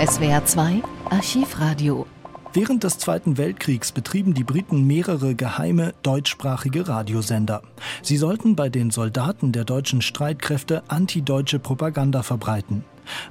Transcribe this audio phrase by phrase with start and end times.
[0.00, 2.06] SWR 2 Archivradio.
[2.54, 7.60] Während des Zweiten Weltkriegs betrieben die Briten mehrere geheime deutschsprachige Radiosender.
[8.00, 12.82] Sie sollten bei den Soldaten der deutschen Streitkräfte antideutsche Propaganda verbreiten.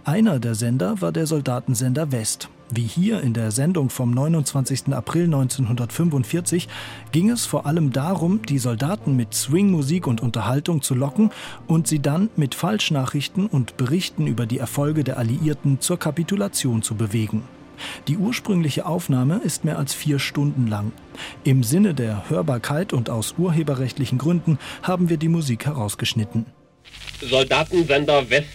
[0.04, 2.50] Einer der Sender war der Soldatensender West.
[2.72, 4.94] Wie hier in der Sendung vom 29.
[4.94, 6.68] April 1945
[7.12, 11.32] ging es vor allem darum, die Soldaten mit Swingmusik und Unterhaltung zu locken
[11.66, 16.94] und sie dann mit Falschnachrichten und Berichten über die Erfolge der Alliierten zur Kapitulation zu
[16.94, 17.44] bewegen.
[18.08, 20.92] Die ursprüngliche Aufnahme ist mehr als vier Stunden lang.
[21.44, 26.46] Im Sinne der Hörbarkeit und aus urheberrechtlichen Gründen haben wir die Musik herausgeschnitten.
[27.22, 28.50] Soldatensender West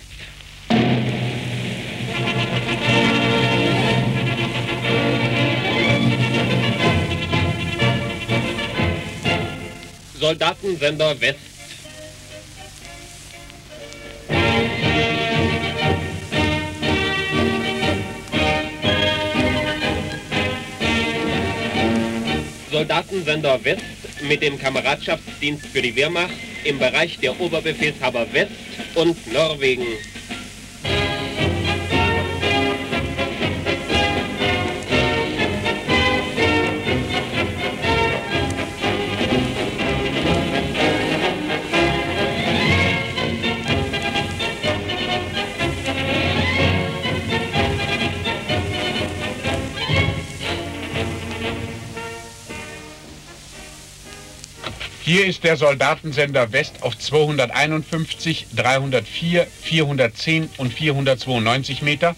[10.25, 11.39] Soldatensender West.
[22.71, 23.83] Soldatensender West
[24.27, 26.31] mit dem Kameradschaftsdienst für die Wehrmacht
[26.65, 28.53] im Bereich der Oberbefehlshaber West
[28.95, 29.85] und Norwegen.
[55.07, 62.17] Hier ist der Soldatensender West auf 251, 304, 410 und 492 Meter,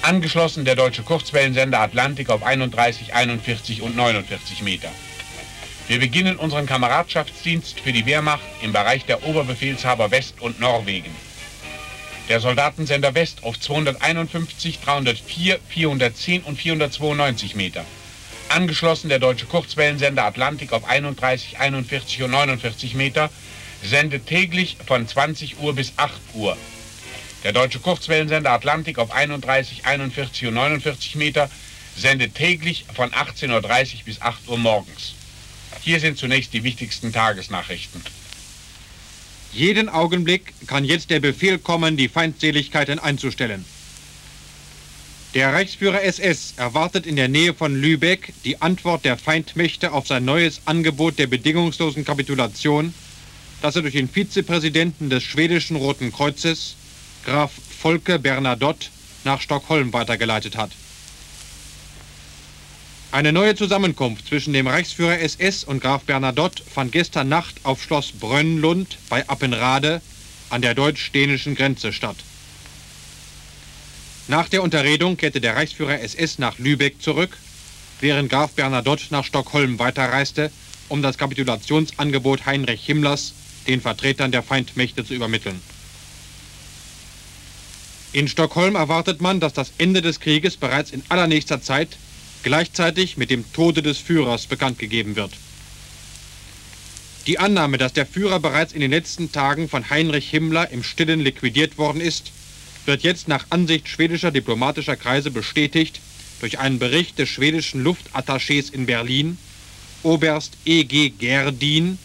[0.00, 4.88] angeschlossen der deutsche Kurzwellensender Atlantik auf 31, 41 und 49 Meter.
[5.88, 11.14] Wir beginnen unseren Kameradschaftsdienst für die Wehrmacht im Bereich der Oberbefehlshaber West und Norwegen.
[12.30, 17.84] Der Soldatensender West auf 251, 304, 410 und 492 Meter
[18.48, 23.30] angeschlossen der deutsche Kurzwellensender Atlantik auf 31, 41 und 49 Meter,
[23.82, 26.56] sendet täglich von 20 Uhr bis 8 Uhr.
[27.44, 31.50] Der deutsche Kurzwellensender Atlantik auf 31, 41 und 49 Meter
[31.96, 35.14] sendet täglich von 18.30 Uhr bis 8 Uhr morgens.
[35.82, 38.02] Hier sind zunächst die wichtigsten Tagesnachrichten.
[39.52, 43.64] Jeden Augenblick kann jetzt der Befehl kommen, die Feindseligkeiten einzustellen.
[45.36, 50.24] Der Reichsführer SS erwartet in der Nähe von Lübeck die Antwort der Feindmächte auf sein
[50.24, 52.94] neues Angebot der bedingungslosen Kapitulation,
[53.60, 56.76] das er durch den Vizepräsidenten des schwedischen Roten Kreuzes,
[57.26, 58.86] Graf Volke Bernadotte,
[59.24, 60.70] nach Stockholm weitergeleitet hat.
[63.12, 68.12] Eine neue Zusammenkunft zwischen dem Reichsführer SS und Graf Bernadotte fand gestern Nacht auf Schloss
[68.12, 70.00] Brönnlund bei Appenrade
[70.48, 72.16] an der deutsch-dänischen Grenze statt.
[74.28, 77.36] Nach der Unterredung kehrte der Reichsführer SS nach Lübeck zurück,
[78.00, 80.50] während Graf Bernadotte nach Stockholm weiterreiste,
[80.88, 83.34] um das Kapitulationsangebot Heinrich Himmlers
[83.68, 85.60] den Vertretern der Feindmächte zu übermitteln.
[88.12, 91.96] In Stockholm erwartet man, dass das Ende des Krieges bereits in allernächster Zeit
[92.42, 95.32] gleichzeitig mit dem Tode des Führers bekannt gegeben wird.
[97.26, 101.20] Die Annahme, dass der Führer bereits in den letzten Tagen von Heinrich Himmler im Stillen
[101.20, 102.32] liquidiert worden ist,
[102.86, 106.00] wird jetzt nach Ansicht schwedischer diplomatischer Kreise bestätigt
[106.40, 109.38] durch einen Bericht des schwedischen Luftattachés in Berlin,
[110.02, 111.10] Oberst E.G.
[111.10, 111.98] Gerdin,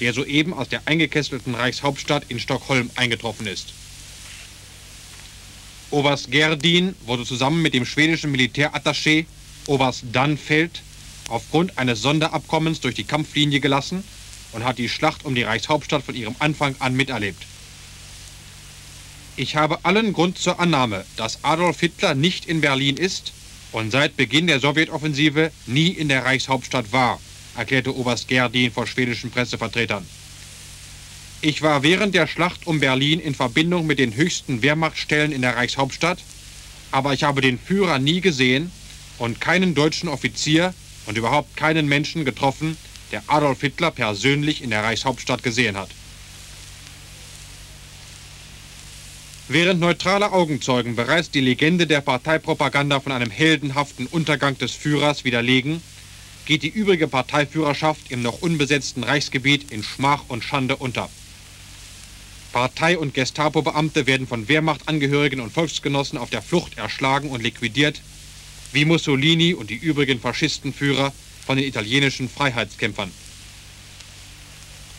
[0.00, 3.72] der soeben aus der eingekesselten Reichshauptstadt in Stockholm eingetroffen ist.
[5.90, 9.24] Oberst Gerdin wurde zusammen mit dem schwedischen Militärattaché
[9.66, 10.82] Oberst Dannfeld
[11.28, 14.04] aufgrund eines Sonderabkommens durch die Kampflinie gelassen
[14.52, 17.42] und hat die Schlacht um die Reichshauptstadt von ihrem Anfang an miterlebt.
[19.38, 23.32] Ich habe allen Grund zur Annahme, dass Adolf Hitler nicht in Berlin ist
[23.70, 27.20] und seit Beginn der Sowjetoffensive nie in der Reichshauptstadt war,
[27.56, 30.04] erklärte Oberst Gerdin vor schwedischen Pressevertretern.
[31.40, 35.54] Ich war während der Schlacht um Berlin in Verbindung mit den höchsten Wehrmachtstellen in der
[35.54, 36.18] Reichshauptstadt,
[36.90, 38.72] aber ich habe den Führer nie gesehen
[39.18, 40.74] und keinen deutschen Offizier
[41.06, 42.76] und überhaupt keinen Menschen getroffen,
[43.12, 45.90] der Adolf Hitler persönlich in der Reichshauptstadt gesehen hat.
[49.50, 55.82] Während neutrale Augenzeugen bereits die Legende der Parteipropaganda von einem heldenhaften Untergang des Führers widerlegen,
[56.44, 61.08] geht die übrige Parteiführerschaft im noch unbesetzten Reichsgebiet in Schmach und Schande unter.
[62.52, 68.02] Partei- und Gestapo-Beamte werden von Wehrmachtangehörigen und Volksgenossen auf der Flucht erschlagen und liquidiert,
[68.74, 71.10] wie Mussolini und die übrigen Faschistenführer
[71.46, 73.10] von den italienischen Freiheitskämpfern.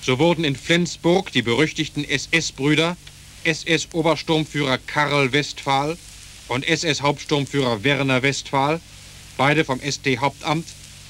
[0.02, 2.98] So wurden in Flensburg die berüchtigten SS-Brüder
[3.44, 5.98] SS-Obersturmführer Karl Westphal
[6.48, 8.82] und SS-Hauptsturmführer Werner Westphal,
[9.38, 10.68] beide vom ST-Hauptamt,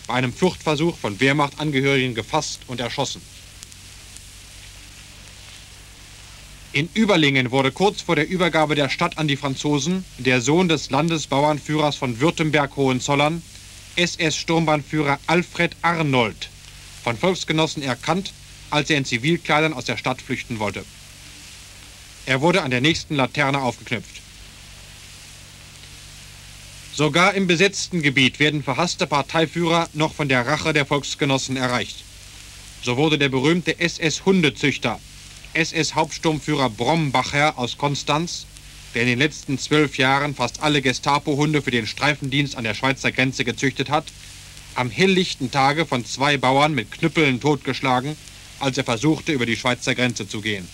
[0.08, 3.22] bei einem Fluchtversuch von Wehrmachtangehörigen gefasst und erschossen.
[6.72, 10.92] In Überlingen wurde kurz vor der Übergabe der Stadt an die Franzosen der Sohn des
[10.92, 13.42] Landesbauernführers von Württemberg-Hohenzollern,
[13.96, 16.50] SS-Sturmbahnführer Alfred Arnold,
[17.04, 18.34] von Volksgenossen erkannt,
[18.70, 20.86] als er in Zivilkleidern aus der Stadt flüchten wollte.
[22.30, 24.22] Er wurde an der nächsten Laterne aufgeknüpft.
[26.94, 32.04] Sogar im besetzten Gebiet werden verhasste Parteiführer noch von der Rache der Volksgenossen erreicht.
[32.84, 35.00] So wurde der berühmte SS-Hundezüchter
[35.54, 38.46] SS-Hauptsturmführer Brombacher aus Konstanz,
[38.94, 43.12] der in den letzten zwölf Jahren fast alle Gestapo-Hunde für den Streifendienst an der Schweizer
[43.12, 44.06] Grenze gezüchtet hat,
[44.76, 48.16] am helllichten Tage von zwei Bauern mit Knüppeln totgeschlagen,
[48.60, 50.68] als er versuchte, über die Schweizer Grenze zu gehen.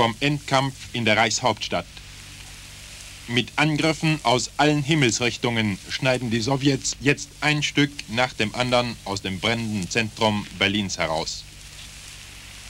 [0.00, 1.84] Vom Endkampf in der Reichshauptstadt.
[3.28, 9.20] Mit Angriffen aus allen Himmelsrichtungen schneiden die Sowjets jetzt ein Stück nach dem anderen aus
[9.20, 11.44] dem brennenden Zentrum Berlins heraus.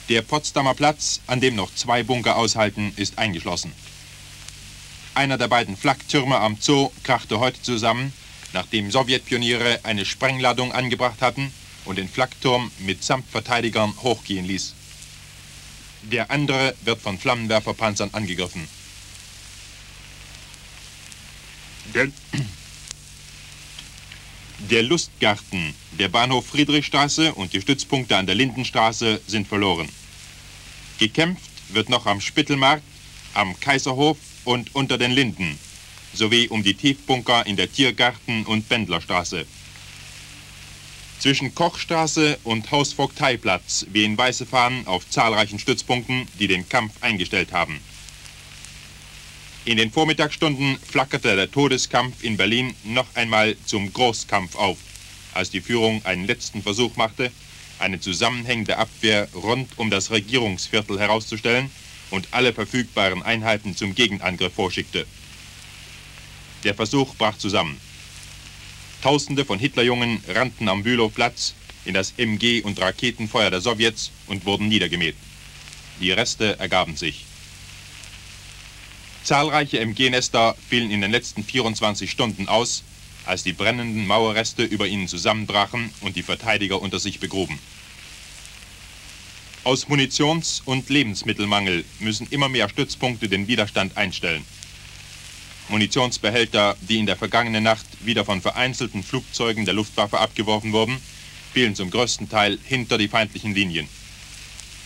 [0.08, 3.70] Der Potsdamer Platz, an dem noch zwei Bunker aushalten, ist eingeschlossen.
[5.14, 8.12] Einer der beiden Flaktürme am Zoo krachte heute zusammen,
[8.52, 11.52] nachdem Sowjetpioniere eine Sprengladung angebracht hatten
[11.84, 14.74] und den Flakturm mitsamt Verteidigern hochgehen ließ.
[16.02, 18.66] Der andere wird von Flammenwerferpanzern angegriffen.
[21.94, 22.08] Der,
[24.70, 29.88] der Lustgarten, der Bahnhof Friedrichstraße und die Stützpunkte an der Lindenstraße sind verloren.
[30.98, 32.82] Gekämpft wird noch am Spittelmarkt,
[33.34, 35.58] am Kaiserhof und unter den Linden,
[36.14, 39.46] sowie um die Tiefbunker in der Tiergarten- und Bändlerstraße.
[41.20, 47.78] Zwischen Kochstraße und Hausvogteiplatz wehen weiße Fahnen auf zahlreichen Stützpunkten, die den Kampf eingestellt haben.
[49.66, 54.78] In den Vormittagsstunden flackerte der Todeskampf in Berlin noch einmal zum Großkampf auf,
[55.34, 57.30] als die Führung einen letzten Versuch machte,
[57.78, 61.70] eine zusammenhängende Abwehr rund um das Regierungsviertel herauszustellen
[62.10, 65.06] und alle verfügbaren Einheiten zum Gegenangriff vorschickte.
[66.64, 67.78] Der Versuch brach zusammen.
[69.02, 71.54] Tausende von Hitlerjungen rannten am Bülowplatz
[71.86, 75.16] in das MG- und Raketenfeuer der Sowjets und wurden niedergemäht.
[76.00, 77.24] Die Reste ergaben sich.
[79.22, 82.82] Zahlreiche MG-Nester fielen in den letzten 24 Stunden aus,
[83.24, 87.58] als die brennenden Mauerreste über ihnen zusammenbrachen und die Verteidiger unter sich begruben.
[89.62, 94.44] Aus Munitions- und Lebensmittelmangel müssen immer mehr Stützpunkte den Widerstand einstellen.
[95.70, 101.00] Munitionsbehälter, die in der vergangenen Nacht wieder von vereinzelten Flugzeugen der Luftwaffe abgeworfen wurden,
[101.52, 103.88] fielen zum größten Teil hinter die feindlichen Linien.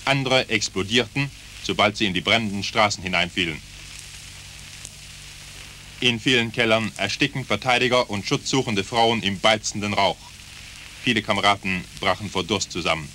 [0.05, 1.31] Andere explodierten,
[1.63, 3.61] sobald sie in die brennenden Straßen hineinfielen.
[6.01, 10.19] In vielen Kellern ersticken Verteidiger und schutzsuchende Frauen im beizenden Rauch.
[11.03, 13.09] Viele Kameraden brachen vor Durst zusammen.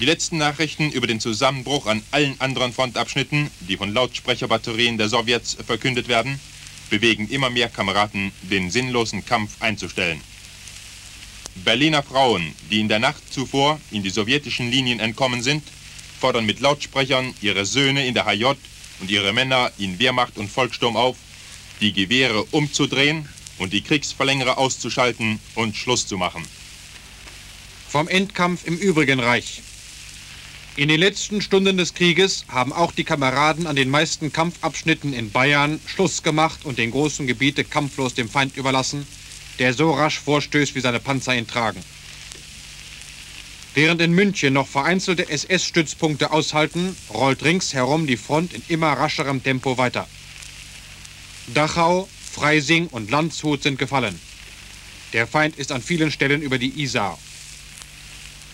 [0.00, 5.56] Die letzten Nachrichten über den Zusammenbruch an allen anderen Frontabschnitten, die von Lautsprecherbatterien der Sowjets
[5.66, 6.38] verkündet werden,
[6.88, 10.20] bewegen immer mehr Kameraden, den sinnlosen Kampf einzustellen.
[11.64, 15.64] Berliner Frauen, die in der Nacht zuvor in die sowjetischen Linien entkommen sind,
[16.20, 18.44] fordern mit Lautsprechern ihre Söhne in der HJ
[19.00, 21.16] und ihre Männer in Wehrmacht und Volkssturm auf,
[21.80, 26.44] die Gewehre umzudrehen und die Kriegsverlängerer auszuschalten und Schluss zu machen.
[27.88, 29.62] Vom Endkampf im übrigen Reich.
[30.78, 35.32] In den letzten Stunden des Krieges haben auch die Kameraden an den meisten Kampfabschnitten in
[35.32, 39.04] Bayern Schluss gemacht und den großen Gebiete kampflos dem Feind überlassen,
[39.58, 41.82] der so rasch vorstößt, wie seine Panzer ihn tragen.
[43.74, 49.78] Während in München noch vereinzelte SS-Stützpunkte aushalten, rollt ringsherum die Front in immer rascherem Tempo
[49.78, 50.06] weiter.
[51.48, 54.20] Dachau, Freising und Landshut sind gefallen.
[55.12, 57.18] Der Feind ist an vielen Stellen über die Isar.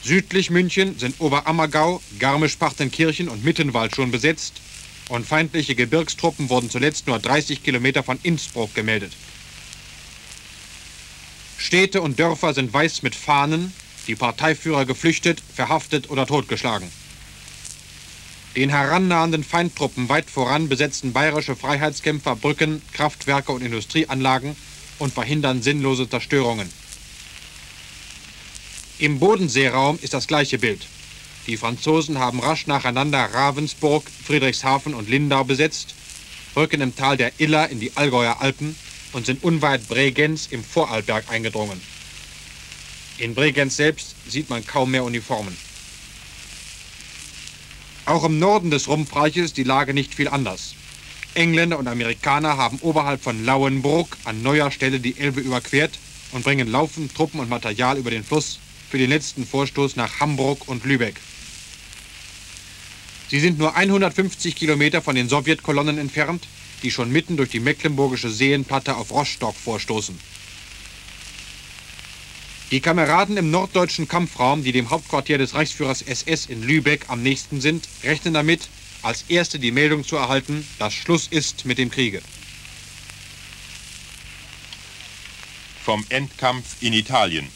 [0.04, 4.61] Südlich München sind Oberammergau, Garmisch-Partenkirchen und Mittenwald schon besetzt
[5.08, 9.14] und feindliche Gebirgstruppen wurden zuletzt nur 30 Kilometer von Innsbruck gemeldet.
[11.56, 13.73] Städte und Dörfer sind weiß mit Fahnen,
[14.06, 16.88] die Parteiführer geflüchtet, verhaftet oder totgeschlagen.
[18.56, 24.54] Den herannahenden Feindtruppen weit voran besetzen bayerische Freiheitskämpfer Brücken, Kraftwerke und Industrieanlagen
[24.99, 26.68] und verhindern sinnlose Zerstörungen.
[28.99, 30.87] Im Bodenseeraum ist das gleiche Bild.
[31.49, 35.97] Die Franzosen haben rasch nacheinander Ravensburg, Friedrichshafen und Lindau besetzt,
[36.55, 38.77] rücken im Tal der Iller in die Allgäuer Alpen
[39.13, 41.81] und sind unweit Bregenz im Vorarlberg eingedrungen.
[43.19, 45.57] In Bregenz selbst sieht man kaum mehr Uniformen.
[48.07, 50.77] Auch im Norden des Rumpfreiches ist die Lage nicht viel anders.
[51.35, 55.99] Engländer und Amerikaner haben oberhalb von Lauenburg an neuer Stelle die Elbe überquert
[56.31, 60.69] und bringen laufend Truppen und Material über den Fluss für den letzten Vorstoß nach Hamburg
[60.69, 61.21] und Lübeck.
[63.29, 66.47] Sie sind nur 150 Kilometer von den Sowjetkolonnen entfernt,
[66.83, 70.19] die schon mitten durch die mecklenburgische Seenplatte auf Rostock vorstoßen.
[72.71, 77.61] Die Kameraden im norddeutschen Kampfraum, die dem Hauptquartier des Reichsführers SS in Lübeck am nächsten
[77.61, 78.69] sind, rechnen damit,
[79.03, 82.23] als erste die Meldung zu erhalten, dass Schluss ist mit dem Kriege.
[85.85, 87.49] Vom Endkampf in Italien.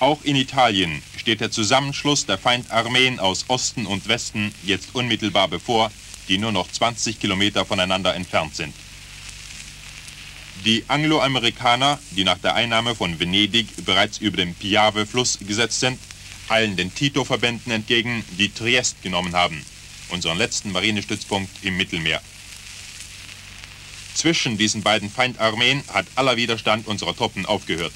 [0.00, 5.90] Auch in Italien steht der Zusammenschluss der Feindarmeen aus Osten und Westen jetzt unmittelbar bevor,
[6.28, 8.74] die nur noch 20 Kilometer voneinander entfernt sind.
[10.64, 15.98] Die Angloamerikaner, die nach der Einnahme von Venedig bereits über den Piave-Fluss gesetzt sind,
[16.48, 19.64] eilen den Tito-Verbänden entgegen, die Triest genommen haben,
[20.10, 22.22] unseren letzten Marinestützpunkt im Mittelmeer.
[24.14, 27.92] Zwischen diesen beiden Feindarmeen hat aller Widerstand unserer Truppen aufgehört.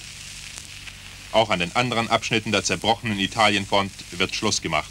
[1.32, 4.90] Auch an den anderen Abschnitten der zerbrochenen Italienfront wird Schluss gemacht.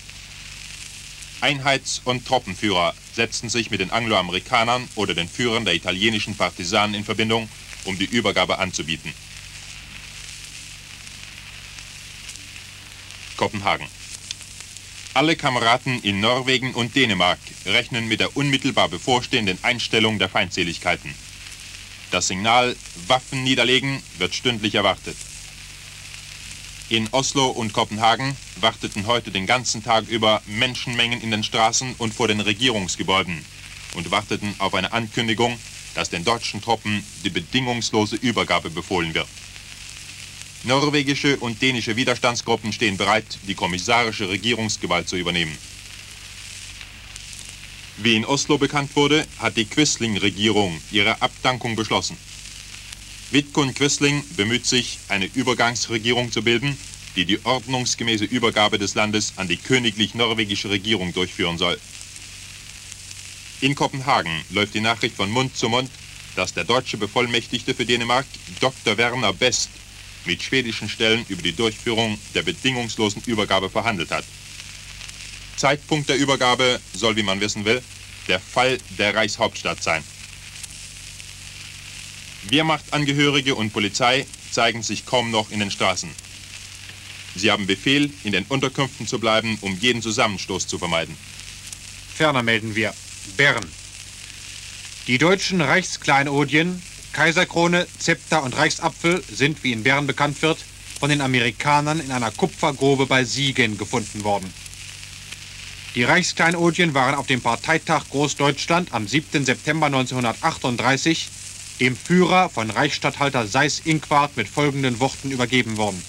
[1.40, 7.04] Einheits- und Truppenführer setzten sich mit den Angloamerikanern oder den Führern der italienischen Partisanen in
[7.04, 7.50] Verbindung,
[7.86, 9.14] um die Übergabe anzubieten.
[13.38, 13.88] Kopenhagen.
[15.14, 21.14] Alle Kameraden in Norwegen und Dänemark rechnen mit der unmittelbar bevorstehenden Einstellung der Feindseligkeiten.
[22.12, 22.76] Das Signal
[23.08, 25.18] Waffen niederlegen wird stündlich erwartet.
[26.92, 32.14] In Oslo und Kopenhagen warteten heute den ganzen Tag über Menschenmengen in den Straßen und
[32.14, 33.46] vor den Regierungsgebäuden
[33.96, 35.58] und warteten auf eine Ankündigung,
[35.96, 39.30] dass den deutschen Truppen die bedingungslose Übergabe befohlen wird.
[40.64, 45.58] Norwegische und dänische Widerstandsgruppen stehen bereit, die kommissarische Regierungsgewalt zu übernehmen.
[48.00, 52.18] Wie in Oslo bekannt wurde, hat die Quisling-Regierung ihre Abdankung beschlossen.
[53.32, 56.78] Vidkun Quisling bemüht sich, eine Übergangsregierung zu bilden,
[57.16, 61.80] die die ordnungsgemäße Übergabe des Landes an die königlich-norwegische Regierung durchführen soll.
[63.62, 65.90] In Kopenhagen läuft die Nachricht von Mund zu Mund,
[66.36, 68.26] dass der deutsche Bevollmächtigte für Dänemark,
[68.60, 68.98] Dr.
[68.98, 69.70] Werner Best,
[70.26, 74.26] mit schwedischen Stellen über die Durchführung der bedingungslosen Übergabe verhandelt hat.
[75.56, 77.82] Zeitpunkt der Übergabe soll, wie man wissen will,
[78.28, 80.04] der Fall der Reichshauptstadt sein.
[82.50, 86.10] Wehrmachtangehörige und Polizei zeigen sich kaum noch in den Straßen.
[87.36, 91.16] Sie haben Befehl, in den Unterkünften zu bleiben, um jeden Zusammenstoß zu vermeiden.
[92.14, 92.94] Ferner melden wir
[93.38, 93.66] Bern.
[95.08, 96.82] Die deutschen Reichskleinodien,
[97.14, 100.60] Kaiserkrone, Zepter und Reichsapfel sind, wie in Bern bekannt wird,
[101.00, 104.54] von den Amerikanern in einer Kupfergrube bei Siegen gefunden worden.
[105.96, 109.44] Die Reichskleinodien waren auf dem Parteitag Großdeutschland am 7.
[109.44, 111.30] September 1938
[111.82, 116.00] dem Führer von Reichsstatthalter Seyß-Inquart mit folgenden Worten übergeben worden.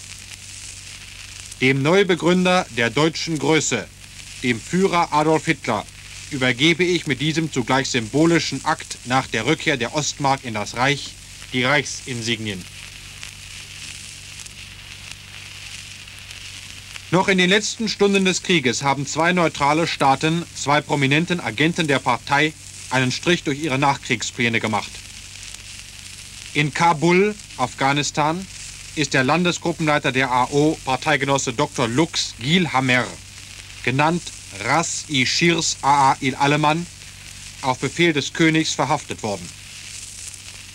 [1.63, 3.89] Dem Neubegründer der deutschen Größe,
[4.43, 5.87] dem Führer Adolf Hitler,
[6.31, 11.15] übergebe ich mit diesem zugleich symbolischen Akt nach der Rückkehr der Ostmark in das Reich
[11.55, 12.63] die Reichsinsignien.
[17.11, 21.99] Noch in den letzten Stunden des Krieges haben zwei neutrale Staaten, zwei prominenten Agenten der
[21.99, 22.53] Partei,
[22.91, 24.91] einen Strich durch ihre Nachkriegspläne gemacht.
[26.55, 28.47] In Kabul, Afghanistan,
[28.95, 31.89] ist der Landesgruppenleiter der AO, Parteigenosse Dr.
[31.89, 33.07] Lux Gilhammer,
[33.85, 34.23] genannt
[34.63, 36.87] Ras i Shirs Aa il Alemann,
[37.63, 39.49] auf Befehl des Königs verhaftet worden.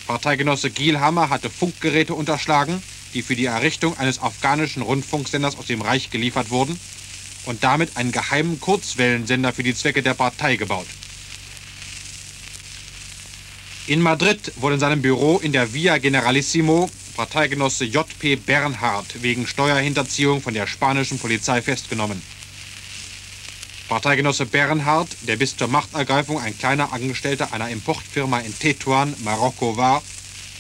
[0.07, 2.81] Parteigenosse Gielhammer hatte Funkgeräte unterschlagen,
[3.13, 6.79] die für die Errichtung eines afghanischen Rundfunksenders aus dem Reich geliefert wurden
[7.46, 10.88] und damit einen geheimen Kurzwellensender für die Zwecke der Partei gebaut.
[13.88, 18.36] In Madrid wurde in seinem Büro in der Via Generalissimo Parteigenosse J.P.
[18.36, 22.22] Bernhard wegen Steuerhinterziehung von der spanischen Polizei festgenommen.
[23.88, 30.03] Parteigenosse Bernhard, der bis zur Machtergreifung ein kleiner Angestellter einer Importfirma in Tetuan, Marokko war,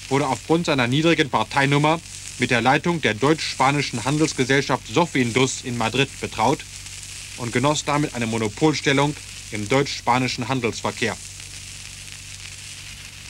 [0.07, 1.99] wurde aufgrund seiner niedrigen Parteinummer
[2.39, 6.59] mit der Leitung der deutsch-spanischen Handelsgesellschaft Sofindus in Madrid betraut
[7.35, 9.13] und genoss damit eine Monopolstellung
[9.51, 11.17] im deutsch-spanischen Handelsverkehr.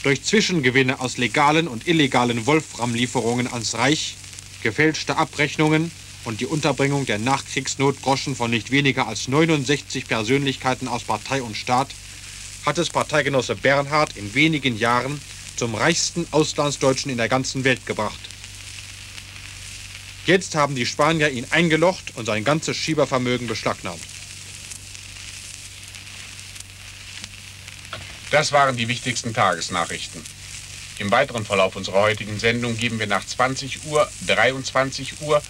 [0.04, 4.14] Durch Zwischengewinne aus legalen und illegalen Wolframlieferungen ans Reich,
[4.62, 5.90] gefälschte Abrechnungen
[6.24, 11.88] und die Unterbringung der Nachkriegsnotgroschen von nicht weniger als 69 Persönlichkeiten aus Partei und Staat
[12.64, 15.20] hat es Parteigenosse Bernhard in wenigen Jahren
[15.56, 18.20] zum reichsten Auslandsdeutschen in der ganzen Welt gebracht.
[20.26, 24.02] Jetzt haben die Spanier ihn eingelocht und sein ganzes Schiebervermögen beschlagnahmt.
[28.30, 30.22] Das waren die wichtigsten Tagesnachrichten.
[30.98, 35.40] Im weiteren Verlauf unserer heutigen Sendung geben wir nach 20 Uhr, 23 Uhr,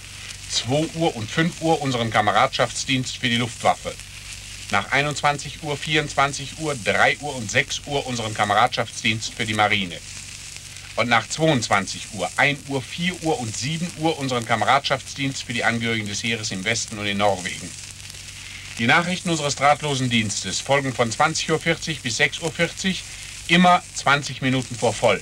[0.51, 3.93] 2 Uhr und 5 Uhr unseren Kameradschaftsdienst für die Luftwaffe.
[4.71, 9.99] Nach 21 Uhr, 24 Uhr, 3 Uhr und 6 Uhr unseren Kameradschaftsdienst für die Marine.
[10.95, 15.65] Und nach 22 Uhr, 1 Uhr, 4 Uhr und 7 Uhr unseren Kameradschaftsdienst für die
[15.65, 17.69] Angehörigen des Heeres im Westen und in Norwegen.
[18.79, 22.43] Die Nachrichten unseres drahtlosen Dienstes folgen von 20.40 Uhr bis 6.40
[22.91, 22.95] Uhr,
[23.49, 25.21] immer 20 Minuten vor voll.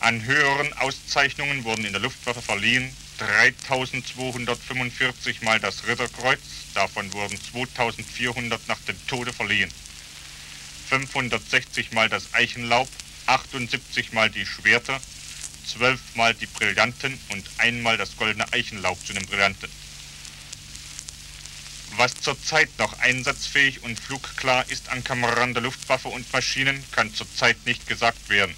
[0.00, 2.94] An höheren Auszeichnungen wurden in der Luftwaffe verliehen
[3.26, 6.40] 3245 Mal das Ritterkreuz,
[6.74, 9.70] davon wurden 2400 nach dem Tode verliehen.
[10.88, 12.88] 560 Mal das Eichenlaub,
[13.26, 15.00] 78 Mal die Schwerter,
[15.66, 19.70] 12 Mal die Brillanten und einmal das goldene Eichenlaub zu den Brillanten.
[21.96, 27.66] Was zurzeit noch einsatzfähig und flugklar ist an Kameraden der Luftwaffe und Maschinen, kann zurzeit
[27.66, 28.54] nicht gesagt werden.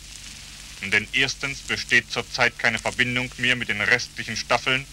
[0.90, 4.84] Denn erstens besteht zurzeit keine Verbindung mehr mit den restlichen Staffeln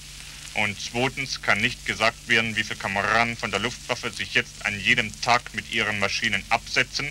[0.54, 4.80] und zweitens kann nicht gesagt werden, wie viele Kameraden von der Luftwaffe sich jetzt an
[4.80, 7.10] jedem Tag mit ihren Maschinen absetzen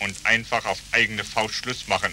[0.00, 2.12] und einfach auf eigene Faust Schluss machen.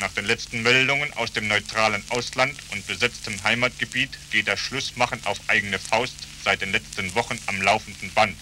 [0.00, 5.38] Nach den letzten Meldungen aus dem neutralen Ausland und besetztem Heimatgebiet geht das Schlussmachen auf
[5.46, 8.36] eigene Faust seit den letzten Wochen am laufenden Band.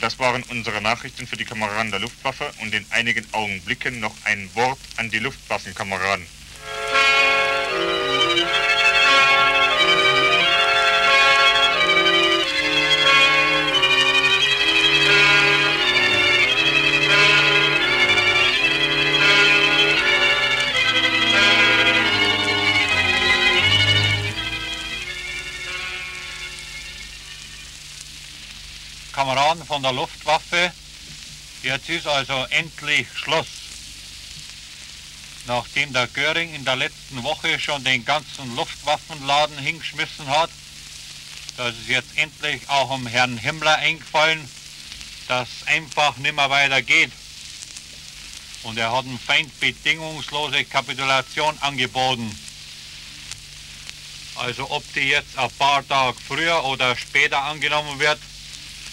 [0.00, 4.48] Das waren unsere Nachrichten für die Kameraden der Luftwaffe und in einigen Augenblicken noch ein
[4.54, 6.24] Wort an die Luftwaffenkameraden.
[29.28, 30.72] Kameraden von der Luftwaffe,
[31.62, 33.46] jetzt ist also endlich Schluss.
[35.46, 40.48] Nachdem der Göring in der letzten Woche schon den ganzen Luftwaffenladen hingeschmissen hat,
[41.58, 44.48] da ist es jetzt endlich auch um Herrn Himmler eingefallen,
[45.28, 47.12] dass einfach nimmer weitergeht.
[48.62, 52.34] Und er hat ein Feind bedingungslose Kapitulation angeboten.
[54.36, 58.18] Also ob die jetzt ein paar Tage früher oder später angenommen wird,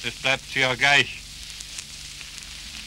[0.05, 1.07] das bleibt ja gleich.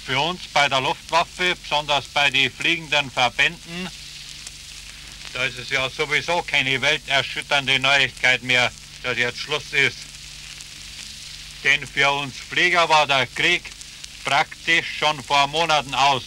[0.07, 3.91] Für uns bei der Luftwaffe, besonders bei den fliegenden Verbänden,
[5.35, 9.99] da ist es ja sowieso keine welterschütternde Neuigkeit mehr, dass jetzt Schluss ist.
[11.65, 13.65] Denn für uns Flieger war der Krieg
[14.25, 16.23] praktisch schon vor Monaten aus,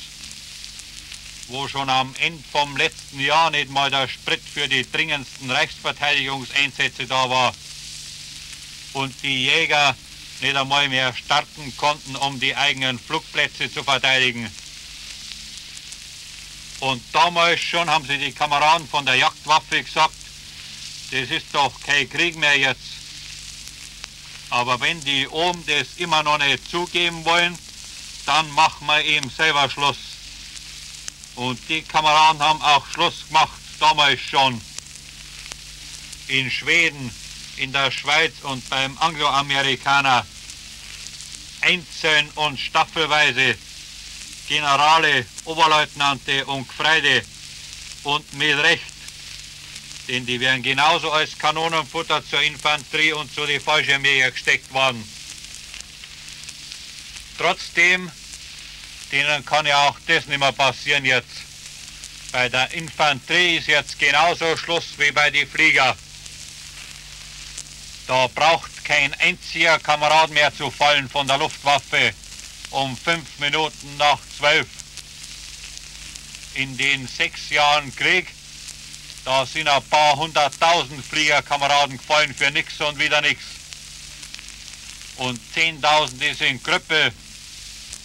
[1.47, 7.07] wo schon am Ende vom letzten Jahr nicht mal der Sprit für die dringendsten Reichsverteidigungseinsätze
[7.07, 7.55] da war.
[8.93, 9.95] Und die Jäger
[10.41, 14.49] nicht einmal mehr starten konnten, um die eigenen Flugplätze zu verteidigen.
[16.79, 20.15] Und damals schon haben sie die Kameraden von der Jagdwaffe gesagt,
[21.11, 22.79] das ist doch kein Krieg mehr jetzt.
[24.49, 27.57] Aber wenn die oben das immer noch nicht zugeben wollen,
[28.25, 29.97] dann machen wir eben selber Schluss.
[31.35, 34.59] Und die Kameraden haben auch Schluss gemacht, damals schon.
[36.27, 37.13] In Schweden,
[37.61, 40.25] in der Schweiz und beim Angloamerikaner
[41.61, 43.55] einzeln und staffelweise
[44.47, 47.23] Generale, Oberleutnante und Gefreide
[48.03, 48.83] und mit Recht
[50.07, 55.07] Denn die wären genauso als Kanonenfutter zur Infanterie und zu den Fallschirmjäger gesteckt worden.
[57.37, 58.11] Trotzdem,
[59.11, 61.29] denen kann ja auch das nicht mehr passieren jetzt.
[62.31, 65.95] Bei der Infanterie ist jetzt genauso Schluss wie bei den Flieger.
[68.11, 72.13] Da braucht kein einziger Kamerad mehr zu fallen von der Luftwaffe
[72.71, 74.67] um fünf Minuten nach zwölf.
[76.55, 78.27] In den sechs Jahren Krieg,
[79.23, 83.41] da sind ein paar hunderttausend Fliegerkameraden gefallen für nix und wieder nix.
[85.15, 87.13] Und zehntausende sind Krüppel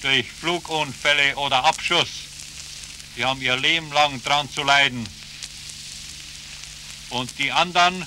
[0.03, 2.11] durch Flugunfälle oder Abschuss.
[3.17, 5.05] Die haben ihr Leben lang dran zu leiden.
[7.11, 8.07] Und die anderen,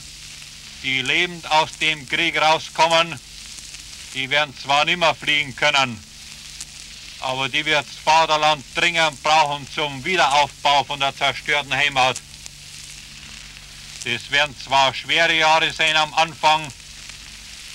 [0.83, 3.19] die lebend aus dem Krieg rauskommen,
[4.13, 6.03] die werden zwar nicht mehr fliegen können,
[7.19, 12.21] aber die wird das Vaterland dringend brauchen zum Wiederaufbau von der zerstörten Heimat.
[14.05, 16.71] Das werden zwar schwere Jahre sein am Anfang,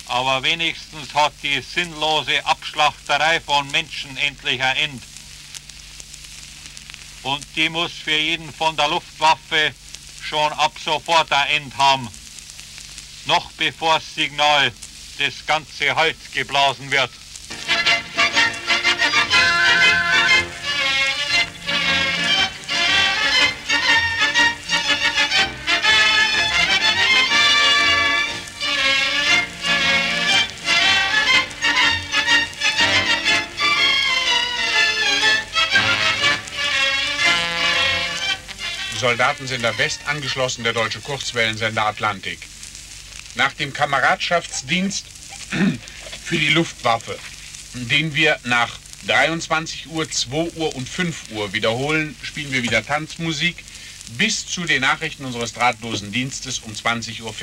[0.06, 5.02] aber wenigstens hat die sinnlose Abschlachterei von Menschen endlich ein Ende.
[7.22, 9.74] Und die muss für jeden von der Luftwaffe
[10.22, 12.08] schon ab sofort ein Ende haben.
[13.26, 14.70] Noch bevor das Signal
[15.18, 17.10] das ganze Halt geblasen wird.
[38.98, 42.38] Soldatensender West angeschlossen der deutsche Kurzwellensender Atlantik.
[43.34, 45.06] Nach dem Kameradschaftsdienst
[46.24, 47.18] für die Luftwaffe,
[47.74, 53.64] den wir nach 23 Uhr, 2 Uhr und 5 Uhr wiederholen, spielen wir wieder Tanzmusik
[54.16, 57.34] bis zu den Nachrichten unseres drahtlosen Dienstes um 20.40 Uhr.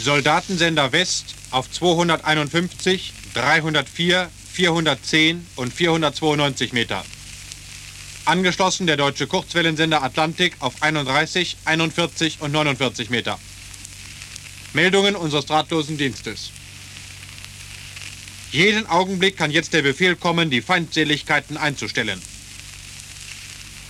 [0.00, 7.04] Soldatensender West auf 251 304, 410 und 492 Meter.
[8.28, 13.38] Angeschlossen der deutsche Kurzwellensender Atlantik auf 31, 41 und 49 Meter.
[14.74, 16.50] Meldungen unseres drahtlosen Dienstes.
[18.52, 22.20] Jeden Augenblick kann jetzt der Befehl kommen, die Feindseligkeiten einzustellen.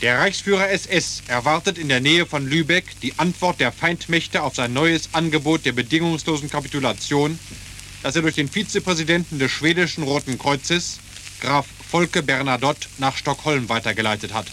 [0.03, 4.72] Der Reichsführer SS erwartet in der Nähe von Lübeck die Antwort der Feindmächte auf sein
[4.72, 7.38] neues Angebot der bedingungslosen Kapitulation
[8.03, 11.01] das er durch den Vizepräsidenten des schwedischen Roten Kreuzes,
[11.40, 14.46] Graf Volke Bernadotte, nach Stockholm weitergeleitet hat.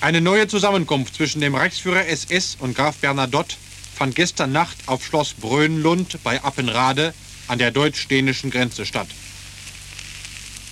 [0.00, 3.56] Eine neue Zusammenkunft zwischen dem Reichsführer SS und Graf Bernadotte
[3.94, 7.12] fand gestern Nacht auf Schloss Bröhnlund bei Appenrade
[7.48, 9.08] an der deutsch-dänischen Grenze statt.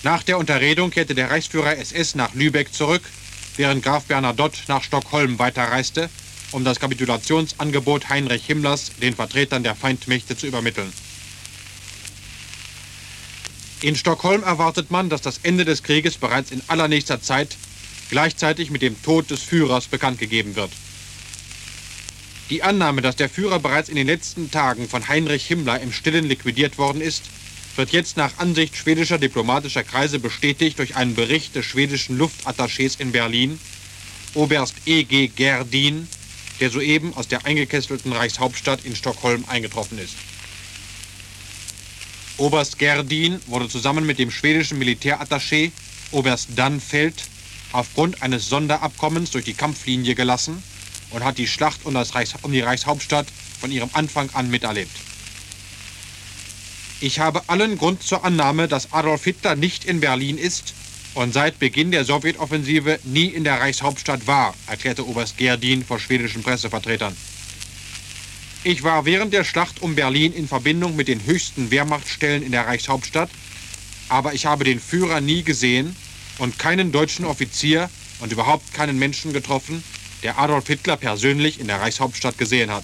[0.03, 3.03] Nach der Unterredung kehrte der Reichsführer SS nach Lübeck zurück,
[3.57, 6.09] während Graf Bernadotte nach Stockholm weiterreiste
[6.51, 10.91] um das Kapitulationsangebot Heinrich Himmlers den Vertretern der Feindmächte zu übermitteln.
[13.81, 17.55] In Stockholm erwartet man, dass das Ende des Krieges bereits in allernächster Zeit
[18.09, 20.71] gleichzeitig mit dem Tod des Führers bekannt gegeben wird.
[22.49, 26.25] Die Annahme, dass der Führer bereits in den letzten Tagen von Heinrich Himmler im Stillen
[26.25, 27.23] liquidiert worden ist,
[27.77, 33.13] wird jetzt nach Ansicht schwedischer diplomatischer Kreise bestätigt durch einen Bericht des schwedischen Luftattachés in
[33.13, 33.59] Berlin,
[34.33, 35.27] Oberst E.G.
[35.29, 36.07] Gerdin,
[36.59, 40.15] der soeben aus der eingekesselten Reichshauptstadt in Stockholm eingetroffen ist.
[42.39, 45.73] Oberst Gerdin wurde zusammen mit dem schwedischen Militärattaché
[46.11, 47.13] Oberst Dannfeld
[47.73, 50.63] aufgrund eines Sonderabkommens durch die Kampflinie gelassen
[51.11, 53.27] und hat die Schlacht um, Reichs um die Reichshauptstadt
[53.59, 54.95] von ihrem Anfang an miterlebt.
[57.01, 60.73] Ich habe allen Grund zur Annahme, dass Adolf Hitler nicht in Berlin ist
[61.15, 66.41] und seit Beginn der Sowjetoffensive nie in der Reichshauptstadt war, erklärte Oberst Gerdin vor schwedischen
[66.41, 67.17] Pressevertretern.
[68.65, 72.67] Ich war während der Schlacht um Berlin in Verbindung mit den höchsten Wehrmachtstellen in der
[72.67, 73.29] Reichshauptstadt,
[74.09, 75.95] aber ich habe den Führer nie gesehen
[76.39, 79.81] und keinen deutschen Offizier und überhaupt keinen Menschen getroffen,
[80.23, 82.83] der Adolf Hitler persönlich in der Reichshauptstadt gesehen hat.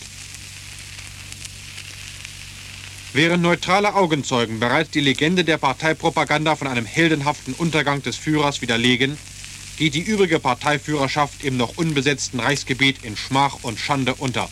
[3.12, 9.18] Während neutrale Augenzeugen bereits die Legende der Parteipropaganda von einem heldenhaften Untergang des Führers widerlegen,
[9.78, 14.50] geht die übrige Parteiführerschaft im noch unbesetzten Reichsgebiet in Schmach und Schande unter.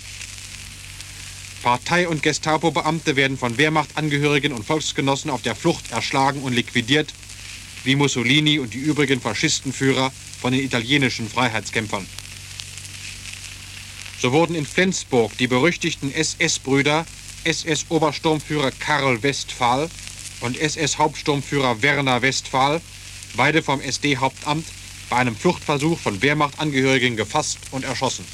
[1.63, 7.13] Partei- und Gestapo-Beamte werden von Wehrmachtangehörigen und Volksgenossen auf der Flucht erschlagen und liquidiert,
[7.85, 12.05] wie Mussolini und die übrigen Faschistenführer von den italienischen Freiheitskämpfern.
[14.19, 17.05] So wurden in Flensburg die berüchtigten SS-Brüder
[17.45, 19.89] SS-Obersturmführer Karl Westphal
[20.41, 22.81] und SS-Hauptsturmführer Werner Westphal,
[23.37, 24.65] beide vom SD-Hauptamt,
[25.09, 28.25] bei einem Fluchtversuch von Wehrmachtangehörigen gefasst und erschossen.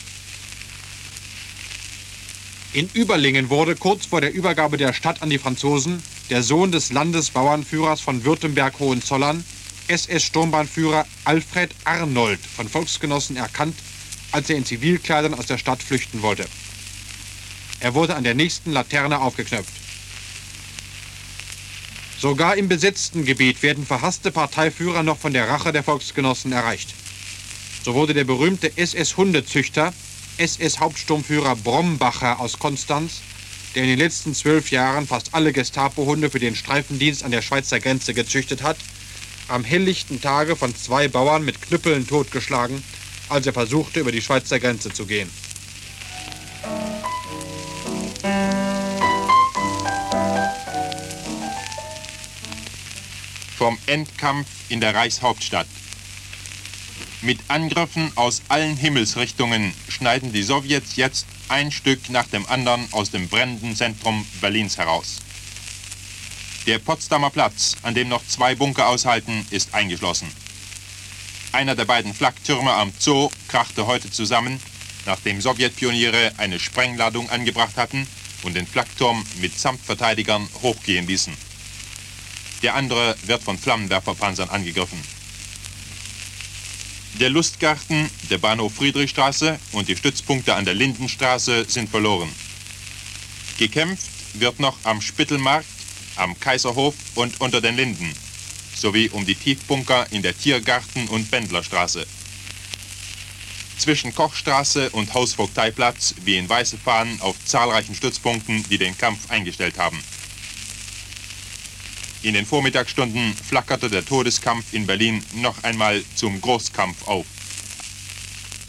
[2.72, 6.92] In Überlingen wurde kurz vor der Übergabe der Stadt an die Franzosen der Sohn des
[6.92, 9.44] Landesbauernführers von Württemberg-Hohenzollern,
[9.88, 13.76] SS-Sturmbahnführer Alfred Arnold von Volksgenossen erkannt,
[14.32, 16.46] als er in Zivilkleidern aus der Stadt flüchten wollte.
[17.80, 19.74] Er wurde an der nächsten Laterne aufgeknöpft.
[22.20, 26.94] Sogar im besetzten Gebiet werden verhasste Parteiführer noch von der Rache der Volksgenossen erreicht.
[27.84, 29.92] So wurde der berühmte SS-Hundezüchter,
[30.40, 33.22] SS-Hauptsturmführer Brombacher aus Konstanz,
[33.76, 37.80] der in den letzten zwölf Jahren fast alle Gestapo-Hunde für den Streifendienst an der Schweizer
[37.80, 38.78] Grenze gezüchtet hat,
[39.50, 42.82] am helllichten Tage von zwei Bauern mit Knüppeln totgeschlagen,
[43.28, 45.30] als er versuchte, über die Schweizer Grenze zu gehen.
[53.60, 55.68] vom Endkampf in der Reichshauptstadt.
[57.22, 63.12] Mit Angriffen aus allen Himmelsrichtungen schneiden die Sowjets jetzt ein Stück nach dem anderen aus
[63.12, 65.18] dem brennenden Zentrum Berlins heraus.
[66.66, 70.32] Der Potsdamer Platz, an dem noch zwei Bunker aushalten, ist eingeschlossen.
[71.52, 74.62] Einer der beiden Flaktürme am Zoo krachte heute zusammen,
[75.06, 78.08] nachdem Sowjetpioniere eine Sprengladung angebracht hatten
[78.44, 81.36] und den Flakturm mit Samtverteidigern hochgehen ließen.
[82.62, 85.19] Der andere wird von Flammenwerferpanzern angegriffen.
[87.18, 92.30] Der Lustgarten, der Bahnhof Friedrichstraße und die Stützpunkte an der Lindenstraße sind verloren.
[93.58, 95.68] Gekämpft wird noch am Spittelmarkt,
[96.16, 98.14] am Kaiserhof und unter den Linden,
[98.76, 102.06] sowie um die Tiefbunker in der Tiergarten- und Bändlerstraße.
[103.78, 110.02] Zwischen Kochstraße und Hausvogteiplatz wehen weiße Fahnen auf zahlreichen Stützpunkten, die den Kampf eingestellt haben.
[112.22, 117.26] In den Vormittagsstunden flackerte der Todeskampf in Berlin noch einmal zum Großkampf auf.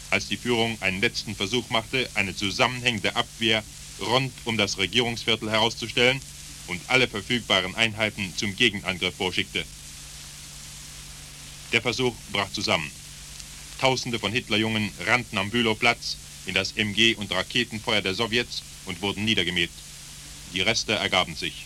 [0.09, 3.61] Als die Führung einen letzten Versuch machte, eine zusammenhängende Abwehr
[3.99, 6.21] rund um das Regierungsviertel herauszustellen
[6.67, 9.65] und alle verfügbaren Einheiten zum Gegenangriff vorschickte.
[11.73, 12.89] Der Versuch brach zusammen.
[13.81, 19.25] Tausende von Hitlerjungen rannten am Bülowplatz in das MG- und Raketenfeuer der Sowjets und wurden
[19.25, 19.71] niedergemäht.
[20.53, 21.65] Die Reste ergaben sich.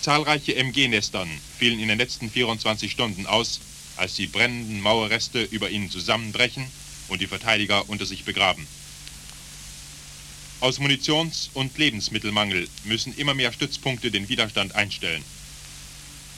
[0.00, 3.60] Zahlreiche MG-Nestern fielen in den letzten 24 Stunden aus,
[3.96, 6.64] als die brennenden Mauerreste über ihnen zusammenbrechen
[7.08, 8.66] und die Verteidiger unter sich begraben.
[10.60, 15.22] Aus Munitions- und Lebensmittelmangel müssen immer mehr Stützpunkte den Widerstand einstellen.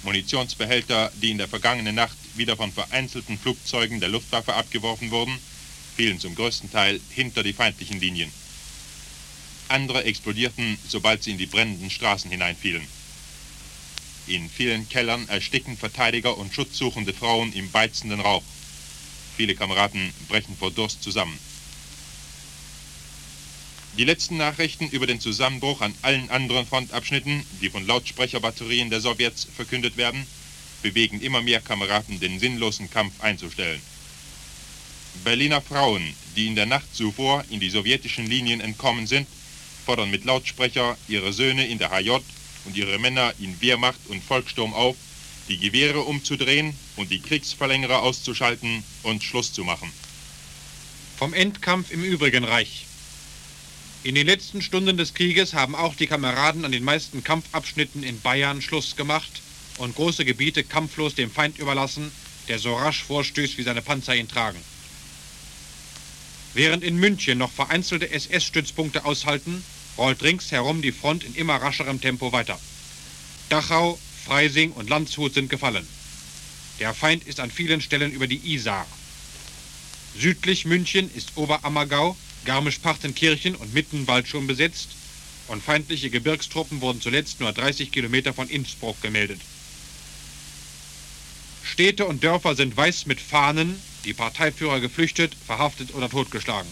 [0.03, 5.39] Munitionsbehälter, die in der vergangenen Nacht wieder von vereinzelten Flugzeugen der Luftwaffe abgeworfen wurden,
[5.97, 8.33] fielen zum größten Teil hinter die feindlichen Linien.
[9.69, 12.87] Andere explodierten, sobald sie in die brennenden Straßen hineinfielen.
[14.27, 18.45] In vielen Kellern ersticken Verteidiger und schutzsuchende Frauen im beizenden Rauch.
[19.37, 21.39] Viele Kameraden brechen vor Durst zusammen.
[23.99, 29.47] Die letzten Nachrichten über den Zusammenbruch an allen anderen Frontabschnitten, die von Lautsprecherbatterien der Sowjets
[29.55, 30.27] verkündet werden,
[30.83, 33.83] bewegen immer mehr Kameraden, den sinnlosen Kampf einzustellen.
[35.25, 39.27] Berliner Frauen, die in der Nacht zuvor in die sowjetischen Linien entkommen sind,
[39.85, 42.21] fordern mit Lautsprecher ihre Söhne in der HJ
[42.65, 44.97] und ihre Männer in Wehrmacht und Volkssturm auf,
[45.49, 49.93] die Gewehre umzudrehen und die Kriegsverlängerer auszuschalten und Schluss zu machen.
[51.17, 52.87] Vom Endkampf im übrigen Reich.
[54.05, 58.21] In den letzten Stunden des Krieges haben auch die Kameraden an den meisten Kampfabschnitten in
[58.21, 59.43] Bayern Schluss gemacht
[59.79, 62.11] und große Gebiete kampflos dem Feind überlassen,
[62.49, 64.59] der so rasch vorstößt, wie seine Panzer ihn tragen.
[66.55, 69.65] Während in München noch vereinzelte SS-Stützpunkte aushalten,
[69.99, 72.59] rollt ringsherum die Front in immer rascherem Tempo weiter.
[73.49, 75.87] Dachau, Freising und Landshut sind gefallen.
[76.81, 78.87] Der Feind ist an vielen Stellen über die Isar.
[80.19, 84.91] Südlich München ist Oberammergau, Garmisch-Partenkirchen und Mittenwald schon besetzt
[85.49, 89.41] und feindliche Gebirgstruppen wurden zuletzt nur 30 Kilometer von Innsbruck gemeldet.
[91.63, 96.69] Städte und Dörfer sind weiß mit Fahnen, die Parteiführer geflüchtet, verhaftet oder totgeschlagen.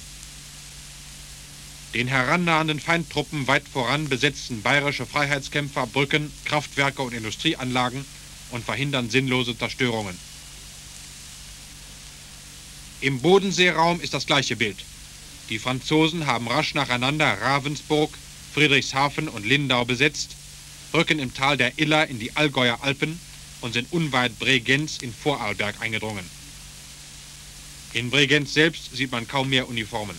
[1.95, 8.05] Den herannahenden Feindtruppen weit voran besetzen bayerische Freiheitskämpfer Brücken, Kraftwerke und Industrieanlagen
[8.53, 10.17] und verhindern sinnlose Zerstörungen.
[13.01, 14.85] Im Bodenseeraum ist das gleiche Bild.
[15.49, 18.17] Die Franzosen haben rasch nacheinander Ravensburg,
[18.55, 20.37] Friedrichshafen und Lindau besetzt,
[20.95, 23.19] rücken im Tal der Iller in die Allgäuer Alpen
[23.63, 26.25] und sind unweit Bregenz in Vorarlberg eingedrungen.
[27.95, 30.17] In Bregenz selbst sieht man kaum mehr Uniformen.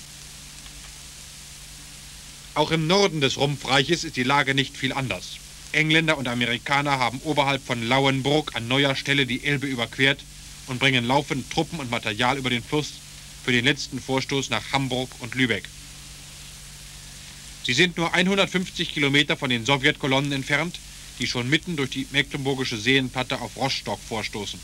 [2.53, 5.37] Auch im Norden des Rumpfreiches ist die Lage nicht viel anders.
[5.71, 10.19] Engländer und Amerikaner haben oberhalb von Lauenburg an neuer Stelle die Elbe überquert
[10.67, 12.95] und bringen laufend Truppen und Material über den Fluss
[13.45, 15.63] für den letzten Vorstoß nach Hamburg und Lübeck.
[17.63, 20.77] Sie sind nur 150 Kilometer von den Sowjetkolonnen entfernt,
[21.19, 24.59] die schon mitten durch die mecklenburgische Seenplatte auf Rostock vorstoßen.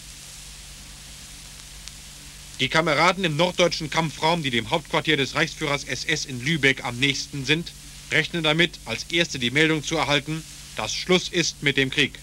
[2.60, 7.46] Die Kameraden im norddeutschen Kampfraum, die dem Hauptquartier des Reichsführers SS in Lübeck am nächsten
[7.46, 7.72] sind,
[8.12, 10.43] rechnen damit, als erste die Meldung zu erhalten,
[10.76, 12.17] dass Schluss ist mit dem Krieg.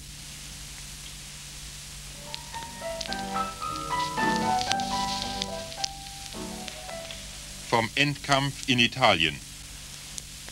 [7.70, 9.38] Vom Endkampf in Italien.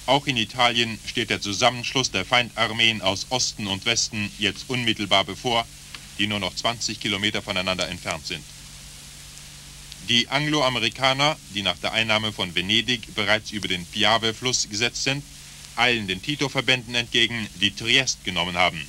[0.06, 5.66] Auch in Italien steht der Zusammenschluss der Feindarmeen aus Osten und Westen jetzt unmittelbar bevor,
[6.20, 8.44] die nur noch 20 Kilometer voneinander entfernt sind.
[10.08, 15.22] Die Angloamerikaner, die nach der Einnahme von Venedig bereits über den Piave-Fluss gesetzt sind,
[15.76, 18.84] eilen den Tito-Verbänden entgegen, die Triest genommen haben,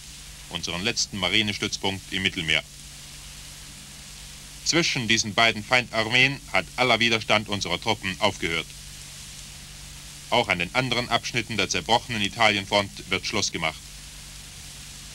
[0.50, 2.64] unseren letzten Marinestützpunkt im Mittelmeer.
[4.66, 8.66] Zwischen diesen beiden Feindarmeen hat aller Widerstand unserer Truppen aufgehört.
[10.32, 13.80] Auch an den anderen Abschnitten der zerbrochenen Italienfront wird Schluss gemacht.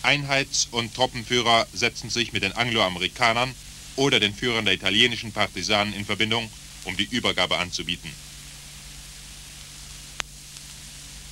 [0.03, 3.53] Einheits- und Truppenführer setzen sich mit den Angloamerikanern
[3.99, 6.49] oder den Führern der italienischen Partisanen in Verbindung,
[6.85, 8.11] um die Übergabe anzubieten.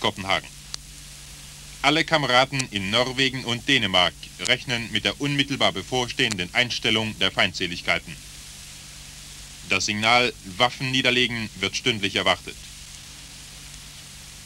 [0.01, 0.49] Kopenhagen.
[1.83, 8.15] Alle Kameraden in Norwegen und Dänemark rechnen mit der unmittelbar bevorstehenden Einstellung der Feindseligkeiten.
[9.69, 12.57] Das Signal Waffen niederlegen wird stündlich erwartet.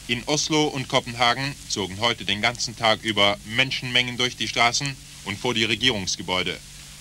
[0.08, 5.38] In Oslo und Kopenhagen zogen heute den ganzen Tag über Menschenmengen durch die Straßen und
[5.38, 6.58] vor die Regierungsgebäude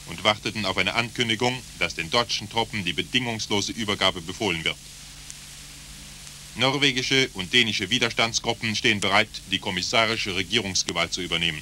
[0.09, 4.75] und warteten auf eine Ankündigung, dass den deutschen Truppen die bedingungslose Übergabe befohlen wird.
[6.55, 11.61] Norwegische und dänische Widerstandsgruppen stehen bereit, die kommissarische Regierungsgewalt zu übernehmen.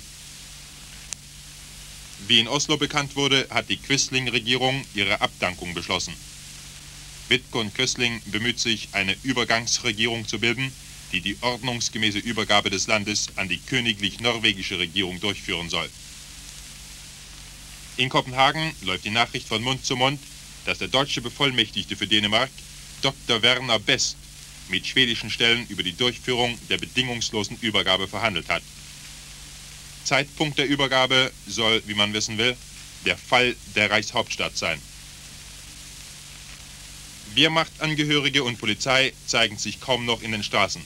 [2.27, 6.13] Wie in Oslo bekannt wurde, hat die Quisling-Regierung ihre Abdankung beschlossen.
[7.29, 10.71] Wittke und Quisling bemüht sich, eine Übergangsregierung zu bilden,
[11.11, 15.89] die die ordnungsgemäße Übergabe des Landes an die königlich-norwegische Regierung durchführen soll.
[17.97, 20.19] In Kopenhagen läuft die Nachricht von Mund zu Mund,
[20.65, 22.51] dass der deutsche Bevollmächtigte für Dänemark,
[23.01, 23.41] Dr.
[23.41, 24.17] Werner Best,
[24.69, 28.61] mit schwedischen Stellen über die Durchführung der bedingungslosen Übergabe verhandelt hat.
[30.03, 32.55] Zeitpunkt der Übergabe soll, wie man wissen will,
[33.05, 34.79] der Fall der Reichshauptstadt sein.
[37.33, 40.81] Wehrmachtangehörige und Polizei zeigen sich kaum noch in den Straßen.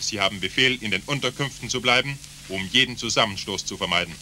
[0.00, 4.14] Sie haben Befehl, in den Unterkünften zu bleiben, um jeden Zusammenstoß zu vermeiden.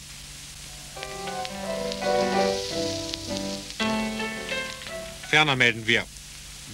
[5.29, 6.05] Ferner melden wir.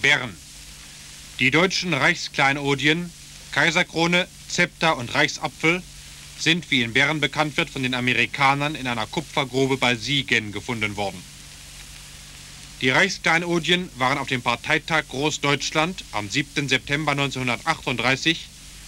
[0.02, 0.36] Bern.
[1.40, 3.12] Die deutschen Reichskleinodien,
[3.52, 5.84] Kaiserkrone, Zepter und Reichsapfel
[6.40, 10.96] sind, wie in Bern bekannt wird, von den Amerikanern in einer Kupfergrube bei Siegen gefunden
[10.96, 11.22] worden.
[12.82, 16.68] Die Reichskleinodien waren auf dem Parteitag Großdeutschland am 7.
[16.68, 18.48] September 1938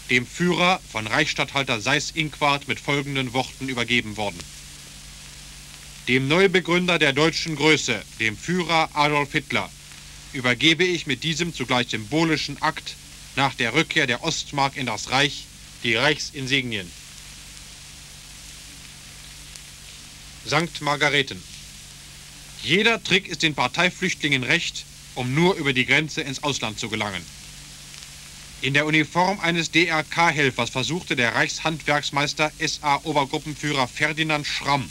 [0.09, 4.39] dem Führer von Reichsstatthalter Seyß-Inquart mit folgenden Worten übergeben worden.
[6.07, 9.69] Dem Neubegründer der deutschen Größe, dem Führer Adolf Hitler,
[10.31, 12.95] übergebe ich mit diesem zugleich symbolischen Akt
[13.35, 15.43] nach der Rückkehr der Ostmark in das Reich
[15.83, 16.89] die Reichsinsignien.
[20.45, 20.79] St.
[20.79, 21.43] Margareten.
[22.63, 27.23] Jeder Trick ist den Parteiflüchtlingen recht, um nur über die Grenze ins Ausland zu gelangen.
[28.61, 34.89] In der Uniform eines DRK-Helfers versuchte der Reichshandwerksmeister SA-Obergruppenführer Ferdinand Schramm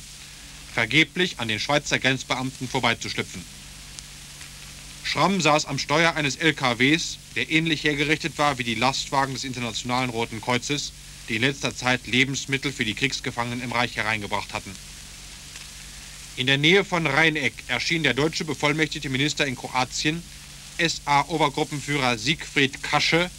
[0.76, 3.42] vergeblich an den Schweizer Grenzbeamten vorbeizuschlüpfen.
[5.04, 10.10] Schramm saß am Steuer eines LKWs, der ähnlich hergerichtet war wie die Lastwagen des Internationalen
[10.10, 10.92] Roten Kreuzes,
[11.30, 14.70] die in letzter Zeit Lebensmittel für die Kriegsgefangenen im Reich hereingebracht hatten.
[16.36, 20.22] In der Nähe von Rheineck erschien der deutsche bevollmächtigte Minister in Kroatien,
[20.76, 23.30] SA-Obergruppenführer Siegfried Kasche,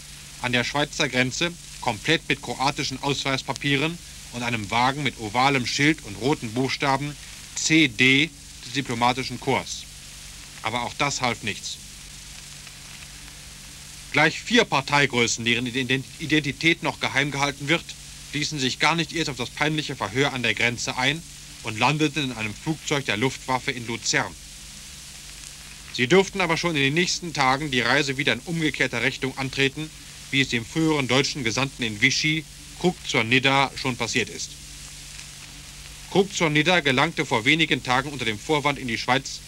[0.42, 3.96] an der Schweizer Grenze, komplett mit kroatischen Ausweispapieren
[4.38, 7.16] und einem Wagen mit ovalem Schild und roten Buchstaben
[7.56, 8.30] CD
[8.66, 9.88] des diplomatischen Korps
[10.68, 11.78] aber auch das half nichts.
[14.12, 17.84] Gleich vier Parteigrößen, deren Identität noch geheim gehalten wird,
[18.34, 21.22] ließen sich gar nicht erst auf das peinliche Verhör an der Grenze ein
[21.64, 24.34] und landeten in einem Flugzeug der Luftwaffe in Luzern.
[25.94, 29.90] Sie durften aber schon in den nächsten Tagen die Reise wieder in umgekehrter Richtung antreten,
[30.32, 32.44] wie es dem früheren deutschen Gesandten in Vichy,
[32.80, 34.52] Krug zur Nidda, schon passiert ist.
[36.12, 39.40] Krug zur Nidda gelangte vor wenigen Tagen unter dem Vorwand in die Schweiz,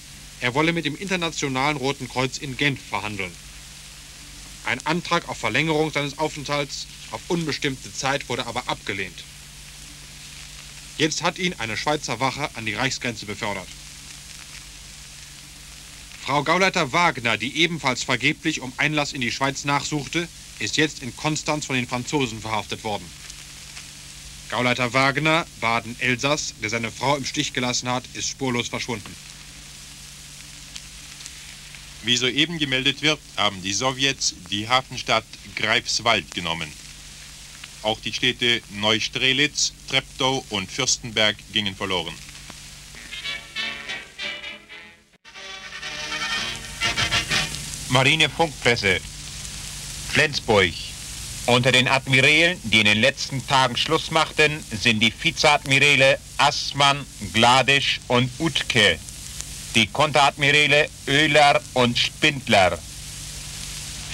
[0.42, 3.32] er wolle mit dem Internationalen Roten Kreuz in Genf verhandeln.
[4.66, 9.24] Ein Antrag auf Verlängerung seines Aufenthalts auf unbestimmte Zeit wurde aber abgelehnt.
[10.98, 13.68] Jetzt hat ihn eine Schweizer Wache an die Reichsgrenze befördert.
[16.22, 20.28] Frau Gauleiter Wagner, die ebenfalls vergeblich um Einlass in die Schweiz nachsuchte,
[20.60, 23.06] ist jetzt in Konstanz von den Franzosen verhaftet worden.
[24.50, 29.16] Gauleiter Wagner, Baden-Elsass, der seine Frau im Stich gelassen hat, ist spurlos verschwunden.
[32.04, 36.72] Wie soeben gemeldet wird, haben die Sowjets die Hafenstadt Greifswald genommen.
[37.82, 42.14] Auch die Städte Neustrelitz, Treptow und Fürstenberg gingen verloren.
[47.90, 49.00] Marinefunkpresse.
[50.12, 50.74] Flensburg.
[51.46, 58.00] Unter den Admirälen, die in den letzten Tagen Schluss machten, sind die Vizeadmiräle Assmann, Gladisch
[58.08, 59.00] und Utke,
[59.76, 62.78] die Konteradmiräle Oehler und Spindler.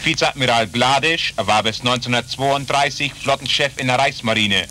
[0.04, 4.68] Vizeadmiral Gladisch war bis 1932 Flottenchef in der Reichsmarine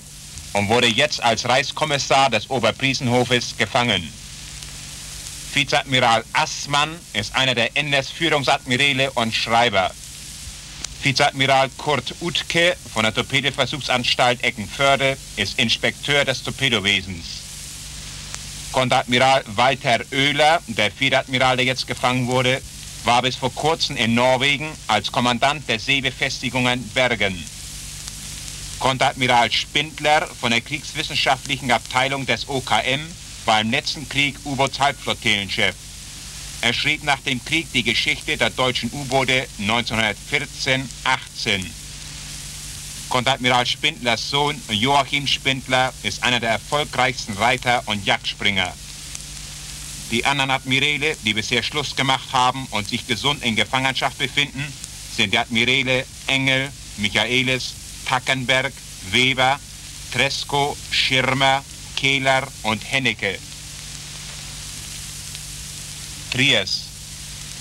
[0.53, 4.13] und wurde jetzt als Reichskommissar des Oberpriesenhofes gefangen.
[5.55, 9.91] Vizeadmiral Assmann ist einer der NS-Führungsadmiräle und Schreiber.
[11.05, 17.27] Vizeadmiral Kurt Utke von der Torpedoversuchsanstalt Eckenförde ist Inspekteur des Torpedowesens.
[18.73, 22.63] Konteradmiral Walter Oehler, der Vizeadmiral, der jetzt gefangen wurde,
[23.05, 27.45] war bis vor kurzem in Norwegen als Kommandant der Seebefestigungen Bergen.
[28.79, 33.03] Konteradmiral Spindler von der Kriegswissenschaftlichen Abteilung des OKM
[33.45, 35.75] war im letzten Krieg U-Boots-Halbflottillenchef.
[36.65, 40.87] Er schrieb nach dem Krieg die Geschichte der deutschen U-Boote 1914-18.
[43.11, 48.73] Konteradmiral Spindlers Sohn Joachim Spindler ist einer der erfolgreichsten Reiter und Jagdspringer.
[50.11, 54.65] Die anderen Admiräle, die bisher Schluss gemacht haben und sich gesund in Gefangenschaft befinden,
[55.15, 57.75] sind die Admiräle Engel, Michaelis,
[58.07, 58.73] Tackenberg,
[59.11, 59.61] Weber,
[60.15, 61.63] Tresco, Schirmer,
[61.95, 63.39] Kehler und Hennecke.
[66.35, 66.83] Triers.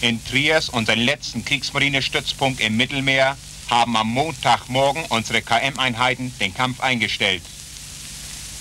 [0.02, 3.38] In Triers, unseren letzten Kriegsmarinestützpunkt im Mittelmeer,
[3.70, 7.44] haben am Montagmorgen unsere KM-Einheiten den Kampf eingestellt.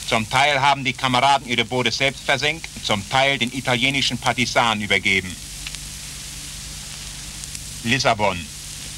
[0.07, 5.35] Zum Teil haben die Kameraden ihre Boote selbst versenkt, zum Teil den italienischen Partisanen übergeben.
[7.85, 8.39] Lissabon.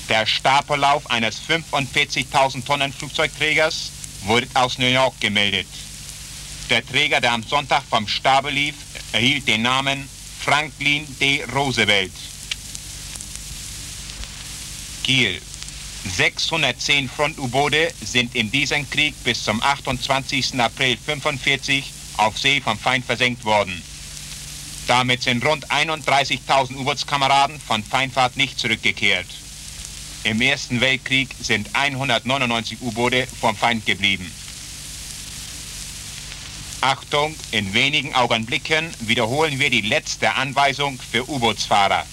[0.08, 3.92] Der Stapellauf eines 45.000 Tonnen Flugzeugträgers
[4.24, 5.68] wurde aus New York gemeldet.
[6.70, 8.74] Der Träger, der am Sonntag vom Stapel lief,
[9.12, 10.08] erhielt den Namen
[10.44, 11.42] Franklin D.
[11.54, 12.12] Roosevelt.
[15.02, 15.40] Kiel.
[16.04, 20.60] 610 Front-U-Boote sind in diesem Krieg bis zum 28.
[20.60, 23.82] April 1945 auf See vom Feind versenkt worden.
[24.86, 29.28] Damit sind rund 31.000 U-Bootskameraden von Feindfahrt nicht zurückgekehrt.
[30.24, 34.30] Im Ersten Weltkrieg sind 199 U-Boote vom Feind geblieben.
[36.84, 42.04] Achtung, in wenigen Augenblicken wiederholen wir die letzte Anweisung für U-Bootsfahrer.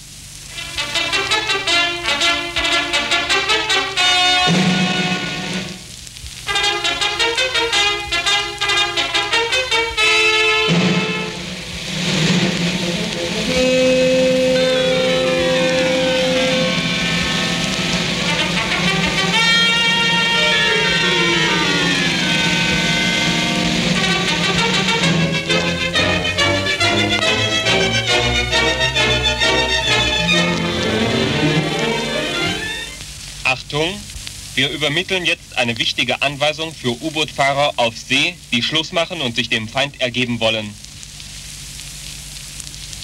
[34.62, 39.48] Wir übermitteln jetzt eine wichtige Anweisung für U-Boot-Fahrer auf See, die Schluss machen und sich
[39.48, 40.72] dem Feind ergeben wollen.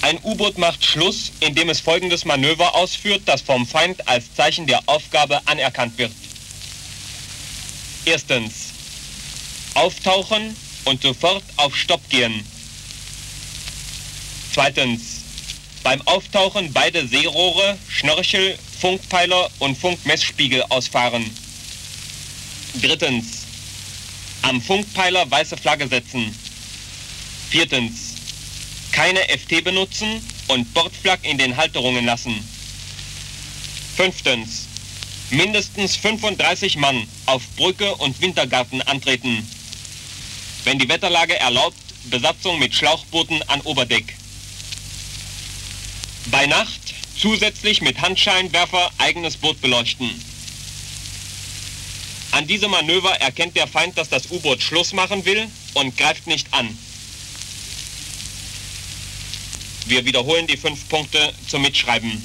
[0.02, 4.82] Ein U-Boot macht Schluss, indem es folgendes Manöver ausführt, das vom Feind als Zeichen der
[4.86, 6.12] Aufgabe anerkannt wird.
[8.04, 8.68] Erstens.
[9.74, 10.54] Auftauchen
[10.84, 12.46] und sofort auf Stopp gehen.
[14.52, 15.24] Zweitens.
[15.82, 21.28] Beim Auftauchen beide Seerohre, Schnorchel, Funkpfeiler und Funkmessspiegel ausfahren.
[22.74, 23.46] Drittens.
[24.42, 26.34] Am Funkpeiler weiße Flagge setzen.
[27.50, 28.14] Viertens.
[28.92, 32.34] Keine FT benutzen und Bordflak in den Halterungen lassen.
[33.96, 34.66] Fünftens.
[35.30, 39.46] Mindestens 35 Mann auf Brücke und Wintergarten antreten.
[40.64, 44.16] Wenn die Wetterlage erlaubt, Besatzung mit Schlauchbooten an Oberdeck.
[46.30, 50.10] Bei Nacht zusätzlich mit Handscheinwerfer eigenes Boot beleuchten.
[52.30, 56.52] An diesem Manöver erkennt der Feind, dass das U-Boot Schluss machen will und greift nicht
[56.52, 56.78] an.
[59.86, 62.22] Wir wiederholen die fünf Punkte zum Mitschreiben.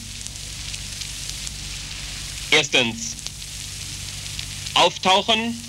[2.51, 3.15] Erstens.
[4.73, 5.59] Auftauchen.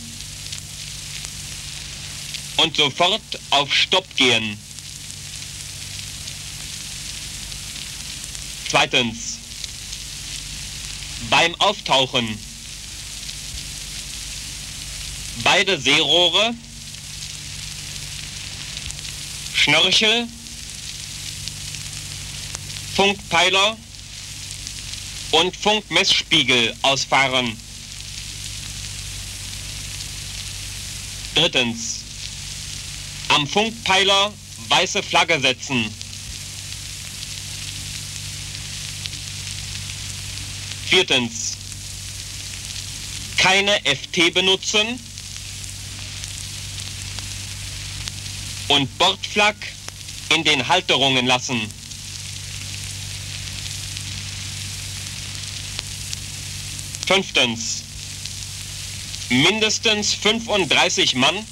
[2.56, 4.58] und sofort auf Stopp gehen.
[8.68, 9.38] Zweitens.
[11.30, 12.38] Beim Auftauchen.
[15.42, 16.54] Beide Seerohre,
[19.54, 20.28] Schnörchel,
[22.94, 23.76] Funkpeiler
[25.32, 27.56] und Funkmessspiegel ausfahren.
[31.34, 32.00] Drittens.
[33.28, 34.32] Am Funkpeiler
[34.68, 35.92] weiße Flagge setzen.
[40.86, 41.56] Viertens.
[43.36, 45.00] Keine FT benutzen.
[48.68, 49.56] Und Bordflak
[50.34, 51.60] in den Halterungen lassen.
[57.06, 57.82] Fünftens.
[59.28, 61.46] Mindestens 35 Mann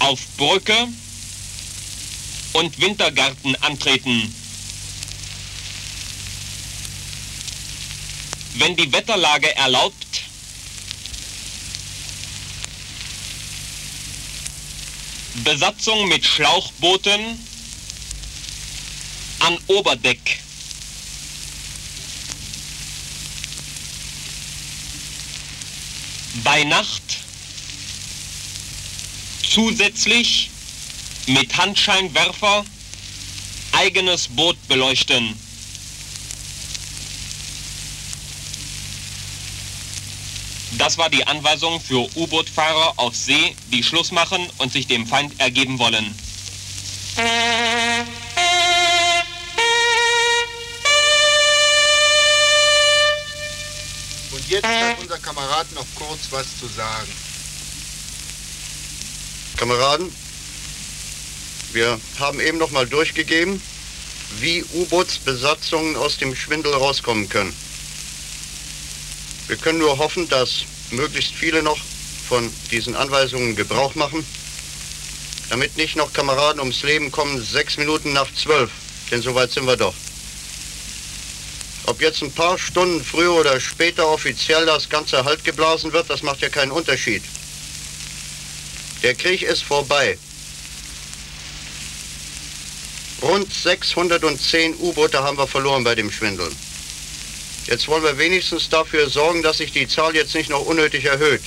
[0.00, 0.88] auf Brücke
[2.52, 4.34] und Wintergarten antreten.
[8.54, 10.01] Wenn die Wetterlage erlaubt,
[15.44, 17.20] Besatzung mit Schlauchbooten
[19.40, 20.38] an Oberdeck.
[26.44, 27.02] Bei Nacht
[29.42, 30.50] zusätzlich
[31.26, 32.64] mit Handscheinwerfer
[33.72, 35.36] eigenes Boot beleuchten.
[40.82, 45.32] Das war die Anweisung für U-Boot-Fahrer auf See, die Schluss machen und sich dem Feind
[45.38, 46.06] ergeben wollen.
[54.32, 57.12] Und jetzt hat unser Kamerad noch kurz was zu sagen.
[59.58, 60.12] Kameraden,
[61.74, 63.62] wir haben eben noch mal durchgegeben,
[64.40, 67.54] wie U-Bootsbesatzungen aus dem Schwindel rauskommen können.
[69.46, 71.78] Wir können nur hoffen, dass möglichst viele noch
[72.28, 74.24] von diesen Anweisungen Gebrauch machen,
[75.50, 78.70] damit nicht noch Kameraden ums Leben kommen, sechs Minuten nach zwölf,
[79.10, 79.94] denn soweit sind wir doch.
[81.86, 86.22] Ob jetzt ein paar Stunden früher oder später offiziell das Ganze Halt geblasen wird, das
[86.22, 87.22] macht ja keinen Unterschied.
[89.02, 90.16] Der Krieg ist vorbei.
[93.20, 96.50] Rund 610 U-Boote haben wir verloren bei dem Schwindel.
[97.66, 101.42] Jetzt wollen wir wenigstens dafür sorgen, dass sich die Zahl jetzt nicht noch unnötig erhöht.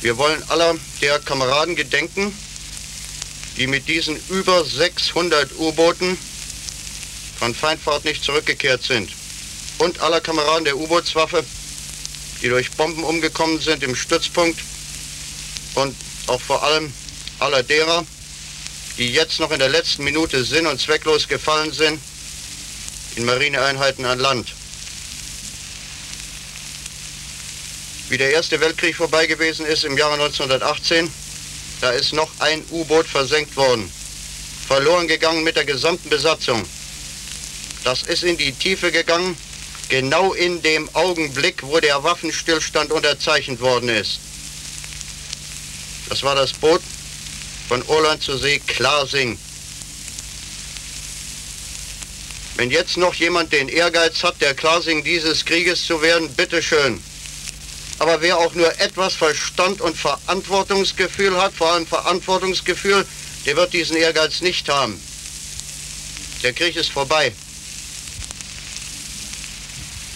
[0.00, 2.36] Wir wollen aller der Kameraden gedenken,
[3.56, 6.18] die mit diesen über 600 U-Booten
[7.38, 9.10] von Feindfahrt nicht zurückgekehrt sind.
[9.78, 11.44] Und aller Kameraden der U-Bootswaffe,
[12.42, 14.60] die durch Bomben umgekommen sind im Stützpunkt.
[15.74, 15.96] Und
[16.26, 16.92] auch vor allem
[17.38, 18.04] aller derer,
[18.98, 22.00] die jetzt noch in der letzten Minute sinn- und zwecklos gefallen sind
[23.16, 24.52] in Marineeinheiten an Land.
[28.08, 31.12] Wie der Erste Weltkrieg vorbei gewesen ist im Jahre 1918,
[31.80, 33.92] da ist noch ein U-Boot versenkt worden.
[34.66, 36.64] Verloren gegangen mit der gesamten Besatzung.
[37.84, 39.36] Das ist in die Tiefe gegangen,
[39.88, 44.20] genau in dem Augenblick, wo der Waffenstillstand unterzeichnet worden ist.
[46.08, 46.82] Das war das Boot
[47.68, 49.38] von Orland zur See Klarsing.
[52.58, 57.00] Wenn jetzt noch jemand den Ehrgeiz hat, der Klarsing dieses Krieges zu werden, bitteschön.
[58.00, 63.06] Aber wer auch nur etwas Verstand und Verantwortungsgefühl hat, vor allem Verantwortungsgefühl,
[63.46, 65.00] der wird diesen Ehrgeiz nicht haben.
[66.42, 67.32] Der Krieg ist vorbei.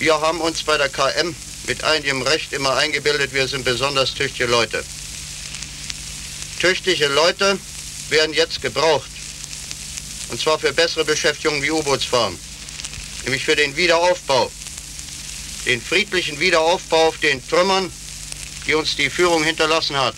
[0.01, 1.37] Wir haben uns bei der KM
[1.69, 4.85] mit einigem Recht immer eingebildet, wir sind besonders tüchtige Leute.
[6.59, 7.57] Tüchtige Leute
[8.09, 9.12] werden jetzt gebraucht.
[10.33, 12.39] Und zwar für bessere Beschäftigung wie U-Bootsfahren.
[13.25, 14.51] Nämlich für den Wiederaufbau.
[15.67, 17.93] Den friedlichen Wiederaufbau auf den Trümmern,
[18.67, 20.15] die uns die Führung hinterlassen hat.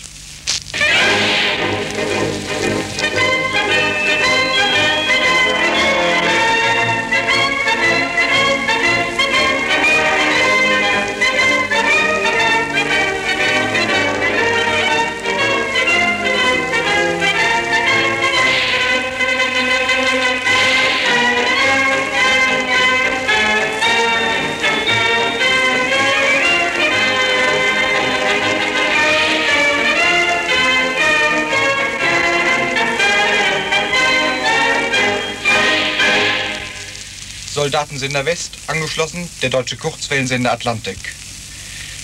[37.75, 40.97] Soldatensender West, angeschlossen der deutsche Kurzwellensender Atlantik.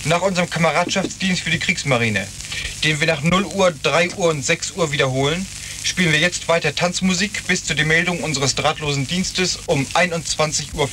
[0.03, 2.27] nach unserem Kameradschaftsdienst für die Kriegsmarine,
[2.83, 5.45] den wir nach 0 Uhr, 3 Uhr und 6 Uhr wiederholen,
[5.81, 10.89] spielen wir jetzt weiter Tanzmusik bis zu der Meldung unseres drahtlosen Dienstes um 21.40 Uhr.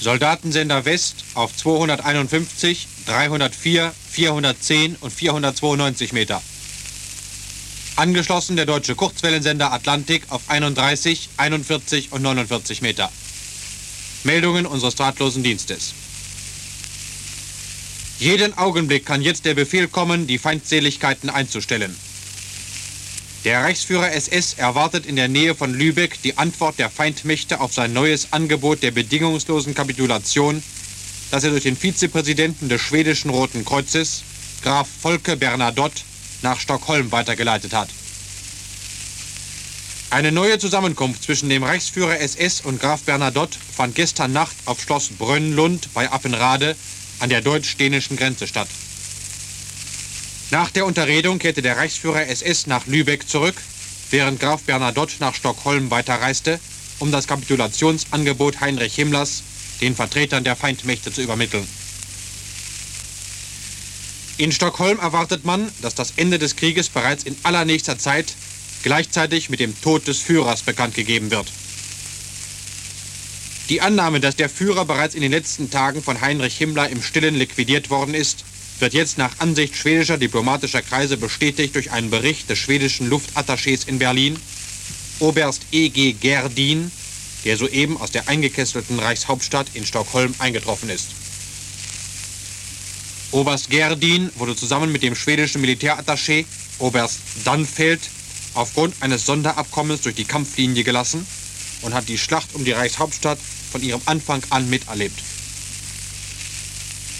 [0.00, 6.40] Soldatensender West auf 251, 304, 410 und 492 Meter.
[7.96, 13.10] Angeschlossen der deutsche Kurzwellensender Atlantik auf 31, 41 und 49 Meter.
[14.22, 15.94] Meldungen unseres drahtlosen Dienstes.
[18.18, 21.96] Jeden Augenblick kann jetzt der Befehl kommen, die Feindseligkeiten einzustellen.
[23.44, 27.94] Der Reichsführer SS erwartet in der Nähe von Lübeck die Antwort der Feindmächte auf sein
[27.94, 30.62] neues Angebot der bedingungslosen Kapitulation,
[31.30, 34.22] das er durch den Vizepräsidenten des schwedischen Roten Kreuzes,
[34.62, 36.02] Graf Volke Bernadotte,
[36.42, 37.88] nach Stockholm weitergeleitet hat.
[40.10, 45.08] Eine neue Zusammenkunft zwischen dem Reichsführer SS und Graf Bernadotte fand gestern Nacht auf Schloss
[45.08, 46.76] Brönnlund bei Appenrade
[47.18, 48.68] an der deutsch-dänischen Grenze statt.
[50.50, 53.56] Nach der Unterredung kehrte der Reichsführer SS nach Lübeck zurück,
[54.10, 56.60] während Graf Bernadotte nach Stockholm weiterreiste,
[57.00, 59.42] um das Kapitulationsangebot Heinrich Himmlers
[59.80, 61.66] den Vertretern der Feindmächte zu übermitteln.
[64.38, 68.34] In Stockholm erwartet man, dass das Ende des Krieges bereits in allernächster Zeit
[68.82, 71.50] gleichzeitig mit dem Tod des Führers bekannt gegeben wird.
[73.70, 77.34] Die Annahme, dass der Führer bereits in den letzten Tagen von Heinrich Himmler im Stillen
[77.34, 78.44] liquidiert worden ist,
[78.78, 83.98] wird jetzt nach Ansicht schwedischer diplomatischer Kreise bestätigt durch einen Bericht des schwedischen Luftattachés in
[83.98, 84.38] Berlin,
[85.18, 86.12] Oberst E.G.
[86.12, 86.92] Gerdin,
[87.46, 91.08] der soeben aus der eingekesselten Reichshauptstadt in Stockholm eingetroffen ist.
[93.32, 96.44] Oberst Gerdin wurde zusammen mit dem schwedischen Militärattaché
[96.78, 98.00] Oberst Dannfeld
[98.54, 101.26] aufgrund eines Sonderabkommens durch die Kampflinie gelassen
[101.82, 103.38] und hat die Schlacht um die Reichshauptstadt
[103.72, 105.18] von ihrem Anfang an miterlebt.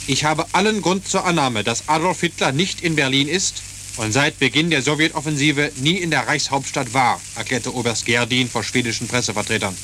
[0.07, 3.63] Ich habe allen Grund zur Annahme, dass Adolf Hitler nicht in Berlin ist
[3.97, 9.09] und seit Beginn der Sowjetoffensive nie in der Reichshauptstadt war, erklärte Oberst Gerdin vor schwedischen
[9.09, 9.77] Pressevertretern.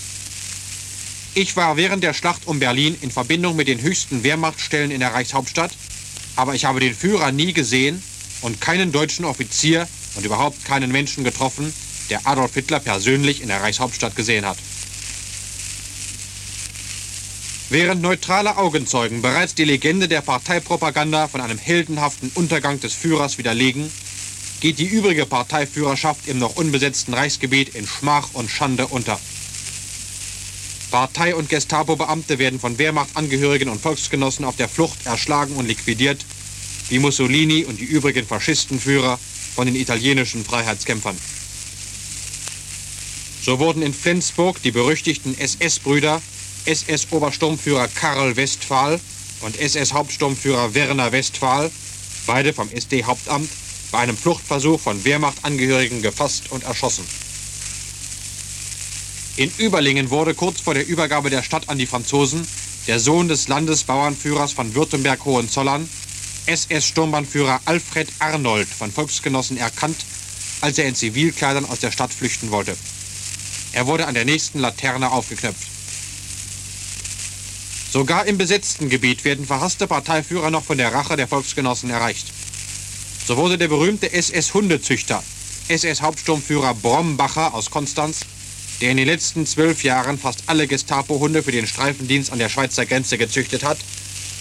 [1.35, 5.15] Ich war während der Schlacht um Berlin in Verbindung mit den höchsten Wehrmachtstellen in der
[5.15, 5.73] Reichshauptstadt
[6.37, 8.03] aber ich habe den Führer nie gesehen
[8.43, 11.73] und keinen deutschen Offizier und überhaupt keinen Menschen getroffen,
[12.11, 14.59] der Adolf Hitler persönlich in der Reichshauptstadt gesehen hat.
[17.71, 23.91] Während neutrale Augenzeugen bereits die Legende der Parteipropaganda von einem heldenhaften Untergang des Führers widerlegen,
[24.61, 29.19] geht die übrige Parteiführerschaft im noch unbesetzten Reichsgebiet in Schmach und Schande unter.
[30.93, 36.23] Partei- und Gestapo-Beamte werden von Wehrmachtangehörigen und Volksgenossen auf der Flucht erschlagen und liquidiert,
[36.91, 39.19] wie Mussolini und die übrigen Faschistenführer
[39.55, 41.17] von den italienischen Freiheitskämpfern.
[43.43, 46.21] So wurden in Flensburg die berüchtigten SS-Brüder,
[46.67, 49.01] SS-Obersturmführer Karl Westphal
[49.41, 51.71] und SS-Hauptsturmführer Werner Westphal,
[52.27, 53.49] beide vom SD-Hauptamt,
[53.93, 57.05] bei einem Fluchtversuch von Wehrmachtangehörigen gefasst und erschossen.
[59.37, 62.47] In Überlingen wurde kurz vor der Übergabe der Stadt an die Franzosen
[62.87, 65.89] der Sohn des Landesbauernführers von Württemberg-Hohenzollern,
[66.47, 70.05] SS-Sturmbannführer Alfred Arnold von Volksgenossen erkannt,
[70.61, 72.77] als er in Zivilkleidern aus der Stadt flüchten wollte.
[73.73, 75.69] Er wurde an der nächsten Laterne aufgeknöpft.
[77.91, 82.27] Sogar im besetzten Gebiet werden verhasste Parteiführer noch von der Rache der Volksgenossen erreicht.
[83.27, 85.23] So wurde der berühmte SS-Hundezüchter,
[85.69, 88.27] SS-Hauptsturmführer Brombacher aus Konstanz
[88.83, 92.85] der in den letzten zwölf Jahren fast alle Gestapo-Hunde für den Streifendienst an der Schweizer
[92.85, 93.79] Grenze gezüchtet hat,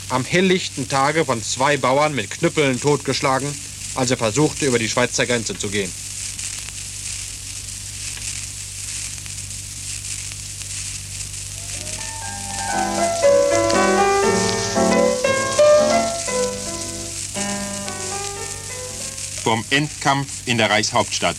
[0.10, 3.48] am helllichten Tage von zwei Bauern mit Knüppeln totgeschlagen,
[3.94, 5.92] als er versuchte, über die Schweizer Grenze zu gehen.
[19.44, 21.36] Vom Endkampf in der Reichshauptstadt.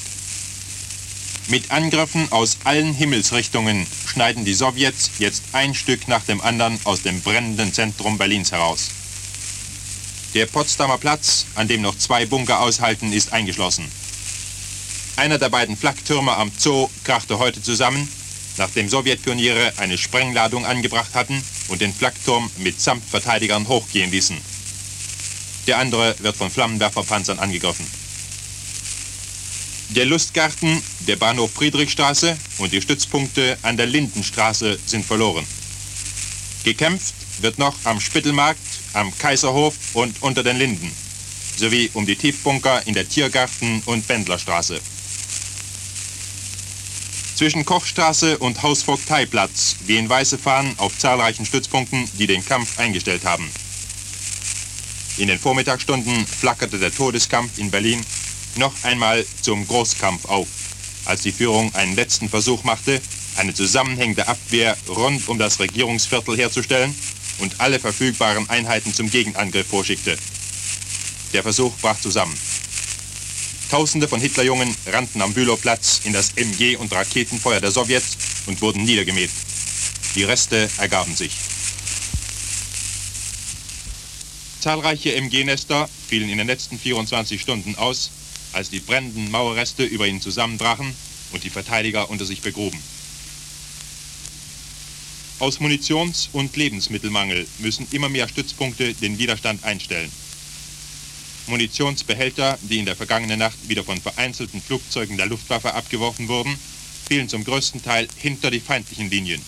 [1.52, 7.02] Mit Angriffen aus allen Himmelsrichtungen schneiden die Sowjets jetzt ein Stück nach dem anderen aus
[7.02, 8.88] dem brennenden Zentrum Berlins heraus.
[10.32, 13.84] Der Potsdamer Platz, an dem noch zwei Bunker aushalten, ist eingeschlossen.
[15.16, 18.08] Einer der beiden Flaktürme am Zoo krachte heute zusammen,
[18.56, 24.38] nachdem Sowjetpioniere eine Sprengladung angebracht hatten und den Flakturm mit Samtverteidigern hochgehen ließen.
[25.66, 28.01] Der andere wird von Flammenwerferpanzern angegriffen.
[29.94, 35.46] Der Lustgarten, der Bahnhof Friedrichstraße und die Stützpunkte an der Lindenstraße sind verloren.
[36.64, 38.58] Gekämpft wird noch am Spittelmarkt,
[38.94, 40.90] am Kaiserhof und unter den Linden,
[41.58, 44.80] sowie um die Tiefbunker in der Tiergarten- und Bändlerstraße.
[47.34, 53.50] Zwischen Kochstraße und Hausvogteiplatz wehen weiße Fahnen auf zahlreichen Stützpunkten, die den Kampf eingestellt haben.
[55.18, 58.02] In den Vormittagsstunden flackerte der Todeskampf in Berlin
[58.56, 60.48] noch einmal zum Großkampf auf,
[61.04, 63.00] als die Führung einen letzten Versuch machte,
[63.36, 66.94] eine zusammenhängende Abwehr rund um das Regierungsviertel herzustellen
[67.38, 70.16] und alle verfügbaren Einheiten zum Gegenangriff vorschickte.
[71.32, 72.36] Der Versuch brach zusammen.
[73.70, 78.84] Tausende von Hitlerjungen rannten am Bülowplatz in das MG- und Raketenfeuer der Sowjets und wurden
[78.84, 79.30] niedergemäht.
[80.14, 81.32] Die Reste ergaben sich.
[84.60, 88.10] Zahlreiche MG-Nester fielen in den letzten 24 Stunden aus,
[88.52, 90.94] als die brennenden Mauerreste über ihnen zusammenbrachen
[91.32, 92.78] und die Verteidiger unter sich begruben.
[95.38, 100.10] Aus Munitions- und Lebensmittelmangel müssen immer mehr Stützpunkte den Widerstand einstellen.
[101.48, 106.56] Munitionsbehälter, die in der vergangenen Nacht wieder von vereinzelten Flugzeugen der Luftwaffe abgeworfen wurden,
[107.08, 109.42] fielen zum größten Teil hinter die feindlichen Linien.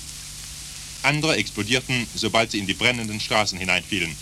[1.04, 4.16] Andere explodierten, sobald sie in die brennenden Straßen hineinfielen.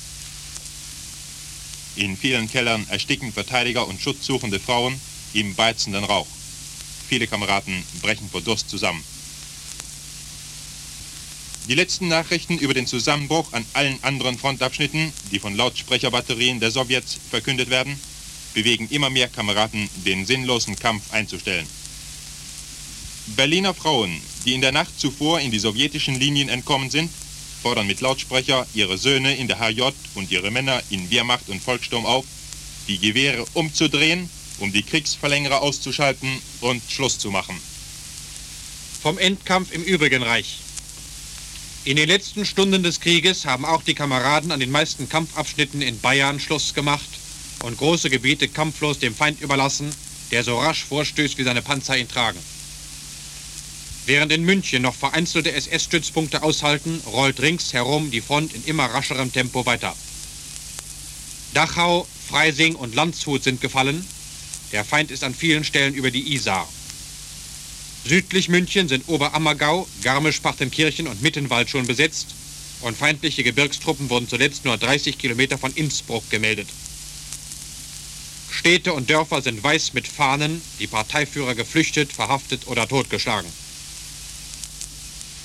[1.96, 4.98] In vielen Kellern ersticken Verteidiger und schutzsuchende Frauen
[5.34, 6.26] im beizenden Rauch.
[7.08, 9.04] Viele Kameraden brechen vor Durst zusammen.
[11.68, 17.18] Die letzten Nachrichten über den Zusammenbruch an allen anderen Frontabschnitten, die von Lautsprecherbatterien der Sowjets
[17.30, 18.00] verkündet werden,
[18.54, 21.66] bewegen immer mehr Kameraden, den sinnlosen Kampf einzustellen.
[23.36, 27.10] Berliner Frauen, die in der Nacht zuvor in die sowjetischen Linien entkommen sind,
[27.62, 32.04] fordern mit Lautsprecher ihre Söhne in der HJ und ihre Männer in Wehrmacht und Volkssturm
[32.04, 32.24] auf,
[32.88, 36.28] die Gewehre umzudrehen, um die Kriegsverlängerer auszuschalten
[36.60, 37.56] und Schluss zu machen.
[39.00, 40.58] Vom Endkampf im übrigen Reich.
[41.84, 45.98] In den letzten Stunden des Krieges haben auch die Kameraden an den meisten Kampfabschnitten in
[46.00, 47.08] Bayern Schluss gemacht
[47.62, 49.92] und große Gebiete kampflos dem Feind überlassen,
[50.30, 52.38] der so rasch vorstößt, wie seine Panzer ihn tragen.
[54.04, 59.64] Während in München noch vereinzelte SS-Stützpunkte aushalten, rollt ringsherum die Front in immer rascherem Tempo
[59.64, 59.94] weiter.
[61.54, 64.04] Dachau, Freising und Landshut sind gefallen.
[64.72, 66.68] Der Feind ist an vielen Stellen über die Isar.
[68.04, 72.34] Südlich München sind Oberammergau, Garmisch-Partenkirchen und Mittenwald schon besetzt
[72.80, 76.66] und feindliche Gebirgstruppen wurden zuletzt nur 30 Kilometer von Innsbruck gemeldet.
[78.50, 83.48] Städte und Dörfer sind weiß mit Fahnen, die Parteiführer geflüchtet, verhaftet oder totgeschlagen.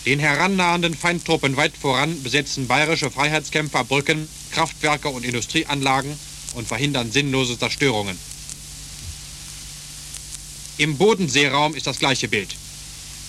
[0.08, 6.18] Den herannahenden Feindtruppen weit voran besetzen bayerische Freiheitskämpfer Brücken, Kraftwerke und Industrieanlagen
[6.54, 8.18] und verhindern sinnlose Zerstörungen.
[10.78, 12.56] Im Bodenseeraum ist das gleiche Bild.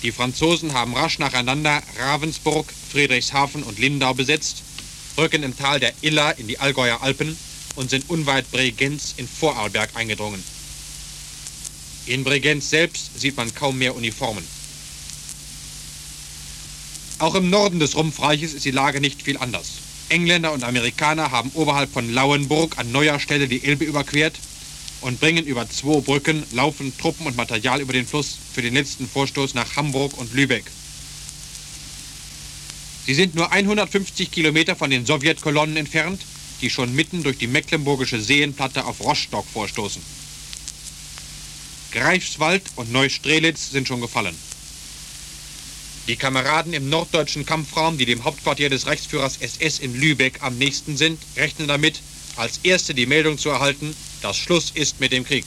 [0.05, 4.63] Die Franzosen haben rasch nacheinander Ravensburg, Friedrichshafen und Lindau besetzt,
[5.17, 7.37] rücken im Tal der Iller in die Allgäuer Alpen
[7.75, 10.45] und sind unweit Bregenz in Vorarlberg eingedrungen.
[12.07, 14.58] In Bregenz selbst sieht man kaum mehr Uniformen.
[17.21, 19.73] Auch im Norden des Rumpfreiches ist die Lage nicht viel anders.
[20.09, 24.39] Engländer und Amerikaner haben oberhalb von Lauenburg an neuer Stelle die Elbe überquert
[25.01, 29.09] und bringen über zwei Brücken laufend Truppen und Material über den Fluss für den letzten
[29.09, 30.65] Vorstoß nach Hamburg und Lübeck.
[33.05, 36.23] Sie sind nur 150 Kilometer von den Sowjetkolonnen entfernt,
[36.61, 40.03] die schon mitten durch die mecklenburgische Seenplatte auf Rostock vorstoßen.
[41.91, 44.37] Greifswald und Neustrelitz sind schon gefallen.
[46.09, 50.97] Die Kameraden im norddeutschen Kampfraum, die dem Hauptquartier des Reichsführers SS in Lübeck am nächsten
[50.97, 52.01] sind, rechnen damit,
[52.37, 55.45] als erste die Meldung zu erhalten, dass Schluss ist mit dem Krieg.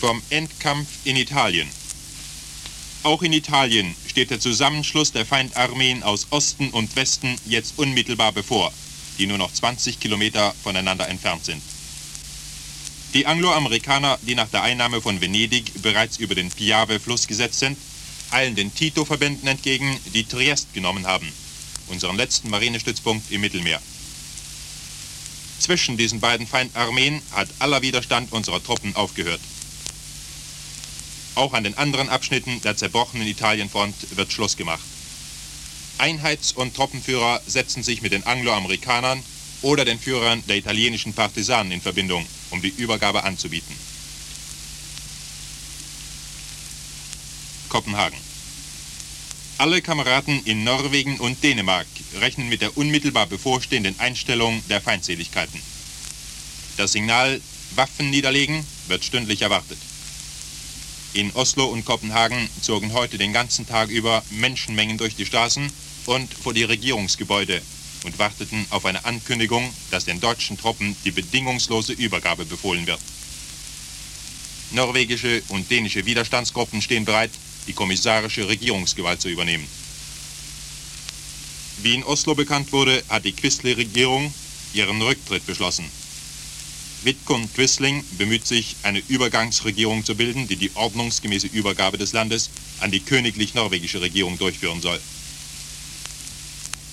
[0.00, 1.68] Vom Endkampf in Italien.
[3.02, 8.72] Auch in Italien steht der Zusammenschluss der Feindarmeen aus Osten und Westen jetzt unmittelbar bevor,
[9.18, 11.60] die nur noch 20 Kilometer voneinander entfernt sind.
[13.16, 17.78] Die Angloamerikaner, die nach der Einnahme von Venedig bereits über den Piave-Fluss gesetzt sind,
[18.30, 21.32] eilen den Tito-Verbänden entgegen, die Triest genommen haben,
[21.86, 23.80] unseren letzten Marinestützpunkt im Mittelmeer.
[25.60, 29.40] Zwischen diesen beiden Feindarmeen hat aller Widerstand unserer Truppen aufgehört.
[31.36, 34.84] Auch an den anderen Abschnitten der zerbrochenen Italienfront wird Schluss gemacht.
[35.96, 39.22] Einheits- und Truppenführer setzen sich mit den Angloamerikanern
[39.62, 43.74] oder den Führern der italienischen Partisanen in Verbindung, um die Übergabe anzubieten.
[47.68, 48.18] Kopenhagen.
[49.58, 51.86] Alle Kameraden in Norwegen und Dänemark
[52.20, 55.60] rechnen mit der unmittelbar bevorstehenden Einstellung der Feindseligkeiten.
[56.76, 57.40] Das Signal
[57.74, 59.78] Waffen niederlegen wird stündlich erwartet.
[61.14, 65.72] In Oslo und Kopenhagen zogen heute den ganzen Tag über Menschenmengen durch die Straßen
[66.04, 67.62] und vor die Regierungsgebäude
[68.06, 73.00] und warteten auf eine Ankündigung, dass den deutschen Truppen die bedingungslose Übergabe befohlen wird.
[74.70, 77.32] Norwegische und dänische Widerstandsgruppen stehen bereit,
[77.66, 79.66] die kommissarische Regierungsgewalt zu übernehmen.
[81.82, 84.32] Wie in Oslo bekannt wurde, hat die Quisling-Regierung
[84.72, 85.84] ihren Rücktritt beschlossen.
[87.02, 92.50] Vidkun Quisling bemüht sich, eine Übergangsregierung zu bilden, die die ordnungsgemäße Übergabe des Landes
[92.80, 95.00] an die königlich-norwegische Regierung durchführen soll.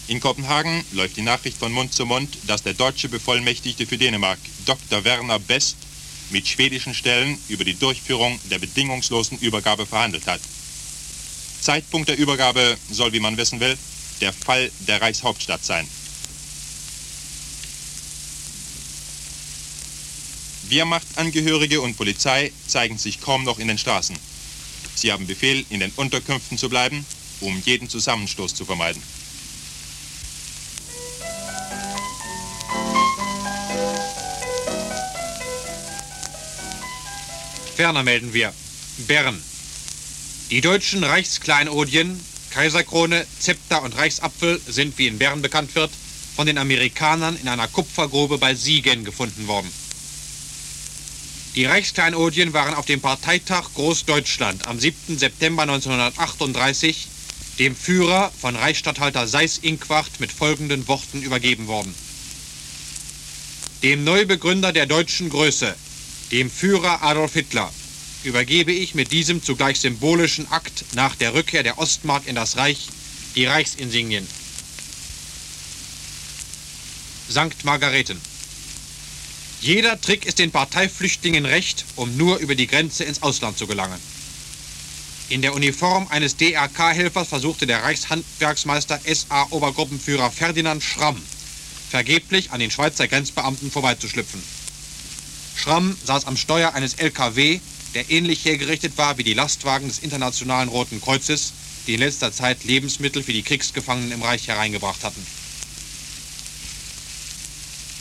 [0.08, 4.40] In Kopenhagen läuft die Nachricht von Mund zu Mund, dass der deutsche Bevollmächtigte für Dänemark,
[4.66, 5.04] Dr.
[5.06, 5.78] Werner Best,
[6.30, 10.42] mit schwedischen Stellen über die Durchführung der bedingungslosen Übergabe verhandelt hat.
[11.62, 13.78] Zeitpunkt der Übergabe soll, wie man wissen will,
[14.20, 15.88] der Fall der Reichshauptstadt sein.
[20.68, 24.18] Wehrmachtangehörige und Polizei zeigen sich kaum noch in den Straßen.
[24.96, 27.06] Sie haben Befehl, in den Unterkünften zu bleiben,
[27.40, 29.02] um jeden Zusammenstoß zu vermeiden.
[37.84, 38.54] Ferner melden wir.
[39.10, 39.38] Bern.
[40.52, 42.18] Die deutschen Reichskleinodien,
[42.52, 45.92] Kaiserkrone, Zepter und Reichsapfel sind, wie in Bern bekannt wird,
[46.38, 49.70] von den Amerikanern in einer Kupfergrube bei Siegen gefunden worden.
[51.56, 55.18] Die Reichskleinodien waren auf dem Parteitag Großdeutschland am 7.
[55.18, 57.10] September 1938
[57.60, 61.94] dem Führer von Reichsstatthalter Seyß-Inquart mit folgenden Worten übergeben worden.
[63.84, 65.76] Dem Neubegründer der deutschen Größe,
[66.34, 67.72] dem Führer Adolf Hitler,
[68.24, 72.88] übergebe ich mit diesem zugleich symbolischen Akt nach der Rückkehr der Ostmark in das Reich
[73.36, 74.28] die Reichsinsignien.
[77.30, 78.20] Sankt Margareten.
[79.62, 84.00] Jeder Trick ist den Parteiflüchtlingen recht, um nur über die Grenze ins Ausland zu gelangen.
[85.30, 91.22] In der Uniform eines DRK-Helfers versuchte der Reichshandwerksmeister SA-Obergruppenführer Ferdinand Schramm
[91.92, 94.42] vergeblich an den Schweizer Grenzbeamten vorbeizuschlüpfen.
[95.56, 97.60] Schramm saß am Steuer eines LKW,
[97.94, 101.54] der ähnlich hergerichtet war wie die Lastwagen des Internationalen Roten Kreuzes,
[101.88, 105.26] die in letzter Zeit Lebensmittel für die Kriegsgefangenen im Reich hereingebracht hatten.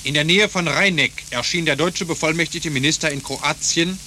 [0.05, 3.99] In der Nähe von Rheineck erschien der deutsche bevollmächtigte Minister in Kroatien,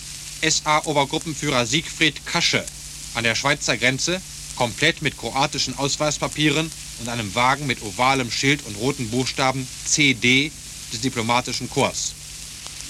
[0.42, 2.66] SA-Obergruppenführer Siegfried Kasche,
[3.14, 4.22] an der Schweizer Grenze,
[4.56, 6.70] komplett mit kroatischen Ausweispapieren
[7.00, 10.52] und einem Wagen mit ovalem Schild und roten Buchstaben CD
[10.92, 12.14] des diplomatischen Korps.